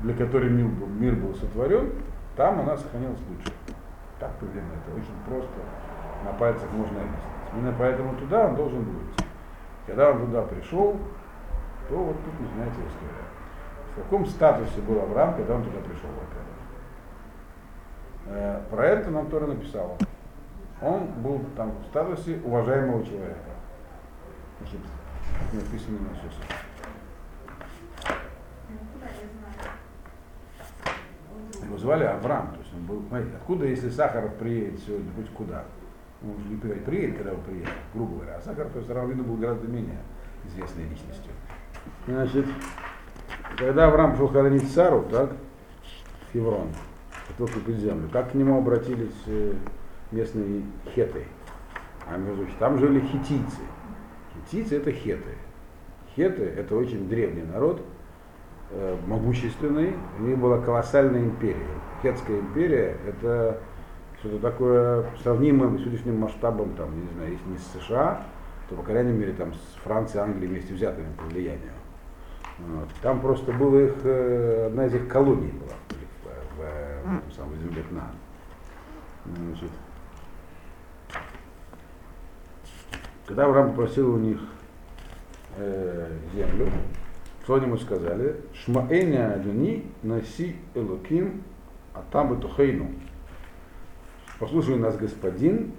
для 0.00 0.14
которой 0.14 0.50
мир 0.50 0.66
был, 0.66 0.86
мир 0.88 1.14
был 1.14 1.34
сотворен, 1.34 1.92
там 2.36 2.60
она 2.60 2.76
сохранилась 2.76 3.20
лучше. 3.28 3.52
Так 4.18 4.32
примерно 4.36 4.72
это 4.84 4.96
очень 4.96 5.14
просто, 5.26 5.52
на 6.24 6.32
пальцах 6.32 6.70
можно 6.72 7.00
объяснить. 7.00 7.32
Именно 7.52 7.74
поэтому 7.78 8.16
туда 8.16 8.46
он 8.46 8.56
должен 8.56 8.82
идти. 8.82 9.24
Когда 9.86 10.10
он 10.10 10.26
туда 10.26 10.42
пришел, 10.42 10.98
то 11.88 11.96
вот 11.96 12.16
тут 12.24 12.40
начинается 12.40 12.80
история. 12.80 13.22
В 13.92 14.02
каком 14.02 14.26
статусе 14.26 14.80
был 14.80 15.00
Авраам, 15.00 15.34
когда 15.34 15.54
он 15.56 15.64
туда 15.64 15.78
пришел, 15.80 16.08
во-первых. 16.08 16.52
Э, 18.26 18.62
Про 18.70 18.86
это 18.86 19.10
нам 19.10 19.28
Тора 19.28 19.46
написала. 19.46 19.96
Он 20.80 21.06
был 21.22 21.40
там 21.56 21.72
в 21.82 21.84
статусе 21.86 22.40
уважаемого 22.44 23.04
человека. 23.04 23.38
Написано 25.52 25.98
на 25.98 26.14
сейчас. 26.14 26.32
Его 31.62 31.78
звали 31.78 32.04
Авраам, 32.04 32.52
то 32.52 32.58
есть 32.58 32.72
он 32.74 32.82
был, 32.86 33.02
откуда, 33.36 33.66
если 33.66 33.90
Сахаров 33.90 34.34
приедет 34.34 34.80
сегодня, 34.80 35.12
хоть 35.14 35.30
куда? 35.30 35.64
Он 36.24 36.58
приедет, 36.60 37.16
когда 37.16 37.32
он 37.32 37.40
приедет, 37.40 37.70
грубо 37.94 38.16
говоря. 38.16 38.36
А 38.36 38.40
Сахаров, 38.40 38.72
Равлину 38.88 39.24
был 39.24 39.36
гораздо 39.36 39.66
менее 39.66 39.98
известной 40.44 40.84
личностью. 40.84 41.32
Значит, 42.06 42.46
когда 43.56 43.88
Авраам 43.88 44.12
пришел 44.12 44.28
хоронить 44.28 44.70
Сару, 44.70 45.04
так, 45.10 45.32
Хеврон, 46.32 46.68
хотел 47.28 47.48
купить 47.48 47.78
землю, 47.78 48.08
как 48.12 48.32
к 48.32 48.34
нему 48.34 48.58
обратились 48.58 49.22
э, 49.26 49.54
местные 50.10 50.62
хеты? 50.94 51.24
А 52.08 52.16
между 52.16 52.42
прочим, 52.42 52.58
там 52.58 52.78
жили 52.78 53.00
хитийцы. 53.00 53.60
Хитийцы 54.34 54.76
это 54.76 54.92
хеты. 54.92 55.36
Хеты 56.14 56.44
это 56.44 56.76
очень 56.76 57.08
древний 57.08 57.42
народ, 57.42 57.82
э, 58.70 58.96
могущественный, 59.06 59.94
у 60.18 60.22
них 60.22 60.38
была 60.38 60.58
колоссальная 60.58 61.22
империя. 61.22 61.66
Хетская 62.02 62.40
империя 62.40 62.96
это 63.06 63.60
что-то 64.22 64.38
такое 64.38 65.04
сравнимое 65.20 65.76
с 65.76 65.80
сегодняшним 65.80 66.20
масштабом, 66.20 66.74
там, 66.76 67.00
не 67.00 67.08
знаю, 67.08 67.32
если 67.32 67.48
не 67.48 67.58
с 67.58 67.84
США, 67.84 68.24
то, 68.68 68.76
по 68.76 68.82
крайней 68.84 69.12
мере, 69.12 69.32
там, 69.32 69.52
с 69.52 69.82
Францией, 69.82 70.22
Англией 70.22 70.48
вместе 70.48 70.72
взятыми 70.74 71.12
по 71.18 71.24
влиянию. 71.24 71.72
Вот. 72.58 72.88
Там 73.02 73.20
просто 73.20 73.50
была 73.52 73.82
их, 73.82 73.96
э, 74.04 74.66
одна 74.68 74.86
из 74.86 74.94
их 74.94 75.08
колоний 75.08 75.50
была 75.50 75.74
в, 75.88 76.58
в, 76.58 77.24
в, 77.26 77.30
в 77.30 77.34
самой 77.34 77.58
земле 77.58 77.82
Кнаан. 77.82 78.12
Значит, 79.24 79.70
когда 83.26 83.46
Авраам 83.46 83.70
попросил 83.70 84.14
у 84.14 84.18
них 84.18 84.38
э, 85.56 86.16
землю, 86.32 86.68
что 87.42 87.54
они 87.54 87.66
ему 87.66 87.76
сказали? 87.76 88.36
Шмаэня 88.54 89.34
адюни 89.34 89.90
наси 90.04 90.54
элоким 90.74 91.42
атам 91.92 92.36
бетухейну. 92.36 92.88
Послушай 94.42 94.74
нас, 94.74 94.96
господин, 94.96 95.70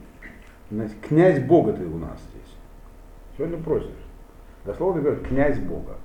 князь 1.10 1.43
Бога 1.43 1.73
ты 1.73 1.86
у 1.86 1.97
нас 1.97 2.17
здесь. 2.30 2.56
Сегодня 3.36 3.58
просишь. 3.62 3.89
Дословно 4.63 5.02
говорят, 5.02 5.28
князь 5.28 5.60
Бога. 5.60 5.97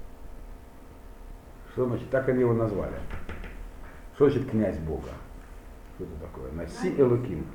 Что 1.71 1.87
значит? 1.87 2.11
Так 2.11 2.29
они 2.29 2.41
его 2.41 2.55
назвали. 2.55 2.97
Что 4.17 4.29
значит 4.29 4.51
князь 4.51 4.77
Бога? 4.79 5.11
Что 5.95 6.05
это 6.07 6.13
такое? 6.21 6.51
Наси 6.51 6.93
Элоким. 7.01 7.47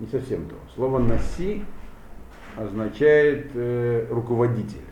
Не 0.00 0.06
совсем 0.06 0.48
то. 0.48 0.54
Слово 0.74 1.00
наси 1.00 1.62
означает 2.56 3.50
э, 3.52 4.06
руководитель. 4.08 4.86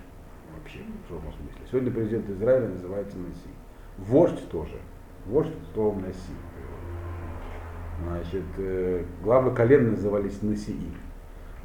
Вообще, 0.59 0.81
в 1.07 1.09
широком 1.09 1.33
смысле. 1.33 1.69
Сегодня 1.71 1.91
президент 1.91 2.29
Израиля 2.29 2.69
называется 2.69 3.17
Наси. 3.17 3.49
Вождь 3.97 4.47
тоже. 4.51 4.77
Вождь 5.25 5.55
словом 5.73 6.03
Наси. 6.03 6.35
Значит, 8.01 8.45
э, 8.59 9.05
главы 9.23 9.55
колен 9.55 9.91
назывались 9.91 10.43
Насии. 10.43 10.93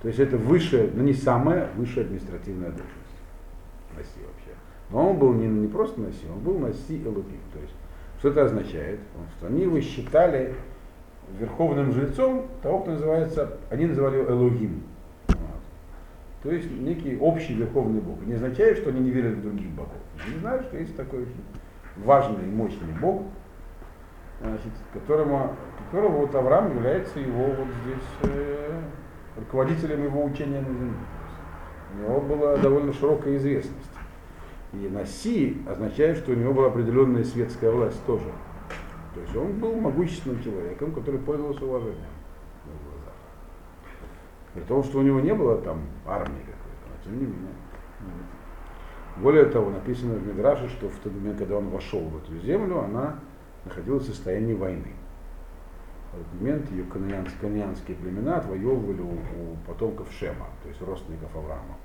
То 0.02 0.08
есть 0.08 0.20
это 0.20 0.38
высшая, 0.38 0.90
но 0.94 1.04
не 1.04 1.14
самая 1.14 1.70
высшая 1.76 2.02
административная 2.02 2.70
должность. 2.70 2.94
Наси 3.96 4.20
вообще. 4.26 4.52
Но 4.92 5.10
он 5.10 5.18
был 5.18 5.34
не, 5.34 5.48
не 5.48 5.68
просто 5.68 6.00
Наси, 6.00 6.26
он 6.32 6.40
был 6.40 6.60
Наси 6.60 6.98
Элуким. 6.98 7.40
То 7.54 7.60
есть, 7.60 7.74
что 8.20 8.30
это 8.30 8.46
означает? 8.46 9.00
Что 9.38 9.48
они 9.48 9.64
его 9.64 9.80
считали 9.82 10.54
верховным 11.40 11.92
жрецом 11.92 12.48
того, 12.62 12.80
кто 12.80 12.92
называется, 12.92 13.58
они 13.70 13.88
называли 13.88 14.18
его 14.18 14.30
Элогим. 14.30 14.84
Вот. 15.28 15.38
То 16.44 16.52
есть 16.52 16.70
некий 16.72 17.18
общий 17.18 17.54
верховный 17.56 18.00
бог. 18.00 18.22
Не 18.26 18.34
означает, 18.34 18.78
что 18.78 18.90
они 18.90 19.02
не 19.02 19.10
верят 19.12 19.36
в 19.36 19.42
других 19.42 19.70
богов. 19.72 19.98
Они 20.26 20.40
знают, 20.40 20.64
что 20.64 20.78
есть 20.78 20.96
такой 20.96 21.28
важный 21.98 22.44
и 22.44 22.52
мощный 22.52 22.94
бог, 23.02 23.24
значит, 24.42 24.72
которому, 24.94 25.56
которого 25.88 26.26
вот 26.26 26.36
Авраам 26.36 26.76
является 26.76 27.20
его 27.20 27.46
вот 27.46 27.68
здесь 27.84 28.32
э, 28.32 28.82
руководителем 29.38 30.04
его 30.04 30.24
учения 30.24 30.60
на 30.60 30.68
земле. 30.68 30.94
У 31.94 32.04
него 32.04 32.22
была 32.22 32.58
довольно 32.58 32.92
широкая 32.92 33.38
известность. 33.38 33.92
И 34.74 34.90
Наси 34.90 35.62
означает, 35.68 36.18
что 36.18 36.34
у 36.34 36.36
него 36.36 36.54
была 36.54 36.68
определенная 36.68 37.24
светская 37.24 37.72
власть 37.72 38.06
тоже. 38.06 38.26
То 39.14 39.22
есть 39.22 39.36
он 39.36 39.54
был 39.60 39.76
могущественным 39.76 40.44
человеком, 40.44 40.92
который 40.92 41.20
пользовался 41.20 41.64
уважением 41.66 41.96
в 42.66 42.84
глазах. 42.84 43.14
При 44.54 44.62
том, 44.62 44.84
что 44.84 45.00
у 45.00 45.02
него 45.02 45.22
не 45.22 45.34
было 45.34 45.58
там 45.62 45.80
армии 46.06 46.42
какой-то, 46.42 46.90
но 46.90 47.04
тем 47.04 47.20
не 47.20 47.26
менее. 47.26 47.54
Более 49.16 49.46
того, 49.46 49.72
написано 49.72 50.16
в 50.16 50.28
Мидраше, 50.28 50.68
что 50.70 50.90
в 50.90 50.96
тот 50.98 51.14
момент, 51.14 51.40
когда 51.40 51.56
он 51.56 51.70
вошел 51.70 52.02
в 52.02 52.18
эту 52.18 52.38
землю, 52.46 52.80
она 52.84 53.20
находилась 53.66 54.04
в 54.04 54.08
состоянии 54.08 54.54
войны. 54.54 54.94
Момент 56.34 56.70
ее 56.72 56.84
канаянские, 56.86 57.40
канаянские 57.40 57.98
племена 57.98 58.38
отвоевывали 58.38 59.02
у, 59.02 59.12
у 59.12 59.58
потомков 59.66 60.08
Шема, 60.12 60.48
то 60.64 60.70
есть 60.70 60.82
родственников 60.82 61.36
Авраама. 61.36 61.76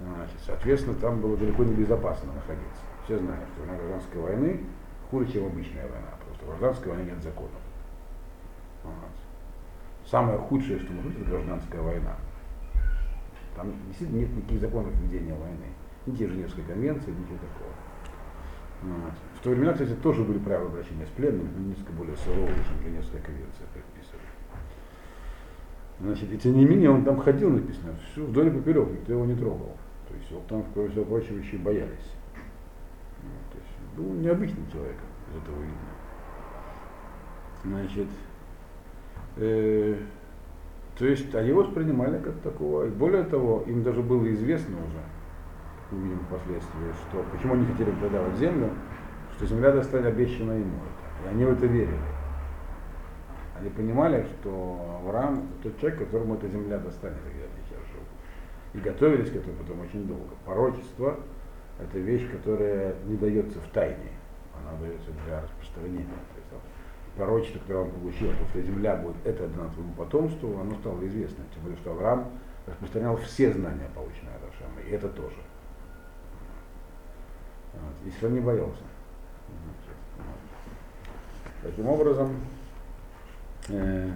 Значит, 0.00 0.38
соответственно, 0.44 0.94
там 0.96 1.20
было 1.20 1.36
далеко 1.36 1.64
не 1.64 1.74
безопасно 1.74 2.32
находиться. 2.32 2.82
Все 3.04 3.18
знают, 3.18 3.48
что 3.54 3.64
на 3.66 3.76
гражданской 3.76 4.20
войны 4.20 4.60
хуже, 5.10 5.32
чем 5.32 5.46
обычная 5.46 5.82
война, 5.82 6.08
что 6.36 6.44
в 6.44 6.48
гражданской 6.48 6.92
войне 6.92 7.10
нет 7.10 7.22
законов. 7.22 7.60
Вот. 8.84 8.92
Самое 10.06 10.38
худшее, 10.38 10.78
что 10.78 10.92
может 10.92 11.10
быть, 11.10 11.22
это 11.22 11.30
гражданская 11.30 11.82
война. 11.82 12.16
Там 13.56 13.72
действительно 13.88 14.20
нет 14.20 14.36
никаких 14.36 14.60
законов 14.60 14.94
ведения 15.00 15.34
войны. 15.34 15.66
Ни 16.06 16.14
Женевской 16.14 16.64
конвенции, 16.64 17.10
ничего 17.10 17.38
такого. 17.38 17.72
Вот. 18.82 19.12
В 19.38 19.40
то 19.40 19.50
время, 19.50 19.72
кстати, 19.72 19.94
тоже 20.02 20.24
были 20.24 20.38
правила 20.38 20.68
обращения 20.68 21.06
с 21.06 21.10
пленными, 21.10 21.48
но 21.56 21.68
несколько 21.68 21.92
более 21.92 22.16
суровые, 22.16 22.56
чем 22.56 22.82
Женевская 22.82 23.20
конвенция 23.20 23.66
предписывали. 23.72 24.26
Значит, 26.00 26.32
и 26.32 26.38
тем 26.38 26.56
не 26.56 26.64
менее, 26.64 26.90
он 26.90 27.04
там 27.04 27.18
ходил, 27.18 27.50
написано, 27.50 27.94
всю 28.10 28.24
вдоль 28.24 28.48
и 28.48 28.50
поперек, 28.50 28.90
никто 28.90 29.12
его 29.12 29.24
не 29.24 29.36
трогал. 29.36 29.76
То 30.08 30.14
есть 30.14 30.28
его 30.30 30.42
там, 30.48 30.64
кроме 30.74 30.88
всего 30.88 31.04
прочего, 31.04 31.38
еще 31.38 31.56
боялись. 31.58 32.14
Вот, 33.22 33.52
то 33.52 33.58
есть, 33.58 33.96
был 33.96 34.12
необычным 34.20 34.68
человеком, 34.72 35.06
из 35.30 35.42
этого 35.42 35.56
видно. 35.60 35.88
Значит, 37.64 38.08
э, 39.36 39.96
то 40.98 41.06
есть 41.06 41.32
они 41.36 41.50
его 41.50 41.62
воспринимали 41.62 42.18
как 42.18 42.40
такого. 42.40 42.86
И 42.86 42.90
более 42.90 43.22
того, 43.22 43.62
им 43.68 43.84
даже 43.84 44.02
было 44.02 44.28
известно 44.32 44.76
уже, 44.78 45.96
увидим 45.96 46.18
впоследствии, 46.26 46.92
что 47.08 47.24
почему 47.30 47.54
они 47.54 47.66
хотели 47.66 47.92
продавать 47.92 48.36
землю, 48.36 48.70
что 49.38 49.46
земля 49.46 49.70
достанет 49.70 50.06
обещана 50.06 50.52
ему 50.52 50.78
это. 50.78 51.24
И 51.24 51.30
они 51.30 51.44
в 51.44 51.52
это 51.52 51.66
верили. 51.66 51.96
Они 53.58 53.70
понимали, 53.70 54.26
что 54.40 55.00
Авраам 55.00 55.48
тот 55.62 55.78
человек, 55.78 56.00
которому 56.00 56.34
эта 56.34 56.48
земля 56.48 56.78
достанет, 56.78 57.18
они 57.24 57.44
сейчас 57.68 57.78
живут. 57.92 58.08
И 58.74 58.78
готовились 58.78 59.30
к 59.30 59.36
этому 59.36 59.54
потом 59.56 59.80
очень 59.80 60.08
долго. 60.08 60.34
Порочество– 60.44 61.20
это 61.80 61.98
вещь, 61.98 62.28
которая 62.32 62.96
не 63.06 63.16
дается 63.16 63.60
в 63.60 63.68
тайне. 63.68 64.10
Она 64.60 64.76
дается 64.80 65.10
для 65.24 65.40
распространения. 65.40 66.04
То 66.04 66.36
есть, 66.36 66.64
пророчество, 67.16 67.60
которое 67.60 67.84
он 67.84 67.90
получил, 67.92 68.32
что 68.32 68.60
земля 68.60 68.96
будет 68.96 69.16
это 69.24 69.46
дана 69.46 69.68
твоему 69.70 69.92
потомству, 69.94 70.58
оно 70.60 70.74
стало 70.80 71.06
известно. 71.06 71.44
Тем 71.54 71.62
более, 71.62 71.78
что 71.78 71.92
Авраам 71.92 72.28
распространял 72.66 73.16
все 73.18 73.52
знания, 73.52 73.88
полученные 73.94 74.34
от 74.34 74.42
Ашама, 74.52 74.80
и 74.84 74.90
это 74.90 75.08
тоже. 75.08 75.38
Вот. 77.74 77.94
Если 78.04 78.26
он 78.26 78.34
не 78.34 78.40
боялся. 78.40 78.82
Таким 81.62 81.88
образом, 81.88 82.36
э, 83.68 84.10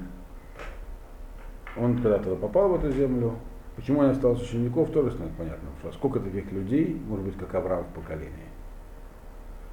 он 1.76 1.96
когда-то 2.00 2.36
попал 2.36 2.68
в 2.68 2.74
эту 2.76 2.92
землю. 2.92 3.36
Почему 3.76 4.00
он 4.00 4.10
остался 4.10 4.44
учеников, 4.44 4.90
тоже 4.90 5.10
становится 5.10 5.38
понятно. 5.38 5.68
Что 5.80 5.92
сколько 5.92 6.20
таких 6.20 6.52
людей, 6.52 7.00
может 7.08 7.24
быть, 7.24 7.38
как 7.38 7.54
Авраам 7.54 7.84
в 7.84 7.94
поколении. 7.94 8.48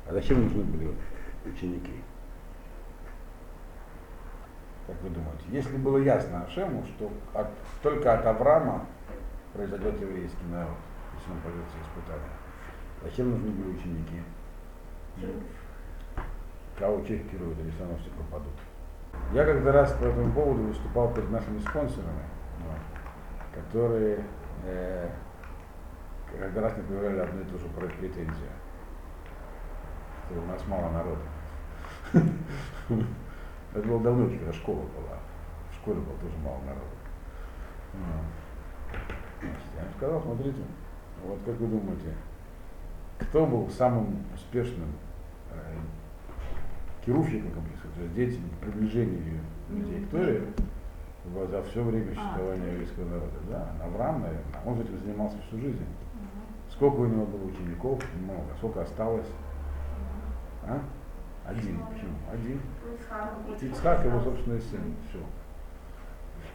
А 0.08 0.14
зачем 0.14 0.44
нужны 0.44 0.64
были 0.64 0.94
ученики? 1.46 1.94
Как 4.88 5.00
вы 5.04 5.10
думаете? 5.10 5.44
Если 5.50 5.78
было 5.78 5.98
ясно 6.00 6.44
Ашему, 6.46 6.84
что 6.86 7.12
от, 7.34 7.48
только 7.84 8.12
от 8.14 8.26
Авраама 8.26 8.86
произойдет 9.54 10.02
еврейский 10.02 10.46
народ, 10.52 10.78
если 11.16 11.32
он 11.32 11.40
пойдет 11.42 11.64
все 11.70 11.80
испытания, 11.84 12.34
зачем 13.04 13.30
нужны 13.30 13.50
были 13.50 13.78
ученики? 13.78 14.24
Кого 16.78 17.02
чекируют, 17.02 17.60
или 17.60 17.72
все 17.72 17.82
равно 17.82 17.98
все 17.98 18.10
пропадут. 18.12 18.54
Я 19.34 19.46
как-то 19.46 19.72
раз 19.72 19.92
по 19.94 20.06
этому 20.06 20.32
поводу 20.32 20.64
выступал 20.64 21.14
перед 21.14 21.30
нашими 21.30 21.60
спонсорами. 21.60 22.24
Которые 23.54 24.24
э, 24.66 25.10
каждый 26.40 26.60
раз 26.62 26.78
не 26.78 26.84
проявляли 26.84 27.20
одну 27.20 27.42
и 27.42 27.46
ту 27.46 27.58
же 27.58 27.68
претензию, 27.68 28.50
что 30.26 30.40
у 30.40 30.46
нас 30.46 30.66
мало 30.68 30.90
народа. 30.92 31.22
Это 33.74 33.88
было 33.88 34.00
давно, 34.02 34.30
когда 34.30 34.54
школа 34.54 34.82
была. 34.82 35.18
В 35.72 35.76
школе 35.76 36.00
было 36.00 36.18
тоже 36.18 36.38
мало. 36.38 36.60
Значит, 39.40 39.58
я 39.76 39.84
сказал, 39.98 40.22
смотрите, 40.22 40.62
вот 41.24 41.40
как 41.46 41.56
вы 41.56 41.68
думаете, 41.68 42.14
кто 43.20 43.46
был 43.46 43.70
самым 43.70 44.24
успешным 44.34 44.94
э, 45.54 45.76
бы 47.62 47.70
сказать, 47.78 47.96
то 47.96 48.02
есть 48.02 48.16
деятелем 48.16 48.50
по 48.50 48.66
приближению 48.66 49.40
людей 49.70 50.06
к 50.06 50.10
Торе 50.10 50.48
за 51.50 51.64
все 51.64 51.84
время 51.84 52.14
существования 52.14 52.72
еврейского 52.72 53.06
народа? 53.06 53.40
Да, 53.50 53.74
Авраам, 53.84 54.22
наверное, 54.22 54.44
он 54.66 54.78
же 54.78 54.84
этим 54.84 55.00
занимался 55.00 55.38
всю 55.48 55.60
жизнь. 55.60 55.86
Сколько 56.70 57.02
у 57.02 57.08
него 57.08 57.26
было 57.26 57.44
учеников? 57.46 58.02
Много. 58.22 58.46
Сколько 58.58 58.84
осталось? 58.84 59.28
А? 60.64 60.80
Один. 61.46 61.80
Почему? 61.88 62.16
Один. 62.32 62.62
Ицхак 63.70 64.06
его 64.06 64.22
собственный 64.22 64.62
сын. 64.62 64.96
Все. 65.10 65.20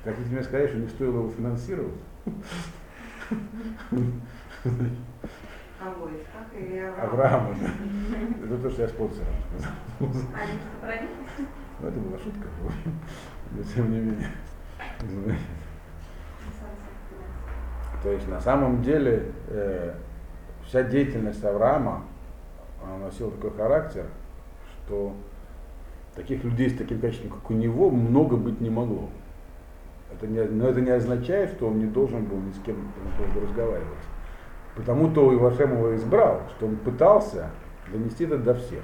Хотите 0.04 0.30
мне 0.30 0.42
сказать, 0.42 0.70
что 0.70 0.78
не 0.78 0.88
стоило 0.88 1.18
его 1.18 1.28
финансировать? 1.30 2.00
Или 6.54 6.92
да. 7.16 7.50
Это 8.44 8.58
то, 8.58 8.70
что 8.70 8.82
я 8.82 8.88
спонсором 8.88 9.34
сказал. 9.58 9.72
Они 10.00 10.58
что, 10.58 10.80
продались? 10.80 11.10
Ну, 11.80 11.88
это 11.88 11.98
была 11.98 12.18
шутка, 12.18 12.48
но 13.52 13.62
тем 13.62 13.90
не 13.90 13.98
менее. 13.98 14.30
То 18.02 18.10
есть 18.10 18.28
на 18.28 18.40
самом 18.40 18.82
деле 18.82 19.32
э, 19.48 19.94
вся 20.66 20.82
деятельность 20.82 21.44
Авраама 21.44 22.04
носила 23.00 23.30
такой 23.30 23.50
характер, 23.52 24.06
что 24.86 25.14
таких 26.14 26.44
людей 26.44 26.70
с 26.70 26.76
таким 26.76 27.00
качеством, 27.00 27.30
как 27.30 27.50
у 27.50 27.54
него, 27.54 27.90
много 27.90 28.36
быть 28.36 28.60
не 28.60 28.70
могло. 28.70 29.08
Это 30.12 30.26
не, 30.26 30.42
но 30.42 30.68
это 30.68 30.80
не 30.80 30.90
означает, 30.90 31.50
что 31.50 31.68
он 31.68 31.78
не 31.78 31.86
должен 31.86 32.24
был 32.24 32.38
ни 32.38 32.52
с 32.52 32.58
кем 32.60 32.76
разговаривать. 33.42 33.88
Потому-то 34.76 35.32
и 35.32 35.36
Вашем 35.36 35.76
его 35.76 35.94
избрал, 35.94 36.42
что 36.56 36.66
он 36.66 36.76
пытался 36.76 37.50
донести 37.92 38.24
это 38.24 38.38
до 38.38 38.54
всех. 38.54 38.82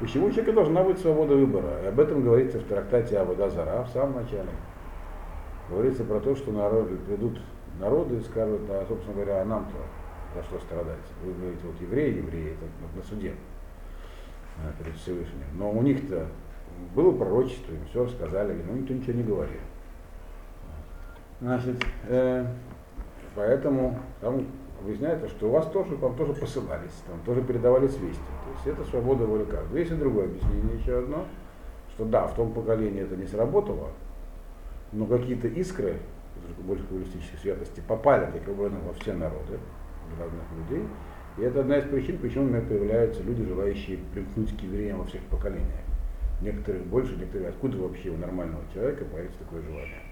Почему 0.00 0.26
у 0.26 0.30
человека 0.30 0.52
должна 0.52 0.82
быть 0.82 0.98
свобода 0.98 1.34
выбора? 1.34 1.82
И 1.84 1.86
об 1.86 2.00
этом 2.00 2.22
говорится 2.22 2.58
в 2.58 2.64
трактате 2.64 3.18
Абада 3.18 3.48
Зара 3.48 3.84
в 3.84 3.88
самом 3.90 4.22
начале. 4.22 4.50
Говорится 5.70 6.04
про 6.04 6.20
то, 6.20 6.34
что 6.34 6.50
народы 6.52 6.96
придут 6.96 7.40
народы 7.78 8.16
и 8.16 8.20
скажут, 8.20 8.62
а, 8.68 8.84
собственно 8.86 9.14
говоря, 9.14 9.42
а 9.42 9.44
нам-то 9.44 9.76
за 10.34 10.42
что 10.44 10.58
страдать? 10.58 10.98
Вы 11.24 11.32
говорите, 11.32 11.62
вот 11.64 11.80
евреи, 11.80 12.16
евреи, 12.16 12.52
это 12.52 12.96
на 12.96 13.02
суде 13.02 13.34
а, 14.58 14.72
перед 14.82 14.96
Всевышним. 14.96 15.46
Но 15.54 15.70
у 15.70 15.82
них-то 15.82 16.26
было 16.94 17.16
пророчество, 17.16 17.72
им 17.72 17.84
все 17.86 18.04
рассказали, 18.04 18.60
но 18.66 18.76
никто 18.76 18.94
ничего 18.94 19.12
не 19.12 19.22
говорил. 19.22 19.60
Значит, 21.40 21.84
э, 22.08 22.46
поэтому 23.34 23.98
там 24.20 24.46
выясняется, 24.82 25.28
что 25.28 25.48
у 25.48 25.52
вас 25.52 25.66
тоже, 25.66 25.96
вам 25.96 26.14
тоже 26.16 26.32
посылались, 26.34 26.92
там 27.06 27.18
тоже 27.24 27.42
передавались 27.42 27.96
вести. 27.98 28.18
То 28.18 28.52
есть 28.54 28.66
это 28.66 28.88
свобода 28.88 29.24
воли 29.24 29.44
каждого. 29.44 29.76
Есть 29.76 29.92
и 29.92 29.94
другое 29.94 30.26
объяснение 30.26 30.76
еще 30.78 30.98
одно, 30.98 31.26
что 31.94 32.04
да, 32.04 32.26
в 32.26 32.34
том 32.34 32.52
поколении 32.52 33.02
это 33.02 33.16
не 33.16 33.26
сработало, 33.26 33.90
но 34.92 35.06
какие-то 35.06 35.48
искры, 35.48 35.96
больше 36.58 36.84
каббалистической 36.84 37.38
святости, 37.38 37.82
попали 37.86 38.30
таким 38.32 38.54
образом 38.54 38.80
во 38.86 38.94
все 38.94 39.14
народы, 39.14 39.58
разных 40.18 40.42
людей. 40.56 40.86
И 41.38 41.42
это 41.42 41.60
одна 41.60 41.78
из 41.78 41.84
причин, 41.84 42.18
почему 42.18 42.44
у 42.44 42.48
меня 42.48 42.60
появляются 42.60 43.22
люди, 43.22 43.44
желающие 43.44 43.98
примкнуть 44.12 44.56
к 44.56 44.60
евреям 44.60 44.98
во 44.98 45.04
всех 45.04 45.22
поколениях. 45.22 45.80
Некоторых 46.42 46.84
больше, 46.86 47.16
некоторые 47.16 47.50
откуда 47.50 47.78
вообще 47.78 48.10
у 48.10 48.16
нормального 48.18 48.62
человека 48.74 49.04
появится 49.04 49.38
такое 49.38 49.62
желание. 49.62 50.02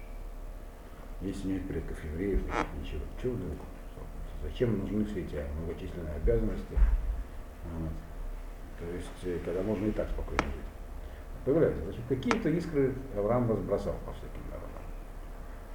Если 1.21 1.49
нет 1.49 1.67
предков 1.67 2.03
евреев, 2.03 2.41
ничего. 2.81 3.01
Чего 3.21 3.33
вдруг? 3.33 3.57
Зачем 4.43 4.79
нужны 4.79 5.05
все 5.05 5.21
эти 5.21 5.43
многочисленные 5.59 6.15
обязанности? 6.15 6.77
Вот. 7.65 7.91
То 8.79 8.85
есть, 8.95 9.23
э, 9.23 9.39
когда 9.45 9.61
можно 9.61 9.85
и 9.85 9.91
так 9.91 10.09
спокойно 10.09 10.43
жить. 10.43 10.71
Появляется. 11.45 11.83
Значит, 11.83 12.01
какие-то 12.09 12.49
искры 12.49 12.93
Авраам 13.15 13.49
разбросал 13.49 13.95
по 14.05 14.11
всяким 14.13 14.41
народам. 14.49 14.81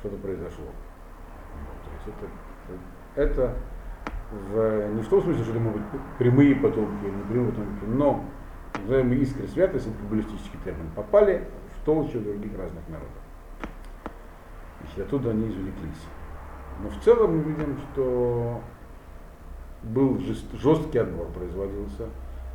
Что-то 0.01 0.17
произошло. 0.17 0.67
Вот. 0.67 1.85
То 1.85 2.11
есть 2.11 2.19
это, 3.15 3.21
это 3.21 3.57
в, 4.31 4.95
не 4.95 5.03
в 5.03 5.09
том 5.09 5.23
смысле, 5.23 5.43
что 5.43 5.53
это 5.53 5.61
могут 5.61 5.83
быть 5.83 6.01
прямые 6.19 6.57
потомки, 6.57 7.05
не 7.05 7.23
прямые 7.23 7.53
потомки, 7.53 7.85
но 7.85 8.25
называемые 8.75 9.21
искры 9.21 9.47
святости, 9.47 9.89
это 9.89 9.99
каббалистический 9.99 10.59
термин, 10.65 10.91
попали 10.95 11.49
в 11.77 11.85
толщу 11.85 12.21
других 12.21 12.57
разных 12.59 12.87
народов. 12.89 13.23
Значит, 14.81 15.07
оттуда 15.07 15.31
они 15.31 15.49
извлеклись. 15.49 16.05
Но 16.83 16.91
в 16.91 17.01
целом 17.03 17.39
мы 17.39 17.43
видим, 17.43 17.79
что 17.79 18.61
был 19.83 20.19
жест, 20.21 20.45
жесткий 20.55 20.99
отбор 20.99 21.29
производился, 21.29 22.09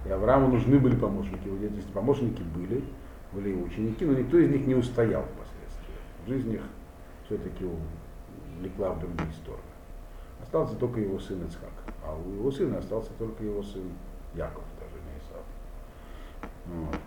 и 0.05 0.09
Аврааму 0.09 0.47
нужны 0.47 0.79
были 0.79 0.95
помощники 0.95 1.47
его 1.47 1.57
деятельности. 1.57 1.91
Помощники 1.91 2.41
были, 2.41 2.83
были 3.31 3.51
и 3.51 3.61
ученики, 3.61 4.05
но 4.05 4.13
никто 4.13 4.37
из 4.37 4.49
них 4.49 4.65
не 4.67 4.75
устоял 4.75 5.23
впоследствии. 5.23 5.95
Жизнь 6.27 6.53
их 6.53 6.61
все-таки 7.25 7.65
увлекла 8.57 8.91
в 8.91 8.99
другие 8.99 9.31
стороны. 9.33 9.61
Остался 10.41 10.75
только 10.75 10.99
его 10.99 11.19
сын 11.19 11.43
Ицхак, 11.45 11.69
а 12.03 12.15
у 12.15 12.33
его 12.33 12.51
сына 12.51 12.79
остался 12.79 13.11
только 13.17 13.43
его 13.43 13.61
сын 13.63 13.83
Яков, 14.33 14.63
даже 14.79 14.95
не 15.05 15.17
Исав. 15.19 15.43
Вот. 16.67 16.99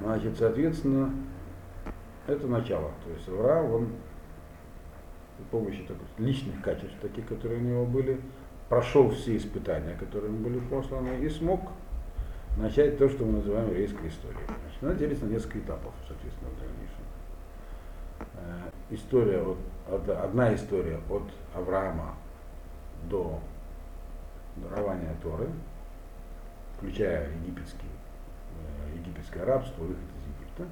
Значит, 0.00 0.38
соответственно, 0.38 1.10
это 2.26 2.46
начало. 2.46 2.90
То 3.04 3.10
есть 3.12 3.28
Авраам, 3.28 3.72
он 3.72 3.88
при 5.38 5.44
помощи 5.44 5.84
так, 5.86 5.96
личных 6.18 6.60
качеств, 6.62 6.96
таких, 7.00 7.26
которые 7.26 7.60
у 7.60 7.62
него 7.62 7.86
были, 7.86 8.20
прошел 8.68 9.10
все 9.10 9.36
испытания, 9.36 9.94
которые 9.94 10.32
ему 10.32 10.44
были 10.44 10.58
посланы, 10.58 11.18
и 11.20 11.28
смог 11.28 11.60
начать 12.56 12.98
то, 12.98 13.08
что 13.08 13.24
мы 13.24 13.38
называем 13.38 13.68
еврейской 13.68 14.08
историей. 14.08 14.40
Значит, 14.46 14.82
она 14.82 14.94
делится 14.94 15.24
на 15.24 15.30
несколько 15.30 15.60
этапов, 15.60 15.94
соответственно, 16.06 16.50
в 16.50 16.58
дальнейшем. 16.58 17.04
Э, 18.34 18.70
история, 18.90 19.42
от, 19.88 20.08
одна 20.08 20.54
история 20.54 21.00
от 21.08 21.22
Авраама 21.54 22.16
до 23.08 23.38
дарования 24.56 25.14
Торы, 25.22 25.46
включая 26.76 27.30
египетский, 27.42 27.86
э, 27.86 28.98
египетское 28.98 29.44
рабство, 29.44 29.82
выход 29.82 30.02
из 30.02 30.40
Египта. 30.40 30.66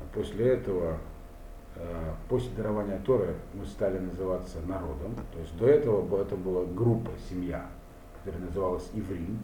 А 0.00 0.14
после 0.14 0.52
этого 0.52 0.98
после 2.28 2.50
дарования 2.56 3.00
Торы 3.04 3.34
мы 3.54 3.64
стали 3.64 3.98
называться 3.98 4.58
народом. 4.66 5.14
То 5.32 5.38
есть 5.38 5.56
до 5.56 5.66
этого 5.66 6.20
это 6.20 6.36
была 6.36 6.64
группа, 6.64 7.10
семья, 7.28 7.66
которая 8.24 8.48
называлась 8.48 8.90
Иврим. 8.94 9.38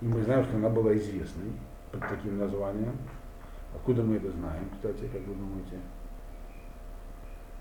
И 0.00 0.06
мы 0.06 0.22
знаем, 0.22 0.44
что 0.44 0.56
она 0.56 0.68
была 0.68 0.96
известной 0.96 1.52
под 1.90 2.00
таким 2.08 2.38
названием. 2.38 2.96
Откуда 3.74 4.02
мы 4.02 4.16
это 4.16 4.30
знаем, 4.30 4.68
кстати, 4.72 5.08
как 5.12 5.22
вы 5.26 5.34
думаете? 5.34 5.78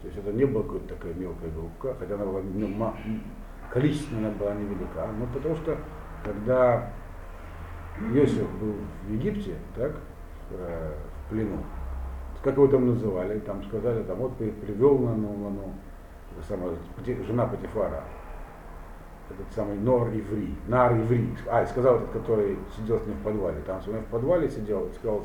То 0.02 0.08
есть 0.08 0.18
это 0.18 0.32
не 0.32 0.46
была 0.46 0.64
какая-то 0.64 0.96
такая 0.96 1.14
мелкая 1.14 1.52
группа, 1.52 1.96
хотя 2.00 2.16
она 2.16 2.26
была 2.26 2.42
ну, 2.42 2.94
количественно 3.72 4.30
она 4.30 4.38
была 4.38 4.54
невелика, 4.54 5.08
но 5.18 5.28
потому 5.28 5.56
что 5.56 5.78
когда 6.24 6.92
Иосиф 8.14 8.50
был 8.60 8.76
в 9.06 9.12
Египте, 9.12 9.56
так, 9.76 9.92
э, 10.52 10.96
в 11.26 11.30
плену, 11.30 11.64
как 12.44 12.56
его 12.56 12.68
там 12.68 12.88
называли, 12.88 13.40
там 13.40 13.64
сказали, 13.66 14.04
там 14.04 14.18
вот 14.18 14.38
привел 14.38 14.98
на 15.00 15.16
Нуману, 15.16 15.74
самая, 16.48 16.76
жена 17.28 17.46
Патифара, 17.46 18.04
этот 19.30 19.54
самый 19.54 19.78
Нор 19.78 20.08
Иври, 20.10 20.56
Нар 20.68 20.94
Иври, 20.98 21.36
а, 21.52 21.64
и 21.64 21.68
сказал 21.68 21.98
этот, 21.98 22.12
который 22.12 22.58
сидел 22.78 23.00
с 23.00 23.06
ним 23.06 23.16
в 23.18 23.24
подвале, 23.24 23.62
там 23.62 23.82
с 23.82 23.88
ним 23.88 24.00
в 24.00 24.06
подвале 24.06 24.50
сидел, 24.50 24.90
сказал, 24.94 25.24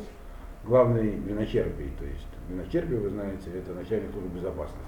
главный 0.64 1.10
виночерпий, 1.10 1.92
то 1.98 2.04
есть 2.04 2.26
виночерпий, 2.48 2.96
вы 2.96 3.10
знаете, 3.10 3.58
это 3.58 3.72
начальник 3.74 4.10
службы 4.10 4.30
безопасности. 4.36 4.82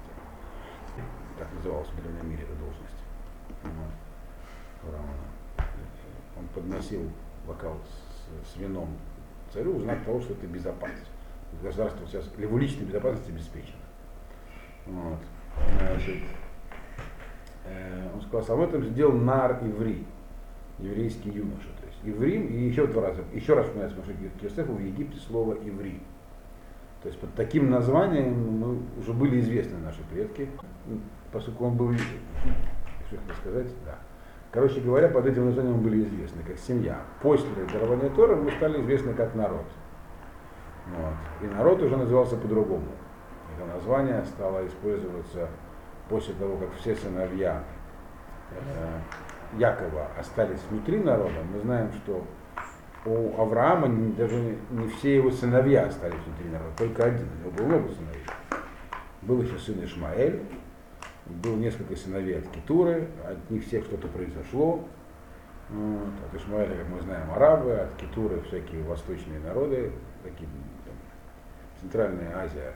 Так 1.39 1.47
называлась 1.55 1.87
в 1.87 2.01
древнем 2.01 2.29
мире 2.29 2.43
эта 2.43 2.59
должность. 2.59 2.97
Он 6.37 6.47
подносил 6.53 7.03
бокал 7.47 7.77
с, 7.85 8.53
с 8.53 8.57
вином 8.57 8.89
царю, 9.53 9.77
узнать 9.77 10.03
того, 10.03 10.19
что 10.19 10.33
это 10.33 10.45
безопасность 10.45 11.16
государство 11.61 12.05
сейчас 12.07 12.29
его 12.37 12.57
личной 12.57 12.85
безопасности 12.85 13.31
обеспечено. 13.31 13.79
Вот. 14.85 15.19
Значит, 15.79 16.23
э, 17.65 18.09
он 18.13 18.21
сказал, 18.21 18.57
об 18.57 18.69
этом 18.69 18.83
сделал 18.85 19.13
нар 19.13 19.59
иври, 19.63 20.05
еврейский 20.79 21.29
юноша. 21.29 21.69
То 21.81 21.87
есть 21.87 21.99
иврим, 22.03 22.47
и 22.47 22.67
еще 22.67 22.87
два 22.87 23.09
раза, 23.09 23.23
еще 23.33 23.53
раз 23.53 23.67
упоминается 23.67 23.97
Машек 23.99 24.15
Йосефу 24.41 24.73
в 24.73 24.79
Египте 24.79 25.19
слово 25.19 25.53
иври. 25.53 25.99
То 27.01 27.09
есть 27.09 27.19
под 27.19 27.33
таким 27.35 27.69
названием 27.69 28.33
мы 28.59 28.79
уже 28.99 29.13
были 29.13 29.39
известны 29.39 29.77
наши 29.79 30.01
предки, 30.11 30.49
поскольку 31.31 31.65
он 31.65 31.77
был, 31.77 31.93
что 31.93 33.17
хотел 33.17 33.35
сказать, 33.41 33.67
да. 33.85 33.95
Короче 34.51 34.79
говоря, 34.79 35.09
под 35.09 35.25
этим 35.25 35.45
названием 35.45 35.75
мы 35.75 35.83
были 35.83 36.03
известны 36.03 36.41
как 36.43 36.57
семья. 36.57 37.01
После 37.21 37.49
дарования 37.71 38.09
Тора 38.09 38.35
мы 38.35 38.51
стали 38.51 38.81
известны 38.81 39.13
как 39.13 39.35
народ. 39.35 39.65
Вот. 40.95 41.13
И 41.41 41.53
народ 41.53 41.81
уже 41.81 41.97
назывался 41.97 42.37
по-другому. 42.37 42.87
Это 43.55 43.65
название 43.65 44.23
стало 44.25 44.65
использоваться 44.65 45.49
после 46.09 46.33
того, 46.35 46.57
как 46.57 46.73
все 46.79 46.95
сыновья 46.95 47.63
э, 48.51 48.99
Якова 49.57 50.07
остались 50.17 50.61
внутри 50.69 50.99
народа. 50.99 51.43
Мы 51.53 51.59
знаем, 51.61 51.91
что 51.93 52.23
у 53.05 53.41
Авраама 53.41 53.87
не, 53.87 54.11
даже 54.13 54.57
не 54.69 54.87
все 54.87 55.15
его 55.15 55.31
сыновья 55.31 55.85
остались 55.85 56.19
внутри 56.25 56.49
народа, 56.49 56.71
только 56.77 57.05
один. 57.05 57.27
У 57.27 57.39
него 57.39 57.51
было 57.51 57.65
много 57.65 57.89
сыновей. 57.93 58.23
Был 59.21 59.41
еще 59.41 59.57
сын 59.57 59.83
Ишмаэль, 59.83 60.41
было 61.25 61.55
несколько 61.55 61.95
сыновей 61.95 62.39
от 62.39 62.47
Китуры, 62.49 63.07
от 63.25 63.49
них 63.49 63.65
всех 63.65 63.85
что-то 63.85 64.07
произошло. 64.07 64.83
Вот. 65.69 66.09
От 66.29 66.41
Ишмаэля, 66.41 66.75
как 66.75 66.89
мы 66.89 67.01
знаем, 67.01 67.31
арабы, 67.31 67.73
от 67.73 67.95
Китуры 67.95 68.41
всякие 68.41 68.83
восточные 68.83 69.39
народы, 69.39 69.91
такие, 70.23 70.47
Центральная 71.87 72.43
Азия, 72.43 72.73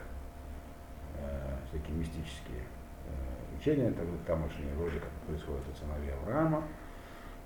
э, 1.17 1.55
всякие 1.67 1.97
мистические 1.97 2.61
э, 2.61 3.57
учения, 3.59 3.91
так, 3.91 4.05
тамошние 4.25 4.73
вроде 4.75 4.99
как 4.99 5.09
происходят 5.27 5.67
от 5.67 5.77
сыновей 5.77 6.13
Авраама. 6.13 6.63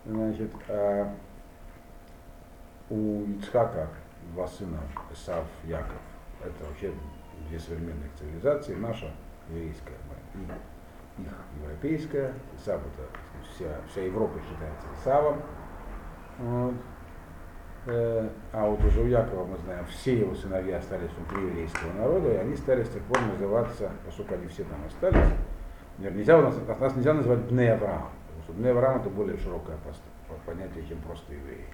Значит, 0.05 0.51
а 0.70 1.11
у 2.91 3.24
Ицхака 3.39 3.88
два 4.36 4.47
сына, 4.47 4.80
Исав, 5.11 5.45
Яков. 5.63 5.97
Это 6.39 6.66
вообще 6.66 6.93
две 7.49 7.59
современных 7.59 8.13
цивилизации, 8.20 8.76
наша 8.76 9.09
еврейская 9.49 9.95
и 10.36 10.41
их 10.43 11.32
европейская. 11.63 12.32
Исав 12.59 12.80
это 12.82 13.09
вся, 13.55 13.82
вся 13.89 14.01
Европа 14.01 14.39
считается 14.39 14.86
Исавом. 15.01 15.41
Вот. 16.38 16.76
Э, 17.88 18.28
а 18.52 18.68
вот 18.68 18.84
уже 18.84 19.02
у 19.02 19.06
Якова 19.06 19.46
мы 19.46 19.58
знаем, 19.60 19.86
все 19.86 20.18
его 20.18 20.34
сыновья 20.34 20.78
остались 20.78 21.12
внутри 21.12 21.48
еврейского 21.48 21.94
народа, 21.94 22.34
и 22.34 22.38
они 22.38 22.56
стали 22.56 22.84
с 22.84 22.90
тех 22.90 23.04
пор 23.04 23.20
называться, 23.22 23.92
поскольку 24.04 24.34
они 24.34 24.48
все 24.48 24.64
там 24.64 24.80
остались, 24.88 25.34
нельзя, 26.00 26.40
у 26.40 26.42
нас, 26.42 26.56
нас 26.80 26.96
нельзя 26.96 27.14
называть 27.14 27.42
Бне 27.42 27.74
Авраам, 27.74 28.10
потому 28.26 28.44
что 28.44 28.54
Бне 28.54 28.72
Авраам 28.72 29.02
это 29.02 29.10
более 29.10 29.38
широкое 29.38 29.78
понятие, 30.48 30.84
чем 30.88 30.98
просто 31.00 31.34
евреи. 31.34 31.66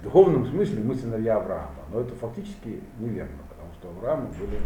В 0.00 0.04
духовном 0.04 0.46
смысле 0.46 0.82
мы 0.82 0.94
сыновья 0.94 1.36
Авраама, 1.36 1.84
но 1.92 2.00
это 2.00 2.14
фактически 2.14 2.82
неверно, 2.98 3.38
потому 3.50 3.72
что 3.74 3.90
Авраам 3.90 4.28
были, 4.38 4.58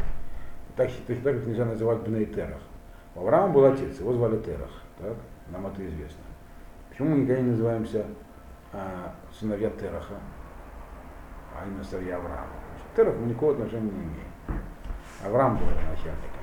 так, 0.76 0.88
точно 1.06 1.24
так 1.24 1.36
как 1.36 1.46
нельзя 1.46 1.64
называть 1.64 1.98
Бней 2.02 2.26
Терах. 2.26 2.62
У 3.16 3.20
Авраама 3.20 3.52
был 3.52 3.64
отец, 3.64 3.98
его 3.98 4.12
звали 4.12 4.38
Терах, 4.38 4.70
так? 4.98 5.16
нам 5.50 5.66
это 5.66 5.84
известно. 5.84 6.22
Почему 6.90 7.10
мы 7.10 7.22
никогда 7.22 7.42
не 7.42 7.50
называемся 7.50 8.06
а, 8.72 9.14
сыновья 9.32 9.70
Тераха? 9.70 10.14
А 11.58 11.66
именно 11.66 11.84
сыновья 11.84 12.16
Авраама. 12.16 12.48
Мы 12.96 13.26
никакого 13.26 13.52
отношения 13.52 13.90
не 13.90 13.98
имеем. 13.98 14.62
Авраам 15.24 15.56
был 15.56 15.66
начальником. 15.66 16.36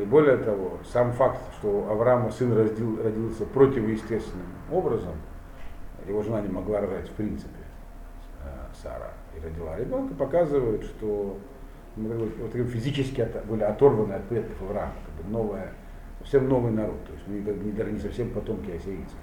И 0.00 0.04
более 0.04 0.38
того, 0.38 0.78
сам 0.84 1.12
факт, 1.12 1.38
что 1.58 1.88
Авраама 1.90 2.30
сын 2.30 2.56
родил, 2.56 3.02
родился 3.02 3.44
противоестественным 3.44 4.46
образом, 4.70 5.14
его 6.06 6.22
жена 6.22 6.40
не 6.40 6.48
могла 6.48 6.80
рожать 6.80 7.08
в 7.08 7.12
принципе, 7.12 7.50
э, 8.42 8.48
Сара, 8.82 9.12
и 9.36 9.44
родила 9.44 9.76
ребенка, 9.76 10.14
показывает, 10.14 10.84
что 10.84 11.38
ну, 11.96 12.30
вот, 12.40 12.52
физически 12.70 13.28
были 13.46 13.62
оторваны 13.64 14.14
от 14.14 14.24
предков 14.24 14.62
Авраама, 14.62 14.94
как 15.04 15.26
бы 15.26 15.30
новая, 15.30 15.72
совсем 16.20 16.48
новый 16.48 16.72
народ, 16.72 17.04
то 17.04 17.12
есть 17.12 17.26
мы 17.26 17.40
не, 17.40 17.92
не 17.92 17.98
совсем 17.98 18.30
потомки 18.30 18.70
ассирийцев. 18.70 19.16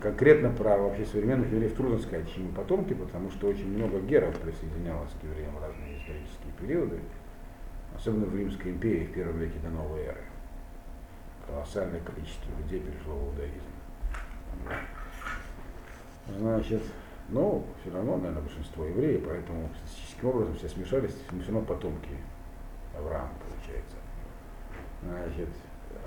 Конкретно 0.00 0.50
про 0.50 0.76
вообще 0.76 1.04
современных 1.06 1.50
евреев 1.52 1.74
трудно 1.74 1.98
сказать, 1.98 2.28
чьи 2.32 2.46
потомки, 2.48 2.94
потому 2.94 3.30
что 3.30 3.48
очень 3.48 3.68
много 3.68 4.00
геров 4.00 4.38
присоединялось 4.38 5.10
к 5.20 5.24
евреям 5.24 5.54
в 5.54 5.62
разные 5.62 5.98
исторические 5.98 6.52
периоды, 6.60 7.00
особенно 7.94 8.26
в 8.26 8.36
Римской 8.36 8.72
империи 8.72 9.06
в 9.06 9.12
первом 9.12 9.38
веке 9.38 9.58
до 9.62 9.70
новой 9.70 10.02
эры. 10.02 10.24
Колоссальное 11.46 12.00
количество 12.00 12.50
людей 12.60 12.80
перешло 12.80 13.14
в 13.14 13.28
иудаизм. 13.28 13.62
Значит, 16.38 16.82
но 17.28 17.64
все 17.80 17.92
равно, 17.92 18.16
наверное, 18.16 18.42
большинство 18.42 18.84
евреев, 18.84 19.24
поэтому 19.26 19.68
статистическим 19.78 20.28
образом 20.28 20.54
все 20.56 20.68
смешались, 20.68 21.14
все 21.14 21.52
равно 21.52 21.62
потомки 21.62 22.10
Авраама, 22.96 23.30
получается. 23.48 23.96
Значит, 25.02 25.48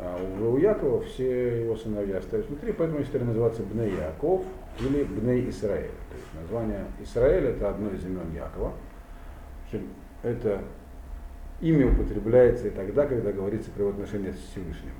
а 0.03 0.17
у 0.17 0.57
Якова 0.57 1.03
все 1.03 1.61
его 1.61 1.75
сыновья 1.75 2.17
остались 2.17 2.47
внутри, 2.47 2.73
поэтому 2.73 3.03
история 3.03 3.25
называется 3.25 3.61
Бней 3.61 3.91
Яков 3.91 4.43
или 4.79 5.03
Бней 5.03 5.47
Исраэль. 5.51 5.91
То 6.09 6.15
есть 6.15 6.33
название 6.33 6.85
Израиль 7.01 7.45
это 7.45 7.69
одно 7.69 7.91
из 7.91 8.03
имен 8.03 8.33
Якова. 8.33 8.73
Это 10.23 10.63
имя 11.61 11.91
употребляется 11.93 12.67
и 12.67 12.71
тогда, 12.71 13.05
когда 13.05 13.31
говорится 13.31 13.69
про 13.69 13.81
его 13.81 13.91
отношения 13.91 14.33
с 14.33 14.37
Всевышним. 14.37 14.93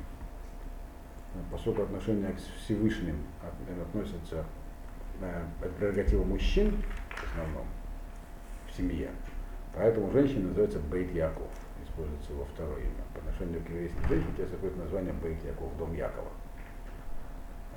Поскольку 1.51 1.81
отношения 1.81 2.33
к 2.33 2.63
Всевышним 2.63 3.15
относятся 3.81 4.45
э, 5.21 5.41
от 5.63 5.71
прерогатива 5.77 6.23
мужчин 6.23 6.77
в 7.09 7.23
основном 7.31 7.65
в 8.69 8.77
семье, 8.77 9.09
поэтому 9.73 10.11
женщина 10.11 10.49
называется 10.49 10.79
Бейт 10.91 11.11
Яков 11.15 11.47
используется 11.91 12.33
его 12.33 12.45
второе 12.53 12.79
имя. 12.79 13.03
По 13.13 13.19
отношению 13.19 13.61
к 13.63 13.69
еврейским 13.69 14.07
женщинам 14.07 14.33
у 14.37 14.55
какое-то 14.55 14.79
название 14.79 15.13
Бейт 15.13 15.43
Яков, 15.43 15.77
дом 15.77 15.93
Якова. 15.93 16.31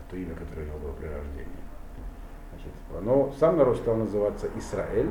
Это 0.06 0.16
имя, 0.16 0.34
которое 0.34 0.62
у 0.62 0.66
него 0.66 0.78
было 0.78 0.92
при 0.92 1.06
рождении. 1.06 1.64
Значит, 2.50 3.04
но 3.04 3.32
сам 3.38 3.56
народ 3.56 3.76
стал 3.78 3.96
называться 3.96 4.48
Израиль, 4.56 5.10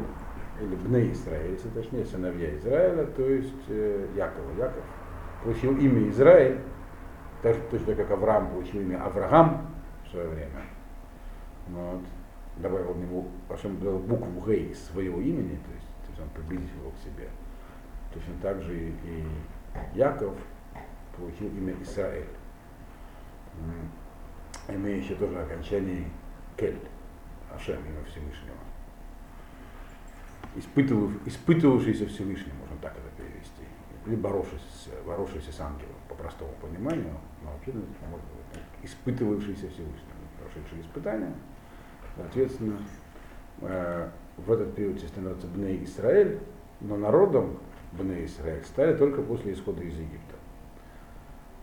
или 0.62 0.76
Бне 0.76 1.12
Израиль, 1.12 1.52
если 1.52 1.70
точнее, 1.70 2.06
сыновья 2.06 2.56
Израиля, 2.58 3.06
то 3.06 3.28
есть 3.28 3.54
э, 3.68 4.08
Якова. 4.16 4.52
Яков 4.58 4.84
получил 5.44 5.78
имя 5.78 6.10
Израиль, 6.10 6.60
так, 7.42 7.58
точно 7.70 7.96
как 7.96 8.12
Авраам 8.12 8.50
получил 8.50 8.82
имя 8.82 9.04
Авраам 9.04 9.68
в 10.06 10.12
свое 10.12 10.28
время. 10.30 10.62
Вот. 11.70 12.02
Добавил 12.58 12.94
в 12.94 13.00
него 13.00 13.26
букву 14.00 14.44
Гей 14.46 14.76
своего 14.76 15.20
имени, 15.20 15.58
то 15.66 15.74
есть, 15.74 15.88
то 16.06 16.10
есть 16.10 16.22
он 16.22 16.30
приблизил 16.30 16.80
его 16.82 16.92
к 16.92 16.98
себе. 17.00 17.28
Точно 18.14 18.34
так 18.42 18.62
же 18.62 18.90
и 18.90 19.26
Яков 19.96 20.36
получил 21.18 21.48
имя 21.48 21.76
Исраэль, 21.82 22.28
имеющее 24.68 25.18
тоже 25.18 25.40
окончание 25.40 26.06
Кель, 26.58 26.80
Ашем, 27.54 27.78
имя 27.78 28.04
Всевышнего. 28.06 28.58
Испытывав, 30.56 31.12
испытывавшийся 31.26 32.08
Всевышним, 32.08 32.56
можно 32.58 32.78
так 32.82 32.94
это 32.94 33.10
перевести, 33.18 33.64
или 34.06 34.16
боровшийся, 34.16 34.92
боровшийся 35.06 35.52
с 35.52 35.60
ангелом, 35.60 35.96
по 36.08 36.14
простому 36.14 36.52
пониманию, 36.62 37.16
но 37.44 37.52
вообще 37.52 37.72
ну, 37.74 37.82
может 38.10 38.26
быть, 38.26 38.62
испытывавшийся 38.84 39.70
Всевышним, 39.70 40.14
прошедшие 40.40 40.82
испытания, 40.82 41.34
соответственно, 42.16 42.78
э, 43.62 44.10
в 44.38 44.52
этот 44.52 44.76
период 44.76 45.00
становится 45.00 45.48
Бней 45.48 45.84
Израиль, 45.84 46.40
но 46.82 46.98
народом 46.98 47.58
Бне 47.98 48.26
Израиль 48.26 48.64
стали 48.64 48.96
только 48.96 49.22
после 49.22 49.54
исхода 49.54 49.82
из 49.84 49.94
Египта. 49.94 50.36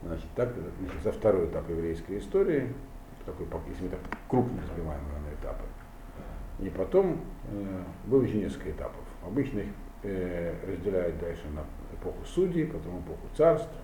Значит, 0.03 0.27
так 0.35 0.55
начался 0.81 1.13
второй 1.13 1.47
этап 1.47 1.69
еврейской 1.69 2.19
истории, 2.19 2.73
такой, 3.27 3.47
если 3.69 3.85
мы 3.85 3.91
так 3.91 4.01
крупно 4.29 4.63
разбиваем 4.63 5.03
на 5.03 5.35
этапы. 5.35 5.65
И 6.61 6.71
потом 6.71 7.21
э, 7.51 7.83
было 8.07 8.23
еще 8.23 8.39
несколько 8.39 8.71
этапов. 8.71 9.03
Обычно 9.27 9.61
их 9.61 9.69
э, 10.05 10.55
разделяют 10.67 11.19
дальше 11.19 11.43
на 11.55 11.65
эпоху 11.97 12.25
судей, 12.25 12.67
потом 12.67 13.01
эпоху 13.01 13.27
царств. 13.37 13.75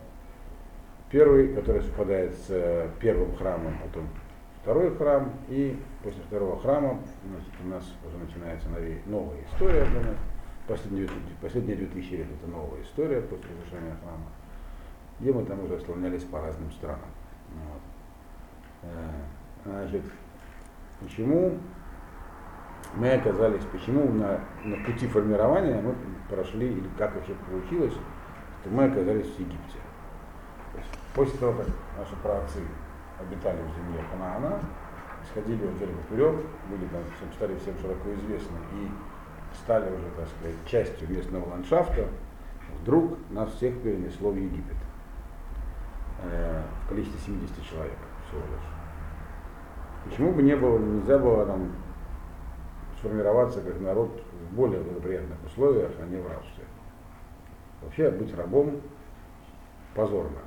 Первый, 1.10 1.54
который 1.54 1.82
совпадает 1.82 2.34
с 2.34 2.46
э, 2.48 2.88
первым 3.00 3.34
храмом, 3.36 3.74
потом 3.82 4.08
второй 4.62 4.94
храм, 4.96 5.32
и 5.48 5.78
после 6.02 6.22
второго 6.22 6.58
храма 6.60 7.00
значит, 7.28 7.52
у 7.64 7.68
нас 7.68 7.94
уже 8.06 8.18
начинается 8.18 8.68
новая 9.06 9.38
история 9.52 9.84
для 9.84 10.00
нас 10.00 10.16
последние, 10.66 11.08
последние 11.40 11.76
2000 11.76 12.12
лет 12.12 12.26
это 12.30 12.50
новая 12.50 12.82
история 12.82 13.20
после 13.20 13.50
разрушения 13.50 13.96
храма, 14.02 14.26
где 15.20 15.32
мы 15.32 15.44
там 15.44 15.64
уже 15.64 15.78
слонялись 15.80 16.24
по 16.24 16.40
разным 16.40 16.70
странам. 16.72 17.10
Вот. 17.54 17.82
Э, 18.82 19.22
значит, 19.64 20.02
почему 21.00 21.58
мы 22.94 23.12
оказались, 23.12 23.64
почему 23.72 24.12
на, 24.12 24.40
на 24.64 24.84
пути 24.84 25.06
формирования 25.06 25.80
мы 25.80 25.94
прошли, 26.28 26.68
или 26.68 26.88
как 26.98 27.14
вообще 27.14 27.34
получилось, 27.48 27.94
что 28.60 28.70
мы 28.70 28.84
оказались 28.84 29.26
в 29.26 29.38
Египте. 29.38 29.78
То 30.72 30.78
есть, 30.78 30.90
после 31.14 31.38
того, 31.38 31.52
как 31.52 31.66
наши 31.98 32.16
праотцы 32.22 32.60
обитали 33.20 33.58
в 33.62 33.74
земле 33.76 34.04
Ханаана, 34.10 34.60
сходили 35.30 35.64
вот 35.66 35.76
вперед, 36.06 36.34
были 36.70 36.86
там, 36.88 37.02
стали 37.34 37.56
всем 37.56 37.74
широко 37.78 38.14
известны, 38.14 38.56
и 38.74 38.90
стали 39.56 39.88
уже, 39.90 40.04
так 40.16 40.28
сказать, 40.28 40.56
частью 40.66 41.10
местного 41.10 41.48
ландшафта, 41.50 42.08
вдруг 42.80 43.16
нас 43.30 43.50
всех 43.54 43.80
перенесло 43.82 44.30
в 44.30 44.36
Египет. 44.36 44.76
Э, 46.22 46.62
в 46.84 46.88
количестве 46.88 47.18
70 47.20 47.64
человек 47.64 47.96
всего 48.26 48.40
лишь. 48.40 48.66
Почему 50.04 50.32
бы 50.32 50.42
не 50.42 50.56
было, 50.56 50.78
нельзя 50.78 51.18
было 51.18 51.44
нам 51.44 51.72
сформироваться 52.98 53.60
как 53.60 53.80
народ 53.80 54.22
в 54.32 54.54
более 54.54 54.80
благоприятных 54.80 55.38
условиях, 55.46 55.92
а 56.00 56.06
не 56.06 56.16
в 56.16 56.26
рабстве? 56.26 56.64
Вообще 57.82 58.10
быть 58.10 58.34
рабом 58.34 58.80
позорно. 59.94 60.38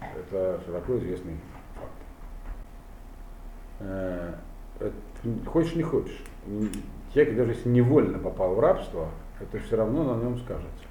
Это 0.00 0.60
широко 0.64 0.96
известный 0.98 1.38
факт. 1.74 1.90
Э, 3.80 4.34
хочешь 5.46 5.74
не 5.74 5.82
хочешь, 5.82 6.22
человек 7.12 7.36
даже 7.36 7.52
если 7.52 7.68
невольно 7.68 8.18
попал 8.18 8.54
в 8.54 8.60
рабство, 8.60 9.08
это 9.40 9.58
все 9.58 9.76
равно 9.76 10.02
на 10.14 10.22
нем 10.22 10.38
скажется. 10.38 10.84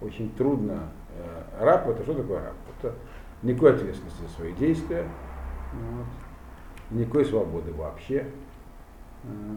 Очень 0.00 0.30
трудно. 0.34 0.90
Э, 1.16 1.64
раб 1.64 1.88
это 1.88 2.02
что 2.02 2.14
такое 2.14 2.42
раб? 2.42 2.54
Это 2.78 2.94
никакой 3.42 3.74
ответственности 3.74 4.22
за 4.22 4.28
свои 4.28 4.52
действия, 4.52 5.08
вот, 5.72 6.06
никакой 6.90 7.24
свободы 7.24 7.72
вообще. 7.72 8.26
Э, 9.24 9.56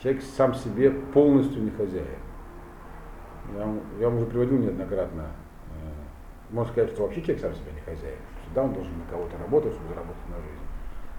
человек 0.00 0.22
сам 0.22 0.54
себе 0.54 0.90
полностью 0.90 1.62
не 1.62 1.70
хозяин. 1.70 2.06
Я, 3.54 3.74
я 4.00 4.08
вам 4.08 4.16
уже 4.16 4.26
приводил 4.26 4.58
неоднократно, 4.58 5.28
э, 5.70 6.54
можно 6.54 6.72
сказать, 6.72 6.92
что 6.92 7.02
вообще 7.02 7.20
человек 7.20 7.42
сам 7.42 7.54
себе 7.54 7.72
не 7.72 7.80
хозяин. 7.80 8.18
Всегда 8.42 8.62
он 8.64 8.72
должен 8.72 8.96
на 8.98 9.04
кого-то 9.10 9.36
работать, 9.38 9.72
чтобы 9.74 9.88
заработать 9.88 10.28
на 10.30 10.36
жизнь. 10.36 10.61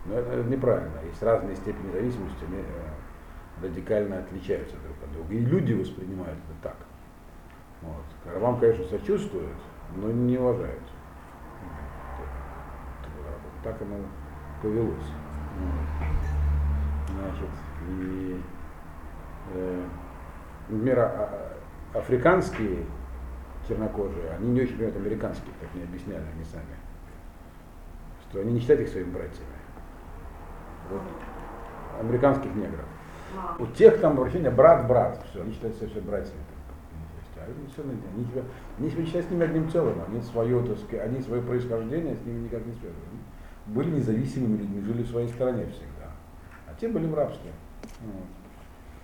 Но 0.05 0.15
это, 0.15 0.43
неправильно. 0.43 0.99
Есть 1.05 1.23
разные 1.23 1.55
степени 1.55 1.91
зависимости, 1.91 2.43
они 2.45 2.57
э, 2.57 3.63
радикально 3.63 4.19
отличаются 4.19 4.75
друг 4.77 4.97
от 5.03 5.13
друга. 5.13 5.33
И 5.33 5.39
люди 5.39 5.73
воспринимают 5.73 6.37
это 6.49 6.69
так. 6.69 6.77
Вот. 7.81 8.41
Вам, 8.41 8.59
конечно, 8.59 8.85
сочувствуют, 8.85 9.57
но 9.95 10.11
не 10.11 10.37
уважают. 10.37 10.81
Так 13.63 13.81
оно 13.81 13.95
повелось. 14.61 15.11
Значит, 17.07 17.49
и 17.87 18.41
э, 19.53 19.85
например, 20.67 20.99
а, 20.99 21.55
а, 21.93 21.99
африканские 21.99 22.85
чернокожие, 23.67 24.31
они 24.31 24.49
не 24.49 24.61
очень 24.61 24.73
понимают 24.73 24.97
американские, 24.97 25.53
как 25.61 25.73
мне 25.73 25.83
объясняли 25.83 26.23
они 26.33 26.43
сами. 26.43 26.75
Что 28.29 28.41
они 28.41 28.53
не 28.53 28.59
считают 28.59 28.81
их 28.81 28.89
своими 28.89 29.11
братьями. 29.11 29.62
Американских 31.99 32.53
негров. 32.55 32.85
У 33.59 33.65
тех 33.67 33.99
там 33.99 34.13
обращение 34.13 34.51
брат-брат, 34.51 35.23
все, 35.29 35.41
они 35.41 35.53
считают 35.53 35.75
себя 35.75 35.89
все 35.89 36.01
братьями. 36.01 36.39
А 37.35 37.45
это 37.45 37.71
все, 37.73 37.81
они, 37.81 38.25
они 38.79 38.89
считают 38.89 39.27
с 39.27 39.29
ними 39.29 39.43
одним 39.43 39.69
целым, 39.69 40.01
они 40.07 40.21
свое, 40.21 40.65
так 40.65 40.77
сказать, 40.77 41.07
они 41.07 41.21
свое 41.21 41.41
происхождение 41.41 42.15
с 42.15 42.25
ними 42.25 42.45
никак 42.45 42.65
не 42.65 42.73
связаны. 42.73 43.03
Были 43.65 43.91
независимыми 43.91 44.57
людьми, 44.57 44.81
жили 44.81 45.03
в 45.03 45.09
своей 45.09 45.27
стороне 45.27 45.65
всегда. 45.65 46.11
А 46.67 46.73
те 46.79 46.87
были 46.87 47.05
в 47.05 47.13
рабстве. 47.13 47.51
Вот. 48.01 48.25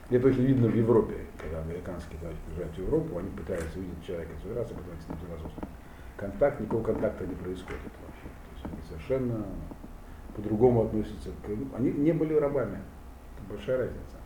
Это 0.10 0.28
очень 0.28 0.46
видно 0.46 0.70
в 0.70 0.76
Европе, 0.76 1.18
когда 1.38 1.60
американские 1.60 2.18
товарищи 2.20 2.42
приезжают 2.46 2.76
в 2.76 2.78
Европу, 2.80 3.18
они 3.18 3.30
пытаются 3.30 3.78
увидеть 3.78 4.06
человека 4.06 4.32
своей 4.42 4.56
расы, 4.56 4.74
пытаются 4.74 5.06
с 5.06 5.10
ним. 5.10 5.68
Контакт, 6.16 6.60
никакого 6.60 6.84
контакта 6.84 7.26
не 7.26 7.36
происходит 7.36 7.92
вообще. 8.06 8.28
То 8.28 8.54
есть 8.54 8.66
они 8.66 8.82
совершенно 8.88 9.46
по-другому 10.40 10.86
относятся 10.86 11.30
к... 11.30 11.78
Они 11.78 11.92
не 11.92 12.12
были 12.12 12.34
рабами. 12.34 12.80
Это 13.38 13.50
большая 13.50 13.78
разница. 13.78 14.18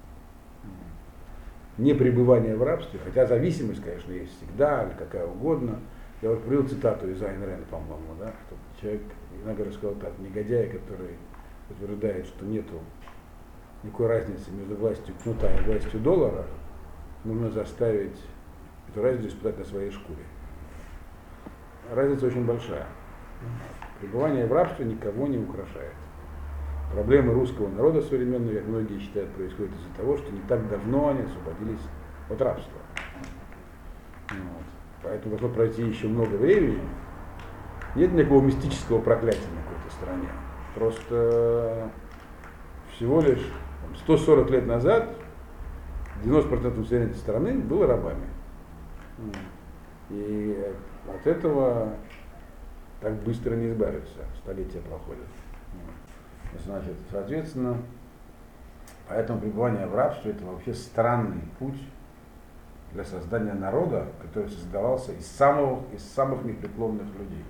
Не 1.77 1.93
пребывание 1.95 2.55
в 2.55 2.61
рабстве, 2.61 2.99
хотя 3.03 3.25
зависимость, 3.25 3.83
конечно, 3.83 4.11
есть 4.11 4.37
всегда, 4.37 4.83
или 4.83 4.93
какая 4.97 5.25
угодно. 5.25 5.79
Я 6.21 6.29
вот 6.29 6.43
привел 6.43 6.67
цитату 6.67 7.09
из 7.09 7.21
Айн 7.21 7.43
Рэнд, 7.43 7.65
по-моему, 7.65 8.13
да, 8.19 8.31
что 8.45 8.55
человек 8.79 9.01
иногда 9.43 9.71
сказал 9.71 9.95
так, 9.95 10.11
негодяй, 10.19 10.69
который 10.69 11.17
утверждает, 11.69 12.27
что 12.27 12.45
нету 12.45 12.79
никакой 13.81 14.07
разницы 14.07 14.51
между 14.51 14.75
властью 14.75 15.15
кнута 15.21 15.51
и 15.51 15.63
властью 15.63 15.99
доллара, 15.99 16.45
нужно 17.23 17.49
заставить 17.49 18.21
эту 18.89 19.01
разницу 19.01 19.29
испытать 19.29 19.57
на 19.57 19.65
своей 19.65 19.91
шкуре. 19.91 20.23
Разница 21.91 22.27
очень 22.27 22.45
большая. 22.45 22.85
Пребывание 23.99 24.45
в 24.45 24.53
рабстве 24.53 24.85
никого 24.85 25.27
не 25.27 25.39
украшает. 25.39 25.93
Проблемы 26.93 27.33
русского 27.33 27.69
народа 27.69 28.01
современного, 28.03 28.53
как 28.53 28.67
многие 28.67 28.99
считают, 28.99 29.31
происходят 29.31 29.71
из-за 29.73 29.97
того, 29.97 30.15
что 30.15 30.31
не 30.31 30.41
так 30.41 30.69
давно 30.69 31.09
они 31.09 31.21
освободились 31.21 31.81
от 32.29 32.39
рабства. 32.39 32.79
Вот. 34.29 34.63
Поэтому 35.01 35.31
должно 35.31 35.49
пройти 35.49 35.83
еще 35.83 36.07
много 36.07 36.35
времени. 36.35 36.79
Нет 37.95 38.13
никакого 38.13 38.43
мистического 38.43 39.01
проклятия 39.01 39.39
на 39.55 39.63
какой-то 39.63 39.95
стране. 39.95 40.29
Просто 40.75 41.89
всего 42.91 43.21
лишь 43.21 43.51
140 44.03 44.49
лет 44.51 44.67
назад 44.67 45.09
90% 46.23 46.77
населения 46.77 47.07
этой 47.07 47.17
страны 47.17 47.57
было 47.57 47.87
рабами. 47.87 48.27
И 50.11 50.63
от 51.07 51.25
этого 51.25 51.95
так 53.01 53.15
быстро 53.23 53.55
не 53.55 53.69
избавиться, 53.69 54.19
столетия 54.43 54.79
проходят. 54.79 55.27
Значит, 56.65 56.95
соответственно, 57.11 57.77
поэтому 59.07 59.39
пребывание 59.39 59.87
в 59.87 59.95
рабстве 59.95 60.31
это 60.31 60.45
вообще 60.45 60.73
странный 60.73 61.41
путь 61.59 61.79
для 62.93 63.03
создания 63.03 63.53
народа, 63.53 64.07
который 64.21 64.49
создавался 64.49 65.13
из, 65.13 65.25
самого, 65.25 65.83
из 65.93 66.03
самых 66.03 66.43
непреклонных 66.43 67.07
людей. 67.17 67.43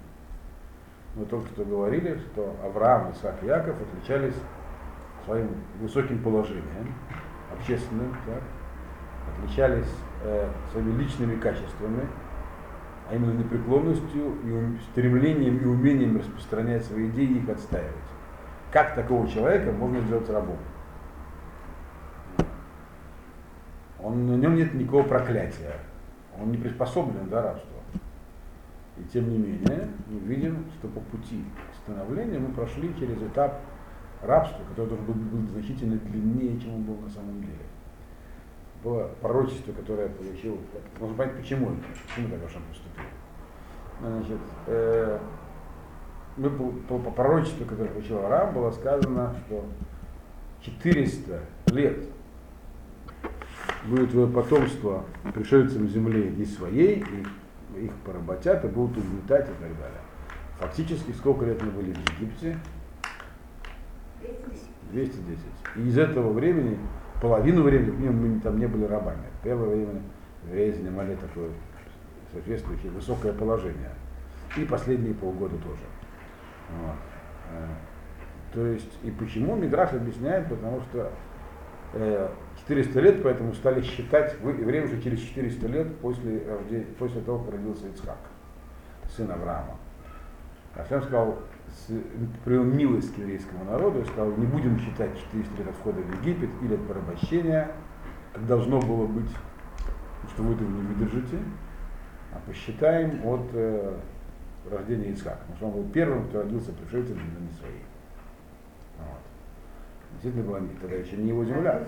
Мы 1.16 1.26
только 1.26 1.48
что 1.50 1.64
говорили, 1.64 2.18
что 2.18 2.56
Авраам, 2.64 3.12
Исаак 3.12 3.44
и 3.44 3.48
Яков 3.48 3.76
отличались 3.82 4.36
своим 5.26 5.50
высоким 5.80 6.24
положением, 6.24 6.94
общественным, 7.56 8.16
так, 8.26 8.42
отличались 9.38 9.94
э, 10.24 10.50
своими 10.72 10.98
личными 10.98 11.40
качествами, 11.40 12.08
а 13.10 13.16
именно 13.16 13.34
непреклонностью 13.34 14.38
и 14.44 14.78
стремлением 14.92 15.58
и 15.58 15.66
умением 15.66 16.18
распространять 16.18 16.84
свои 16.86 17.10
идеи 17.10 17.26
и 17.26 17.38
их 17.40 17.50
отстаивать. 17.50 17.94
Как 18.74 18.96
такого 18.96 19.30
человека 19.30 19.72
можно 19.72 20.02
сделать 20.02 20.28
рабом? 20.32 20.58
Он, 24.00 24.26
на 24.26 24.36
нем 24.36 24.56
нет 24.56 24.74
никакого 24.74 25.04
проклятия. 25.04 25.76
Он 26.42 26.52
не 26.52 26.58
приспособлен 26.58 27.30
до 27.30 27.44
рабства. 27.44 27.78
И 28.98 29.04
тем 29.14 29.30
не 29.30 29.38
менее, 29.38 29.90
мы 30.08 30.20
видим, 30.22 30.66
что 30.80 30.88
по 30.88 31.00
пути 31.02 31.46
становления 31.84 32.40
мы 32.40 32.52
прошли 32.52 32.92
через 32.98 33.22
этап 33.22 33.62
рабства, 34.24 34.64
который 34.70 34.88
должен 34.88 35.06
был 35.06 35.14
быть 35.14 35.52
значительно 35.52 35.98
длиннее, 35.98 36.60
чем 36.60 36.74
он 36.74 36.84
был 36.84 36.98
на 36.98 37.10
самом 37.12 37.42
деле. 37.42 37.66
Было 38.84 39.12
пророчество, 39.22 39.72
которое 39.72 40.10
получил. 40.10 40.58
Можно 41.00 41.16
понять, 41.16 41.38
почему 41.38 41.74
это, 41.74 41.84
почему 42.08 42.30
так 42.30 42.44
Ашам 42.50 42.64
поступил. 42.64 43.04
Значит, 44.02 44.40
э, 44.66 45.20
мы, 46.38 46.50
по, 46.50 46.98
по 46.98 47.12
пророчеству, 47.12 47.66
которое 47.66 47.90
получил 47.90 48.20
Арам, 48.26 48.54
было 48.54 48.72
сказано, 48.72 49.36
что 49.46 49.66
400 50.62 51.40
лет 51.68 52.06
будет 53.86 54.12
твое 54.12 54.28
потомство 54.28 55.04
пришельцам 55.34 55.88
земле 55.90 56.32
не 56.32 56.46
своей, 56.46 57.04
и 57.76 57.86
их 57.86 57.92
поработят 58.06 58.64
и 58.66 58.68
будут 58.68 58.98
угнетать 58.98 59.46
и 59.46 59.54
так 59.54 59.78
далее. 59.78 60.02
Фактически, 60.60 61.12
сколько 61.12 61.46
лет 61.46 61.62
мы 61.62 61.72
были 61.72 61.94
в 61.94 61.98
Египте? 62.20 62.58
210. 64.92 65.40
И 65.76 65.88
из 65.88 65.98
этого 65.98 66.32
времени, 66.32 66.78
половину 67.22 67.64
времени 67.64 68.10
мы 68.10 68.40
там 68.40 68.60
не 68.60 68.68
были 68.68 68.86
рабами. 68.86 69.26
Первое 69.44 69.70
время 69.70 70.02
евреи 70.48 70.72
занимали 70.72 71.16
такое 71.16 71.50
соответствующее 72.32 72.92
высокое 72.92 73.34
положение. 73.34 73.92
И 74.56 74.66
последние 74.66 75.16
полгода 75.16 75.58
тоже. 75.58 75.82
Вот. 76.70 76.96
Э, 77.52 77.68
то 78.54 78.66
есть, 78.68 79.00
и 79.04 79.12
почему 79.12 79.56
Мидраш 79.56 79.94
объясняет, 79.94 80.48
потому 80.48 80.82
что 80.82 81.12
400 82.68 83.00
э, 83.00 83.02
лет, 83.02 83.24
поэтому 83.24 83.54
стали 83.54 83.82
считать, 83.82 84.36
евреи 84.42 84.84
уже 84.84 85.02
через 85.02 85.20
400 85.20 85.68
лет 85.68 85.98
после, 85.98 86.40
после 87.00 87.22
того, 87.22 87.40
как 87.40 87.54
родился 87.54 87.88
Ицхак, 87.88 88.18
сын 89.10 89.32
Авраама. 89.32 89.78
А 90.76 90.86
сам 90.86 91.04
сказал, 91.04 91.40
привел 92.46 92.64
милость 92.64 93.14
к 93.14 93.18
еврейскому 93.18 93.66
народу 93.66 94.02
и 94.02 94.06
сказал, 94.06 94.32
не 94.38 94.46
будем 94.46 94.80
считать 94.80 95.12
400 95.32 95.58
лет 95.58 95.68
от 95.68 95.76
входа 95.76 96.02
в 96.02 96.22
Египет 96.22 96.50
или 96.62 96.76
от 96.76 96.88
порабощения, 96.88 97.72
как 98.34 98.46
должно 98.48 98.80
было 98.80 99.06
быть, 99.06 99.30
что 100.34 100.44
вы 100.44 100.56
этого 100.56 100.70
не 100.70 100.82
выдержите, 100.82 101.38
а 102.32 102.40
посчитаем 102.48 103.26
от 103.26 103.50
э, 103.54 103.98
рождения 104.72 105.10
Ицхака. 105.12 105.40
Потому 105.40 105.56
что 105.58 105.66
он 105.68 105.72
был 105.74 105.92
первым, 105.92 106.28
кто 106.28 106.42
родился 106.42 106.72
пришельцем 106.72 107.18
на 107.18 107.46
не 107.46 107.52
своей. 107.58 107.84
Вот. 109.00 109.20
Действительно 110.14 110.46
была 110.46 110.60
не- 110.60 110.70
тогда 110.82 110.96
еще 110.96 111.18
не 111.18 111.30
его 111.30 111.44
земля. 111.46 111.88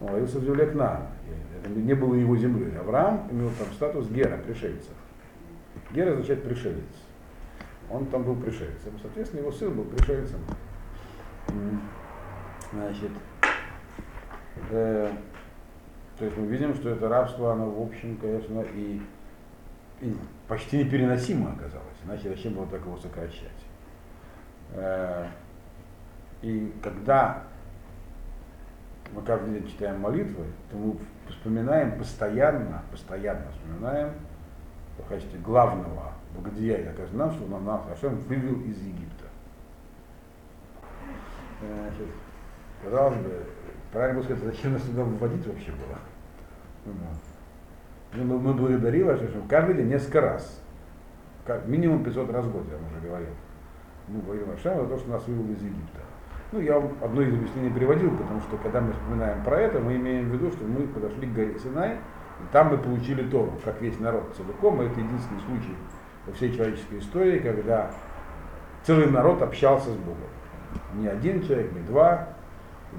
Он 0.00 0.08
земле 0.08 0.12
родился 0.12 0.38
в 0.38 0.44
земле 0.44 0.66
Кнаана. 0.66 1.06
Это 1.60 1.70
не 1.70 1.94
было 1.94 2.14
его 2.14 2.36
землей. 2.36 2.76
Авраам 2.78 3.28
имел 3.30 3.50
там 3.58 3.66
статус 3.72 4.08
Гера, 4.08 4.38
пришельца. 4.38 4.90
Гера 5.92 6.12
означает 6.12 6.44
пришелец. 6.44 6.84
Он 7.90 8.06
там 8.06 8.22
был 8.22 8.36
пришельцем. 8.36 8.92
Соответственно, 9.00 9.40
его 9.40 9.50
сын 9.52 9.74
был 9.74 9.84
пришельцем. 9.84 10.40
Значит, 12.72 13.10
э, 14.70 15.10
то 16.18 16.24
есть 16.24 16.36
мы 16.36 16.46
видим, 16.46 16.74
что 16.74 16.90
это 16.90 17.08
рабство, 17.08 17.52
оно 17.52 17.70
в 17.70 17.80
общем, 17.80 18.18
конечно, 18.18 18.62
и 18.74 19.00
почти 20.46 20.78
непереносимо 20.78 21.52
оказалось. 21.52 21.96
Иначе 22.04 22.28
зачем 22.28 22.54
было 22.54 22.66
так 22.66 22.80
его 22.80 22.96
сокращать? 22.98 23.50
Э, 24.72 25.26
и 26.42 26.72
когда 26.82 27.42
мы 29.12 29.22
каждый 29.22 29.54
день 29.54 29.68
читаем 29.68 30.00
молитвы, 30.00 30.44
то 30.70 30.76
мы 30.76 30.96
вспоминаем 31.28 31.98
постоянно, 31.98 32.82
постоянно 32.90 33.50
вспоминаем 33.52 34.12
в 34.98 35.08
качестве 35.08 35.38
главного 35.40 36.12
благодеяния, 36.34 36.92
как 36.92 37.12
нам, 37.12 37.32
что 37.32 37.46
нам 37.46 37.64
нас 37.64 37.82
Хашем 37.88 38.16
вывел 38.16 38.60
из 38.62 38.78
Египта. 38.78 39.24
Значит, 41.60 42.08
казалось 42.84 43.18
бы, 43.18 43.46
правильно 43.92 44.20
было 44.20 44.24
сказать, 44.24 44.44
зачем 44.54 44.72
нас 44.74 44.82
туда 44.82 45.02
выводить 45.02 45.46
вообще 45.46 45.72
было? 45.72 46.94
Ну, 48.14 48.38
Мы 48.38 48.54
благодарим 48.54 49.06
Хашем 49.08 49.46
каждый 49.48 49.76
день 49.76 49.88
несколько 49.88 50.20
раз. 50.20 50.62
Как, 51.46 51.66
минимум 51.66 52.04
500 52.04 52.30
раз 52.30 52.46
в 52.46 52.52
год, 52.52 52.64
я 52.70 52.76
вам 52.76 52.86
уже 52.90 53.06
говорил. 53.06 53.34
Мы 54.08 54.20
благодарим 54.20 54.56
Хашем 54.56 54.80
за 54.82 54.86
то, 54.86 54.98
что 54.98 55.10
нас 55.10 55.26
вывел 55.26 55.44
из 55.52 55.62
Египта. 55.62 56.00
Ну, 56.50 56.60
я 56.60 56.78
вам 56.78 56.92
одно 57.02 57.20
из 57.20 57.34
объяснений 57.34 57.70
приводил, 57.70 58.10
потому 58.16 58.40
что 58.40 58.56
когда 58.56 58.80
мы 58.80 58.92
вспоминаем 58.92 59.44
про 59.44 59.60
это, 59.60 59.80
мы 59.80 59.96
имеем 59.96 60.30
в 60.30 60.34
виду, 60.34 60.50
что 60.50 60.64
мы 60.64 60.86
подошли 60.86 61.26
к 61.26 61.34
горе 61.34 61.58
Синай, 61.58 61.96
и 61.96 62.52
там 62.52 62.68
мы 62.70 62.78
получили 62.78 63.28
Тору, 63.28 63.52
как 63.62 63.80
весь 63.82 63.98
народ 64.00 64.34
целиком. 64.34 64.80
И 64.80 64.86
это 64.86 64.98
единственный 65.00 65.40
случай 65.40 65.76
во 66.26 66.32
всей 66.32 66.54
человеческой 66.54 67.00
истории, 67.00 67.38
когда 67.40 67.90
целый 68.84 69.10
народ 69.10 69.42
общался 69.42 69.90
с 69.90 69.96
Богом. 69.96 70.28
Не 70.94 71.08
один 71.08 71.42
человек, 71.42 71.72
не 71.72 71.80
два, 71.80 72.28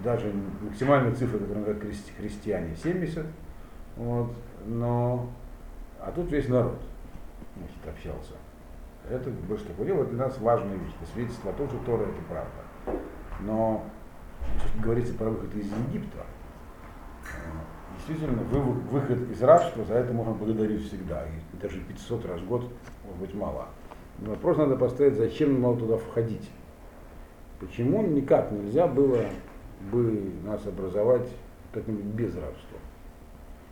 даже 0.03 0.31
максимальная 0.61 1.13
цифра, 1.15 1.39
которую 1.39 1.65
говорят 1.65 1.83
христи- 1.83 2.15
христиане, 2.19 2.75
70. 2.75 3.25
Вот, 3.97 4.31
но, 4.65 5.27
а 5.99 6.11
тут 6.11 6.31
весь 6.31 6.47
народ 6.47 6.79
значит, 7.57 7.77
общался. 7.87 8.33
Это 9.09 9.29
больше 9.29 9.65
такое 9.65 9.87
дело, 9.87 10.05
для 10.05 10.25
нас 10.25 10.37
важная 10.39 10.75
вещь. 10.75 10.93
Это 11.01 11.11
свидетельство 11.11 11.51
о 11.51 11.53
том, 11.53 11.67
что 11.67 11.77
Тора 11.85 12.03
это 12.03 12.21
правда. 12.29 13.01
Но 13.41 13.85
говорится 14.81 15.13
про 15.13 15.29
выход 15.29 15.55
из 15.55 15.65
Египта, 15.71 16.25
э, 17.23 17.97
действительно, 17.97 18.43
вы- 18.43 18.61
выход 18.61 19.29
из 19.31 19.41
рабства, 19.41 19.83
за 19.85 19.95
это 19.95 20.13
можно 20.13 20.33
благодарить 20.33 20.87
всегда. 20.87 21.25
И 21.25 21.57
даже 21.61 21.79
500 21.81 22.25
раз 22.25 22.41
в 22.41 22.47
год 22.47 22.71
может 23.05 23.19
быть 23.19 23.33
мало. 23.33 23.67
Но 24.19 24.31
вопрос 24.31 24.57
надо 24.57 24.75
поставить, 24.75 25.15
зачем 25.15 25.61
нам 25.61 25.77
туда 25.77 25.97
входить. 25.97 26.49
Почему 27.59 28.01
никак 28.03 28.51
нельзя 28.51 28.87
было 28.87 29.23
бы 29.91 30.31
нас 30.45 30.65
образовать 30.65 31.27
как-нибудь 31.73 32.05
без 32.05 32.35
рабства? 32.35 32.77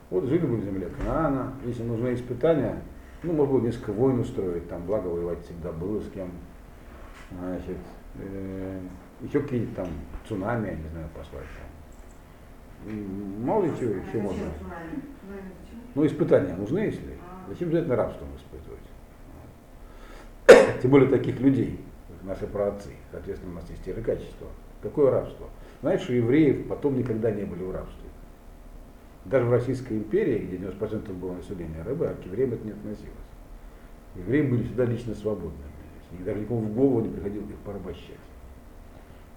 Вот 0.10 0.26
жили 0.26 0.46
бы 0.46 0.56
в 0.56 0.64
земле 0.64 0.90
Кнаана, 0.98 1.54
если 1.66 1.84
нужны 1.84 2.14
испытания, 2.14 2.82
ну, 3.24 3.34
можно 3.34 3.54
было 3.54 3.62
несколько 3.62 3.92
войн 3.92 4.20
устроить, 4.20 4.70
там, 4.70 4.86
благо 4.86 5.08
воевать 5.08 5.44
всегда 5.44 5.72
было 5.72 6.00
с 6.00 6.10
кем. 6.10 6.32
Значит, 7.32 7.78
э, 8.20 8.80
еще 9.22 9.42
какие-то 9.42 9.76
там 9.76 9.88
цунами, 10.28 10.68
я 10.68 10.76
не 10.76 10.88
знаю, 10.90 11.08
послать 11.14 11.44
там. 11.58 11.68
Мало 13.44 13.66
ли 13.66 13.72
чего 13.80 13.96
еще 13.96 14.22
можно. 14.22 14.46
Ну, 15.96 16.06
испытания 16.06 16.56
нужны, 16.56 16.80
если. 16.80 17.18
А. 17.22 17.50
Зачем 17.50 17.70
обязательно 17.70 17.96
рабством 17.96 18.30
испытывать? 18.38 18.80
Тем 20.82 20.92
более 20.92 21.10
таких 21.10 21.40
людей, 21.40 21.82
как 22.08 22.28
наши 22.28 22.48
праотцы. 22.48 22.90
Соответственно, 23.12 23.54
у 23.54 23.56
нас 23.56 23.70
есть 23.70 23.84
те 23.84 23.94
же 23.94 24.02
качества. 24.02 24.48
Какое 24.82 25.12
рабство? 25.12 25.48
Знаешь, 25.82 26.02
что 26.02 26.14
евреев 26.14 26.68
потом 26.68 26.98
никогда 26.98 27.32
не 27.32 27.44
были 27.44 27.64
в 27.64 27.72
рабстве. 27.72 28.07
Даже 29.30 29.46
в 29.46 29.52
Российской 29.52 29.98
империи, 29.98 30.40
где 30.40 30.58
90% 30.58 31.14
было 31.14 31.34
населения 31.34 31.82
рыбы, 31.84 32.08
а 32.08 32.14
к 32.14 32.26
евреям 32.26 32.54
это 32.54 32.66
не 32.66 32.72
относилось. 32.72 33.12
Евреи 34.16 34.42
были 34.44 34.64
всегда 34.64 34.86
лично 34.86 35.14
свободными. 35.14 35.68
И 36.18 36.24
даже 36.24 36.40
никому 36.40 36.62
в 36.62 36.74
голову 36.74 37.02
не 37.02 37.10
приходило 37.10 37.44
их 37.44 37.58
порабощать. 37.66 38.16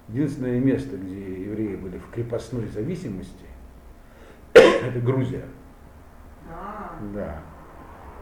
Единственное 0.09 0.61
место, 0.61 0.97
где 0.97 1.45
евреи 1.45 1.75
были 1.75 1.99
в 1.99 2.09
крепостной 2.11 2.69
зависимости, 2.69 3.47
это 4.53 5.01
Грузия. 5.01 5.45
А, 6.49 6.97
Да. 7.15 7.43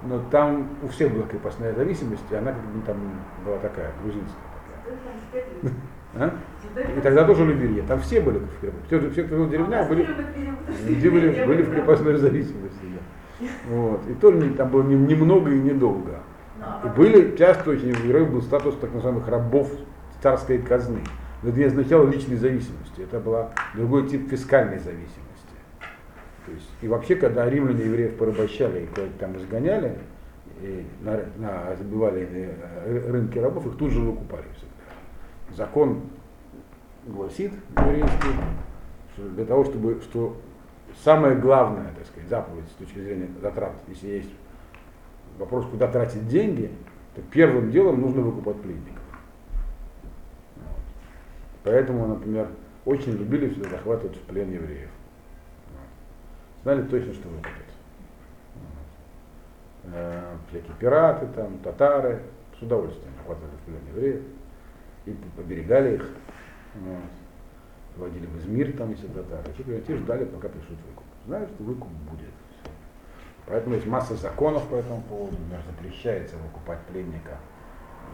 Но 0.03 0.23
там 0.31 0.79
у 0.83 0.89
всех 0.89 1.13
была 1.13 1.27
крепостная 1.27 1.75
зависимость, 1.75 2.23
и 2.31 2.35
она 2.35 2.53
как 2.53 2.65
бы 2.65 2.81
там 2.83 2.97
была 3.45 3.59
такая, 3.59 3.93
грузинская 4.03 4.43
такая. 4.65 5.75
А? 6.15 6.35
И 6.97 7.01
тогда 7.01 7.25
тоже 7.25 7.45
любили. 7.45 7.81
Там 7.83 8.01
все 8.01 8.21
были 8.21 8.39
в 8.39 8.61
крепости. 8.61 8.87
Все, 8.87 9.11
все 9.11 9.25
кто 9.25 9.37
жил 9.37 9.45
в 9.47 9.51
деревнях, 9.51 9.89
были, 9.89 10.07
люди 10.87 11.09
были, 11.09 11.45
были 11.47 11.63
в 11.63 11.71
крепостной 11.71 12.17
зависимости. 12.17 12.79
Да. 13.41 13.47
Вот. 13.71 14.01
И 14.09 14.27
не- 14.33 14.51
там 14.55 14.71
было 14.71 14.83
не- 14.83 14.97
немного 14.97 15.51
и 15.51 15.59
недолго. 15.59 16.21
И 16.85 16.89
были 16.89 17.37
часто 17.37 17.71
очень 17.71 17.93
у 17.93 17.95
евреев 18.07 18.31
был 18.31 18.43
статус 18.43 18.77
так 18.81 18.93
называемых 18.93 19.29
рабов 19.29 19.71
царской 20.23 20.59
казны. 20.59 21.01
Но 21.43 21.51
это 21.51 21.59
не 21.59 21.65
означало 21.67 22.09
личной 22.09 22.37
зависимости. 22.37 23.01
Это 23.03 23.21
была 23.21 23.51
другой 23.75 24.09
тип 24.09 24.29
фискальной 24.29 24.79
зависимости. 24.79 25.15
То 26.47 26.53
есть, 26.53 26.69
и 26.83 26.89
вообще, 26.89 27.15
когда 27.15 27.49
римляне 27.49 27.85
евреев 27.85 28.17
порабощали 28.17 28.81
и 28.81 28.87
куда-то 28.87 29.13
там 29.21 29.37
изгоняли, 29.37 29.99
и 30.63 30.85
на, 31.03 31.21
на- 31.37 31.77
забивали 31.77 32.27
э, 32.33 33.11
рынки 33.11 33.39
рабов, 33.39 33.67
их 33.67 33.77
тут 33.77 33.93
же 33.93 34.01
выкупали 34.01 34.43
всегда. 34.57 34.73
Закон 35.59 36.03
гласит 37.05 37.53
еврейский, 37.77 38.33
что 39.13 39.29
для 39.31 39.45
того, 39.45 39.65
чтобы, 39.65 40.01
что 40.03 40.37
самое 41.03 41.35
главное, 41.35 41.93
так 41.97 42.07
сказать, 42.07 42.29
заповедь 42.29 42.69
с 42.69 42.75
точки 42.79 43.01
зрения 43.01 43.29
затрат, 43.43 43.73
если 43.89 44.07
есть 44.07 44.31
вопрос, 45.37 45.67
куда 45.69 45.89
тратить 45.89 46.29
деньги, 46.29 46.71
то 47.17 47.23
первым 47.33 47.73
делом 47.73 48.01
нужно 48.01 48.23
выкупать 48.23 48.63
пленников. 48.63 49.03
Вот. 50.55 50.77
Поэтому, 51.65 52.07
например, 52.07 52.47
очень 52.85 53.15
любили 53.15 53.49
всегда 53.49 53.71
захватывать 53.71 54.17
в 54.17 54.21
плен 54.21 54.53
евреев. 54.53 54.91
Вот. 55.73 56.63
Знали 56.63 56.83
точно, 56.83 57.15
что 57.15 57.29
выкупят. 57.31 57.67
Вот. 58.55 59.93
Э, 59.93 60.37
Всякие 60.51 60.77
пираты, 60.79 61.27
там, 61.35 61.59
татары 61.65 62.23
с 62.57 62.63
удовольствием 62.63 63.13
захватывали 63.17 63.57
в 63.57 63.61
плен 63.65 63.81
евреев 63.89 64.23
и 65.11 65.17
поберегали 65.37 65.97
их. 65.97 66.11
Вводили 67.97 68.27
в 68.27 68.39
Измир, 68.39 68.77
там, 68.77 68.91
если 68.91 69.09
татары. 69.09 69.51
И 69.59 69.83
те 69.87 69.97
ждали, 69.97 70.25
пока 70.25 70.49
пришлют 70.49 70.79
выкуп. 70.89 71.05
Знают, 71.27 71.51
что 71.51 71.65
выкуп 71.65 71.89
будет. 72.11 72.31
Поэтому 73.47 73.75
есть 73.75 73.87
масса 73.87 74.15
законов 74.15 74.69
по 74.69 74.77
этому 74.77 75.03
поводу. 75.03 75.37
Например, 75.39 75.63
запрещается 75.67 76.37
выкупать 76.37 76.81
пленника 76.83 77.39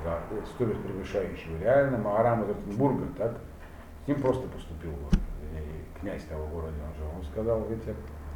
за 0.03 0.21
стоимость 0.55 0.83
превышающую 0.83 1.61
реально. 1.61 1.99
Маарам 1.99 2.45
из 2.45 2.49
Ротенбурга 2.49 3.07
так 3.19 3.37
с 4.05 4.09
ним 4.09 4.21
просто 4.21 4.47
поступил 4.49 4.93
э, 4.93 6.01
князь 6.01 6.23
того 6.25 6.47
города. 6.47 6.75
Он, 6.87 6.95
же, 6.95 7.17
он 7.17 7.25
сказал, 7.25 7.67
видите, 7.69 7.95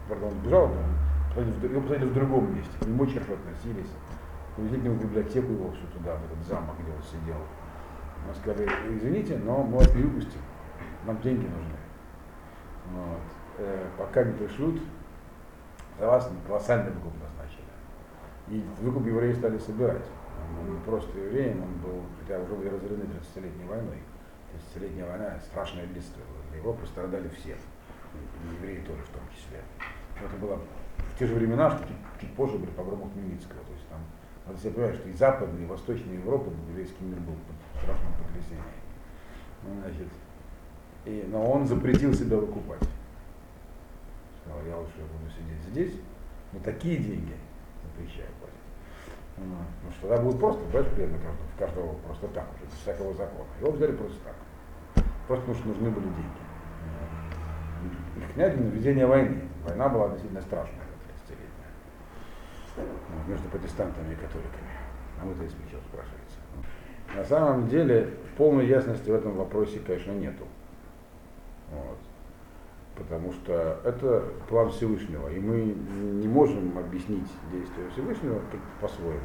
правда, 0.08 0.26
он 0.26 0.38
бежал, 0.40 0.68
но 0.68 1.42
его 1.42 1.80
посадили 1.80 2.08
в 2.08 2.14
другом 2.14 2.54
месте. 2.54 2.72
К 2.80 2.86
нему 2.86 3.04
очень 3.04 3.20
хорошо 3.20 3.34
относились. 3.34 3.90
Повезли 4.56 4.80
к 4.80 4.82
нему 4.82 4.94
в 4.96 5.02
библиотеку 5.02 5.52
его 5.52 5.70
всю 5.70 5.86
туда, 5.96 6.16
в 6.16 6.24
этот 6.24 6.46
замок, 6.48 6.74
где 6.80 6.90
он 6.90 7.02
сидел. 7.02 7.36
Он 8.28 8.34
сказали, 8.34 8.68
извините, 8.90 9.38
но 9.38 9.62
мы 9.62 9.78
вас 9.78 9.94
не 9.94 10.02
выпустим. 10.02 10.40
Нам 11.06 11.20
деньги 11.22 11.46
нужны. 11.46 11.76
Вот. 12.92 13.20
Э, 13.58 13.86
пока 13.96 14.24
не 14.24 14.32
пришлют, 14.32 14.80
за 15.98 16.06
вас 16.06 16.30
колоссальный 16.46 16.92
выкуп 16.92 17.14
назначили. 17.14 17.64
И 18.48 18.64
выкуп 18.82 19.06
евреи 19.06 19.32
стали 19.32 19.58
собирать. 19.58 20.04
Он 20.60 20.74
не 20.74 20.80
просто 20.82 21.18
евреем, 21.18 21.62
он 21.62 21.74
был, 21.78 22.02
хотя 22.20 22.40
уже 22.40 22.54
были 22.54 22.68
разорены 22.68 23.02
30-летней 23.02 23.64
войной. 23.66 23.98
30-летняя 24.74 25.08
война 25.08 25.38
страшное 25.40 25.86
бедствие. 25.86 26.24
Для 26.50 26.58
Европы 26.58 26.86
страдали 26.86 27.28
все. 27.28 27.56
И 28.14 28.54
евреи 28.56 28.80
тоже 28.80 29.02
в 29.02 29.08
том 29.08 29.22
числе. 29.34 29.60
Но 30.20 30.26
это 30.26 30.36
было 30.36 30.60
в 30.96 31.18
те 31.18 31.26
же 31.26 31.34
времена, 31.34 31.70
что 31.70 31.86
чуть, 31.86 32.20
чуть 32.20 32.34
позже 32.34 32.58
были 32.58 32.70
погромы 32.70 33.10
Хмельницкого. 33.10 33.60
То 33.64 33.72
есть 33.72 33.88
там, 33.88 34.00
надо 34.46 34.58
себе 34.58 34.72
понимать, 34.72 34.94
что 34.96 35.08
и 35.08 35.12
Западная, 35.12 35.62
и 35.62 35.66
Восточная 35.66 36.14
Европа, 36.14 36.50
еврейский 36.70 37.04
мир 37.04 37.18
был 37.20 37.34
под 37.34 37.57
страшным 37.82 38.12
потрясением. 38.14 38.64
Ну, 39.62 39.80
значит, 39.80 40.08
и, 41.04 41.26
но 41.30 41.50
он 41.50 41.66
запретил 41.66 42.12
себя 42.14 42.36
выкупать. 42.36 42.82
Сказал, 44.42 44.64
я 44.66 44.76
лучше 44.76 44.98
буду 44.98 45.30
сидеть 45.30 45.62
здесь, 45.70 46.00
но 46.52 46.60
такие 46.60 46.98
деньги 46.98 47.34
запрещаю 47.84 48.28
платить. 48.40 48.58
Ну, 49.38 49.56
Потому 49.76 49.92
что 49.92 50.08
тогда 50.08 50.22
будет 50.22 50.40
просто 50.40 50.64
брать 50.66 50.92
пленных 50.94 51.22
каждого, 51.22 51.46
в 51.46 51.58
каждого 51.58 51.94
просто 52.06 52.28
так 52.28 52.46
уже, 52.54 52.64
без 52.66 52.78
всякого 52.80 53.14
закона. 53.14 53.48
Его 53.60 53.72
взяли 53.72 53.92
просто 53.92 54.18
так. 54.24 55.04
просто 55.26 55.46
потому 55.46 55.54
что 55.54 55.68
нужны 55.68 55.90
были 55.90 56.06
деньги. 56.06 56.48
Их 58.18 58.34
князь 58.34 58.56
на 58.56 58.62
ведение 58.62 59.06
войны. 59.06 59.42
Война 59.64 59.88
была 59.88 60.08
действительно 60.10 60.42
страшная, 60.42 60.80
30-летняя. 61.28 61.72
Вот, 63.14 63.28
между 63.28 63.48
протестантами 63.48 64.12
и 64.12 64.16
католиками. 64.16 64.70
А 65.20 65.24
мы-то 65.24 65.44
из 65.44 65.52
плечо 65.52 65.78
спрашивается. 65.88 66.17
На 67.14 67.24
самом 67.24 67.68
деле 67.68 68.10
полной 68.36 68.66
ясности 68.66 69.10
в 69.10 69.14
этом 69.14 69.32
вопросе, 69.36 69.80
конечно, 69.86 70.12
нету. 70.12 70.44
Вот. 71.72 71.98
Потому 72.96 73.32
что 73.32 73.80
это 73.84 74.24
план 74.48 74.70
Всевышнего, 74.70 75.28
и 75.28 75.38
мы 75.38 75.74
не 76.20 76.28
можем 76.28 76.76
объяснить 76.76 77.28
действия 77.52 77.88
Всевышнего 77.92 78.40
по-своему. 78.80 79.20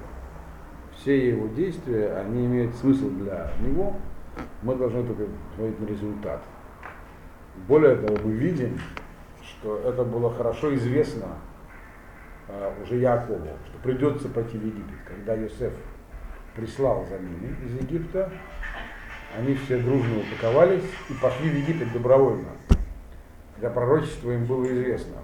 Все 0.95 1.29
его 1.29 1.47
действия, 1.47 2.13
они 2.17 2.45
имеют 2.45 2.75
смысл 2.75 3.09
для 3.09 3.51
него, 3.59 3.95
мы 4.61 4.75
должны 4.75 5.03
только 5.05 5.25
смотреть 5.55 5.79
на 5.79 5.85
результат. 5.85 6.43
Более 7.67 7.95
того, 7.95 8.17
мы 8.23 8.31
видим, 8.31 8.79
что 9.41 9.79
это 9.79 10.03
было 10.03 10.31
хорошо 10.33 10.73
известно 10.75 11.27
а, 12.47 12.73
уже 12.81 12.97
Якову, 12.97 13.47
что 13.67 13.77
придется 13.83 14.29
пойти 14.29 14.57
в 14.57 14.65
Египет. 14.65 14.97
Когда 15.07 15.33
Йосеф 15.35 15.73
прислал 16.55 17.05
за 17.09 17.19
ними 17.19 17.55
из 17.65 17.81
Египта, 17.81 18.31
они 19.37 19.55
все 19.55 19.79
дружно 19.79 20.19
упаковались 20.19 20.83
и 21.09 21.13
пошли 21.13 21.49
в 21.49 21.55
Египет 21.55 21.91
добровольно. 21.91 22.49
Когда 23.55 23.69
пророчество 23.69 24.31
им 24.31 24.45
было 24.45 24.65
известно, 24.65 25.17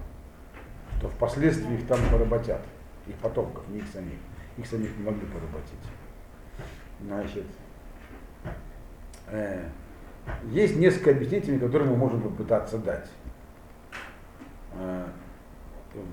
что 0.97 1.09
впоследствии 1.09 1.75
их 1.75 1.87
там 1.87 1.99
поработят, 2.11 2.61
их 3.07 3.15
потомков, 3.15 3.67
не 3.69 3.79
их 3.79 3.87
самих. 3.87 4.17
Их 4.57 4.65
самих 4.65 4.97
не 4.97 5.05
могли 5.05 5.25
поработить. 5.27 5.79
Значит, 7.01 7.45
э, 9.27 9.63
есть 10.45 10.75
несколько 10.75 11.11
объяснений, 11.11 11.59
которые 11.59 11.89
мы 11.89 11.95
можем 11.95 12.21
попытаться 12.21 12.77
дать. 12.77 13.09
Э, 14.73 15.05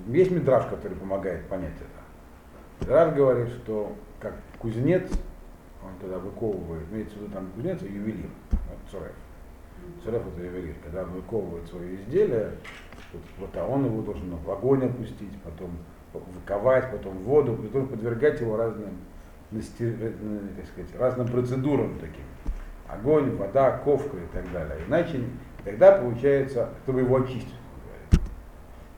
есть 0.08 0.30
мидраж, 0.30 0.66
который 0.66 0.96
помогает 0.96 1.46
понять 1.48 1.74
это. 1.76 2.80
Мидраж 2.80 3.14
говорит, 3.14 3.48
что 3.48 3.96
как 4.20 4.34
кузнец, 4.58 5.10
он 5.82 5.90
тогда 6.00 6.18
выковывает, 6.18 6.84
имеется 6.90 7.16
в 7.16 7.22
виду 7.22 7.32
там 7.32 7.50
кузнец 7.54 7.82
и 7.82 7.86
ювелир, 7.86 8.30
вот 8.50 8.78
Цуреф. 8.90 9.12
Цуреф 10.02 10.22
это 10.26 10.42
ювелир, 10.42 10.74
когда 10.82 11.02
он 11.02 11.10
выковывает 11.10 11.66
свое 11.68 11.96
изделие, 11.96 12.52
вот, 13.12 13.22
вот, 13.38 13.56
а 13.56 13.66
он 13.66 13.84
его 13.84 14.02
должен 14.02 14.34
в 14.36 14.50
огонь 14.50 14.84
опустить, 14.84 15.30
потом 15.42 15.70
выковать, 16.12 16.90
потом 16.90 17.18
в 17.18 17.22
воду, 17.22 17.54
потом 17.54 17.88
подвергать 17.88 18.40
его 18.40 18.56
разным, 18.56 18.96
так 19.50 20.66
сказать, 20.66 20.96
разным 20.98 21.28
процедурам 21.28 21.98
таким. 22.00 22.24
Огонь, 22.88 23.36
вода, 23.36 23.78
ковка 23.78 24.16
и 24.16 24.26
так 24.32 24.50
далее. 24.52 24.78
Иначе 24.86 25.24
тогда 25.64 25.92
получается, 25.92 26.70
чтобы 26.84 27.00
его 27.00 27.16
очистить, 27.16 27.54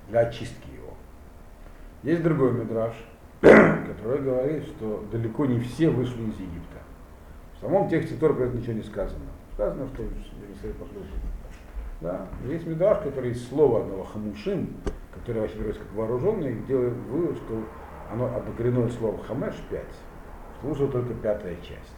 для 0.09 0.21
очистки 0.21 0.69
его. 0.75 0.95
Есть 2.03 2.23
другой 2.23 2.53
мидраж, 2.53 2.95
который 3.41 4.23
говорит, 4.23 4.65
что 4.65 5.05
далеко 5.13 5.47
не 5.47 5.61
все 5.61 5.91
вышли 5.91 6.23
из 6.23 6.35
Египта. 6.35 6.79
В 7.57 7.61
самом 7.61 7.89
тексте 7.89 8.17
Тор 8.17 8.35
про 8.35 8.45
это 8.45 8.57
ничего 8.57 8.75
не 8.75 8.83
сказано. 8.83 9.25
Сказано, 9.55 9.89
что 9.89 10.03
Елисей 10.03 10.73
пошел 10.75 11.03
да? 12.01 12.27
Есть 12.47 12.67
мидраж, 12.67 12.99
который 13.03 13.33
из 13.33 13.49
слова 13.49 13.81
одного 13.81 14.05
хамушим, 14.05 14.77
которое 15.13 15.41
вообще 15.41 15.57
переводится 15.57 15.85
как 15.85 15.95
вооруженный, 15.95 16.55
делает 16.67 16.95
вывод, 17.11 17.37
что 17.37 17.65
оно 18.13 18.27
обогрено 18.27 18.89
словом 18.89 19.21
хамеш 19.27 19.55
5, 19.71 19.83
служит 20.61 20.93
только 20.93 21.15
пятая 21.15 21.57
часть. 21.57 21.97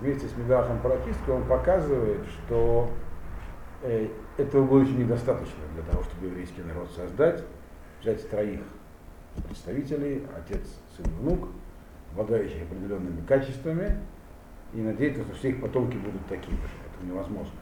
Вместе 0.00 0.26
с 0.26 0.36
Мидрашем 0.36 0.80
Паракистским 0.80 1.34
он 1.34 1.44
показывает, 1.44 2.26
что 2.26 2.90
э, 3.82 4.08
этого 4.38 4.66
было 4.66 4.80
еще 4.80 4.94
недостаточно 4.94 5.62
для 5.74 5.82
того, 5.84 6.02
чтобы 6.02 6.26
еврейский 6.26 6.62
народ 6.62 6.90
создать, 6.90 7.44
взять 8.00 8.28
троих 8.28 8.60
представителей, 9.42 10.22
отец, 10.36 10.62
сын, 10.96 11.06
внук, 11.20 11.48
обладающих 12.12 12.62
определенными 12.62 13.24
качествами, 13.26 13.96
и 14.72 14.80
надеяться, 14.80 15.22
что 15.22 15.34
все 15.34 15.50
их 15.50 15.60
потомки 15.60 15.96
будут 15.96 16.26
такими 16.26 16.56
же. 16.56 16.72
Это 16.96 17.06
невозможно. 17.06 17.58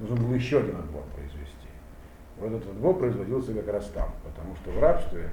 Нужно 0.00 0.16
было 0.16 0.34
еще 0.34 0.60
один 0.60 0.76
отбор 0.76 1.02
произвести. 1.14 1.68
Вот 2.38 2.52
этот 2.52 2.68
отбор 2.68 2.98
производился 2.98 3.54
как 3.54 3.68
раз 3.68 3.86
там, 3.94 4.10
потому 4.22 4.54
что 4.56 4.70
в 4.70 4.78
рабстве 4.78 5.30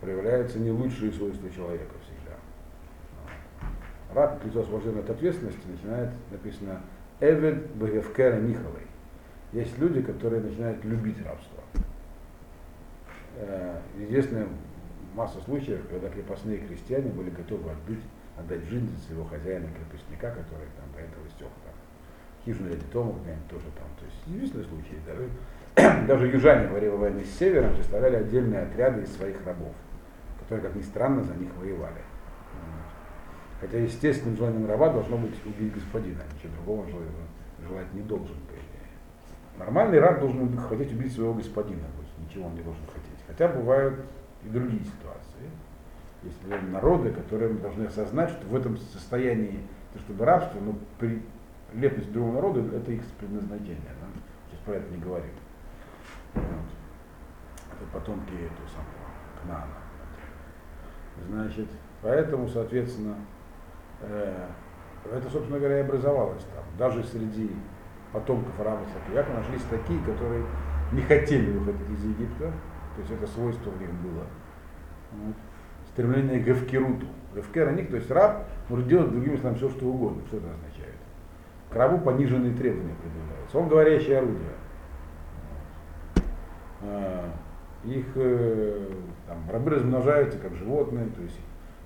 проявляются 0.00 0.58
не 0.58 0.70
лучшие 0.70 1.12
свойства 1.12 1.50
человека 1.50 1.94
всегда. 2.02 2.36
Раб, 4.14 4.42
лицо 4.44 4.60
освобожденное 4.60 5.02
от 5.02 5.10
ответственности, 5.10 5.66
начинает, 5.66 6.10
написано, 6.30 6.80
Эвед 7.20 7.74
Багевкера 7.74 8.36
Михалой. 8.36 8.86
Есть 9.52 9.78
люди, 9.78 10.02
которые 10.02 10.42
начинают 10.42 10.82
любить 10.84 11.18
рабство. 11.24 11.60
Э, 13.36 13.80
известная 13.98 14.46
масса 15.14 15.40
случаев, 15.40 15.80
когда 15.88 16.08
крепостные 16.08 16.58
крестьяне 16.58 17.10
были 17.10 17.30
готовы 17.30 17.70
отбить, 17.70 18.02
отдать 18.36 18.64
жизнь 18.64 18.88
за 18.88 19.06
своего 19.06 19.24
хозяина-крепостника, 19.24 20.30
который 20.30 20.66
там 20.76 20.90
до 20.92 21.00
этого 21.00 21.28
стек 21.30 21.48
там. 21.64 21.74
Хижину 22.44 22.68
дяди 22.68 22.84
Тома 22.92 23.14
где-нибудь 23.22 23.48
тоже 23.48 23.66
там. 23.78 23.88
То 23.98 24.04
есть 24.04 24.18
известные 24.26 24.64
случаи. 24.64 24.98
Даже, 25.06 26.06
даже 26.06 26.26
южане 26.28 26.68
во 26.68 26.78
время 26.78 26.96
войны 26.96 27.24
с 27.24 27.38
севером 27.38 27.74
составляли 27.76 28.16
отдельные 28.16 28.62
отряды 28.62 29.02
из 29.02 29.16
своих 29.16 29.44
рабов, 29.46 29.72
которые, 30.40 30.66
как 30.66 30.76
ни 30.76 30.82
странно, 30.82 31.22
за 31.22 31.34
них 31.34 31.50
воевали. 31.56 32.02
Хотя 33.60 33.78
естественным 33.78 34.36
желанием 34.36 34.68
раба 34.68 34.90
должно 34.90 35.16
быть 35.16 35.34
убить 35.46 35.72
господина, 35.72 36.20
ничего 36.34 36.52
другого 36.56 36.86
желать 37.66 37.94
не 37.94 38.02
должен, 38.02 38.36
по 38.46 38.52
идее. 38.52 38.84
Нормальный 39.58 40.00
раб 40.00 40.20
должен 40.20 40.54
хотеть 40.58 40.92
убить 40.92 41.14
своего 41.14 41.32
господина, 41.32 41.80
то 41.80 42.02
есть 42.02 42.18
ничего 42.18 42.48
он 42.48 42.56
не 42.56 42.62
должен 42.62 42.82
хотеть. 42.86 43.24
Хотя 43.26 43.48
бывают 43.48 44.00
и 44.44 44.48
другие 44.48 44.82
ситуации. 44.82 45.03
Есть 46.24 46.38
народы, 46.70 47.10
которые 47.10 47.52
должны 47.54 47.84
осознать, 47.84 48.30
что 48.30 48.46
в 48.46 48.56
этом 48.56 48.78
состоянии, 48.78 49.60
чтобы 50.06 50.24
рабство, 50.24 50.58
ну, 50.58 50.78
при 50.98 51.22
лепность 51.74 52.12
другого 52.12 52.34
народа, 52.34 52.76
это 52.76 52.92
их 52.92 53.02
предназначение. 53.18 53.92
Да? 54.00 54.06
Сейчас 54.48 54.60
про 54.64 54.74
это 54.76 54.90
не 54.90 54.98
говорим. 54.98 55.30
Вот. 56.34 56.44
Это 56.44 57.90
потомки 57.92 58.32
этого 58.32 58.68
самого 58.68 59.04
Кнаана. 59.42 59.84
Значит, 61.28 61.68
поэтому, 62.02 62.48
соответственно, 62.48 63.16
э, 64.00 64.48
это, 65.12 65.30
собственно 65.30 65.58
говоря, 65.58 65.80
и 65.80 65.82
образовалось 65.82 66.44
там. 66.54 66.64
Даже 66.78 67.04
среди 67.04 67.50
потомков 68.12 68.58
раба 68.58 68.80
Якова 69.12 69.36
нашлись 69.38 69.62
такие, 69.68 70.00
которые 70.04 70.44
не 70.92 71.02
хотели 71.02 71.50
выходить 71.50 71.90
из 71.90 72.04
Египта, 72.04 72.52
то 72.94 73.00
есть 73.00 73.10
это 73.10 73.26
свойство 73.26 73.70
в 73.70 73.80
них 73.80 73.92
было. 73.94 74.24
Вот. 75.12 75.34
Стремление 75.94 76.40
к 76.40 76.44
гавкеруту. 76.44 77.06
Гавкер 77.34 77.74
то 77.86 77.96
есть 77.96 78.10
раб 78.10 78.44
может 78.68 78.88
делать 78.88 79.10
другим 79.10 79.38
словами 79.38 79.56
все, 79.56 79.70
что 79.70 79.86
угодно. 79.86 80.22
Что 80.26 80.38
это 80.38 80.46
означает? 80.46 80.94
К 81.70 81.76
рабу 81.76 81.98
пониженные 81.98 82.52
требования 82.52 82.94
предъявляются. 83.00 83.58
Он 83.58 83.68
говорящее 83.68 84.18
орудие. 84.18 84.50
А, 86.82 87.30
их 87.84 88.06
э, 88.16 88.88
там, 89.28 89.38
рабы 89.50 89.70
размножаются 89.70 90.38
как 90.38 90.54
животные, 90.54 91.06
то 91.14 91.22
есть 91.22 91.38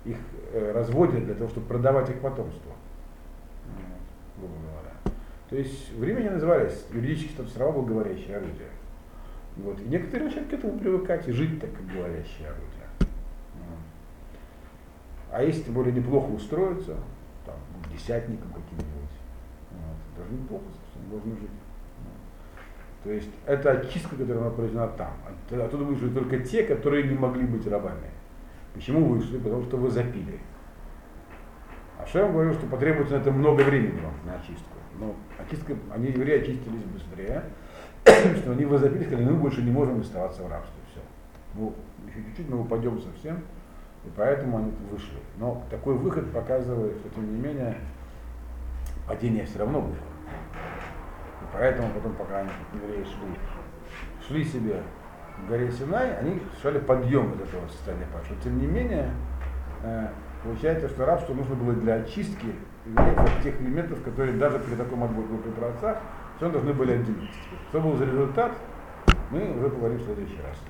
их 0.05 0.17
э, 0.53 0.71
разводят 0.71 1.25
для 1.25 1.35
того, 1.35 1.49
чтобы 1.49 1.67
продавать 1.67 2.09
их 2.09 2.19
потомство. 2.19 2.71
грубо 4.37 4.53
говоря. 4.55 5.15
То 5.49 5.55
есть 5.55 5.93
в 5.93 6.03
Риме 6.03 6.23
не 6.23 6.29
назывались 6.29 6.85
юридически 6.91 7.33
статус 7.33 7.57
раба 7.57 7.73
был 7.73 7.83
говорящее 7.83 8.37
орудие. 8.37 8.69
Вот. 9.57 9.79
И 9.81 9.83
некоторые 9.83 10.25
начинают 10.25 10.49
к 10.49 10.53
этому 10.53 10.79
привыкать 10.79 11.27
и 11.27 11.31
жить 11.31 11.59
так, 11.59 11.71
как 11.73 11.85
говорящее 11.85 12.47
орудие. 12.47 12.78
А 15.31 15.43
если 15.43 15.63
тем 15.63 15.73
более 15.73 15.93
неплохо 15.93 16.31
устроиться, 16.31 16.95
там, 17.45 17.55
десятником 17.93 18.49
каким-нибудь, 18.49 19.15
вот, 19.71 20.17
даже 20.17 20.33
неплохо 20.33 20.65
совсем, 20.65 21.09
можно 21.09 21.35
жить. 21.39 21.49
То 23.03 23.11
есть 23.11 23.29
это 23.45 23.71
очистка, 23.71 24.15
которая 24.15 24.43
она 24.43 24.51
произведена 24.51 24.87
там. 24.89 25.13
Оттуда 25.51 25.83
вышли 25.85 26.09
только 26.09 26.39
те, 26.39 26.63
которые 26.63 27.07
не 27.07 27.15
могли 27.15 27.45
быть 27.45 27.65
рабами. 27.67 28.09
Почему 28.73 29.05
вышли? 29.05 29.37
Потому 29.37 29.63
что 29.63 29.77
вы 29.77 29.89
запили. 29.89 30.39
А 31.97 32.05
Шем 32.05 32.33
говорил, 32.33 32.53
что 32.53 32.65
потребуется 32.67 33.15
на 33.15 33.21
это 33.21 33.31
много 33.31 33.61
времени 33.61 33.99
вам 34.01 34.13
на 34.25 34.35
очистку. 34.35 34.75
Но 34.99 35.15
очистка, 35.37 35.75
они, 35.93 36.07
евреи, 36.07 36.41
очистились 36.41 36.83
быстрее, 36.83 37.43
что 38.37 38.51
они 38.51 38.65
возопили, 38.65 39.03
сказали, 39.03 39.25
мы 39.25 39.35
больше 39.35 39.61
не 39.61 39.71
можем 39.71 40.01
оставаться 40.01 40.43
в 40.43 40.49
рабстве. 40.49 40.81
Все. 40.91 41.01
Ну, 41.55 41.73
еще 42.07 42.23
чуть-чуть 42.23 42.49
мы 42.49 42.61
упадем 42.61 42.99
совсем, 42.99 43.41
и 44.05 44.09
поэтому 44.15 44.57
они 44.57 44.73
вышли. 44.91 45.17
Но 45.37 45.63
такой 45.69 45.95
выход 45.95 46.31
показывает, 46.31 46.97
что 46.97 47.09
тем 47.09 47.33
не 47.33 47.39
менее 47.39 47.77
падение 49.07 49.45
все 49.45 49.59
равно 49.59 49.81
было. 49.81 49.93
И 49.95 51.45
поэтому 51.53 51.89
потом, 51.93 52.13
пока 52.13 52.39
они, 52.39 52.49
евреи 52.73 53.03
шли, 53.03 54.27
шли 54.27 54.45
себе 54.45 54.81
в 55.43 55.49
горе 55.49 55.71
Синай, 55.71 56.17
они 56.17 56.41
шли 56.61 56.79
подъем 56.79 57.33
из 57.33 57.41
этого 57.41 57.67
состояния 57.67 58.07
павшего. 58.13 58.39
Тем 58.41 58.59
не 58.59 58.67
менее, 58.67 59.11
э, 59.83 60.07
получается, 60.43 60.89
что 60.89 61.05
рабство 61.05 61.33
нужно 61.33 61.55
было 61.55 61.73
для 61.73 61.95
очистки 61.95 62.55
тех 63.43 63.61
элементов, 63.61 64.01
которые 64.03 64.37
даже 64.37 64.59
при 64.59 64.75
таком 64.75 65.03
отборе 65.03 65.27
при 65.43 65.51
праотцах 65.51 65.97
Что 66.37 66.49
должны 66.49 66.73
были 66.73 66.93
отделить? 66.93 67.31
Что 67.69 67.81
был 67.81 67.95
за 67.97 68.05
результат, 68.05 68.53
мы 69.31 69.57
уже 69.57 69.69
поговорим 69.69 69.97
в 69.97 70.03
следующий 70.03 70.41
раз. 70.41 70.59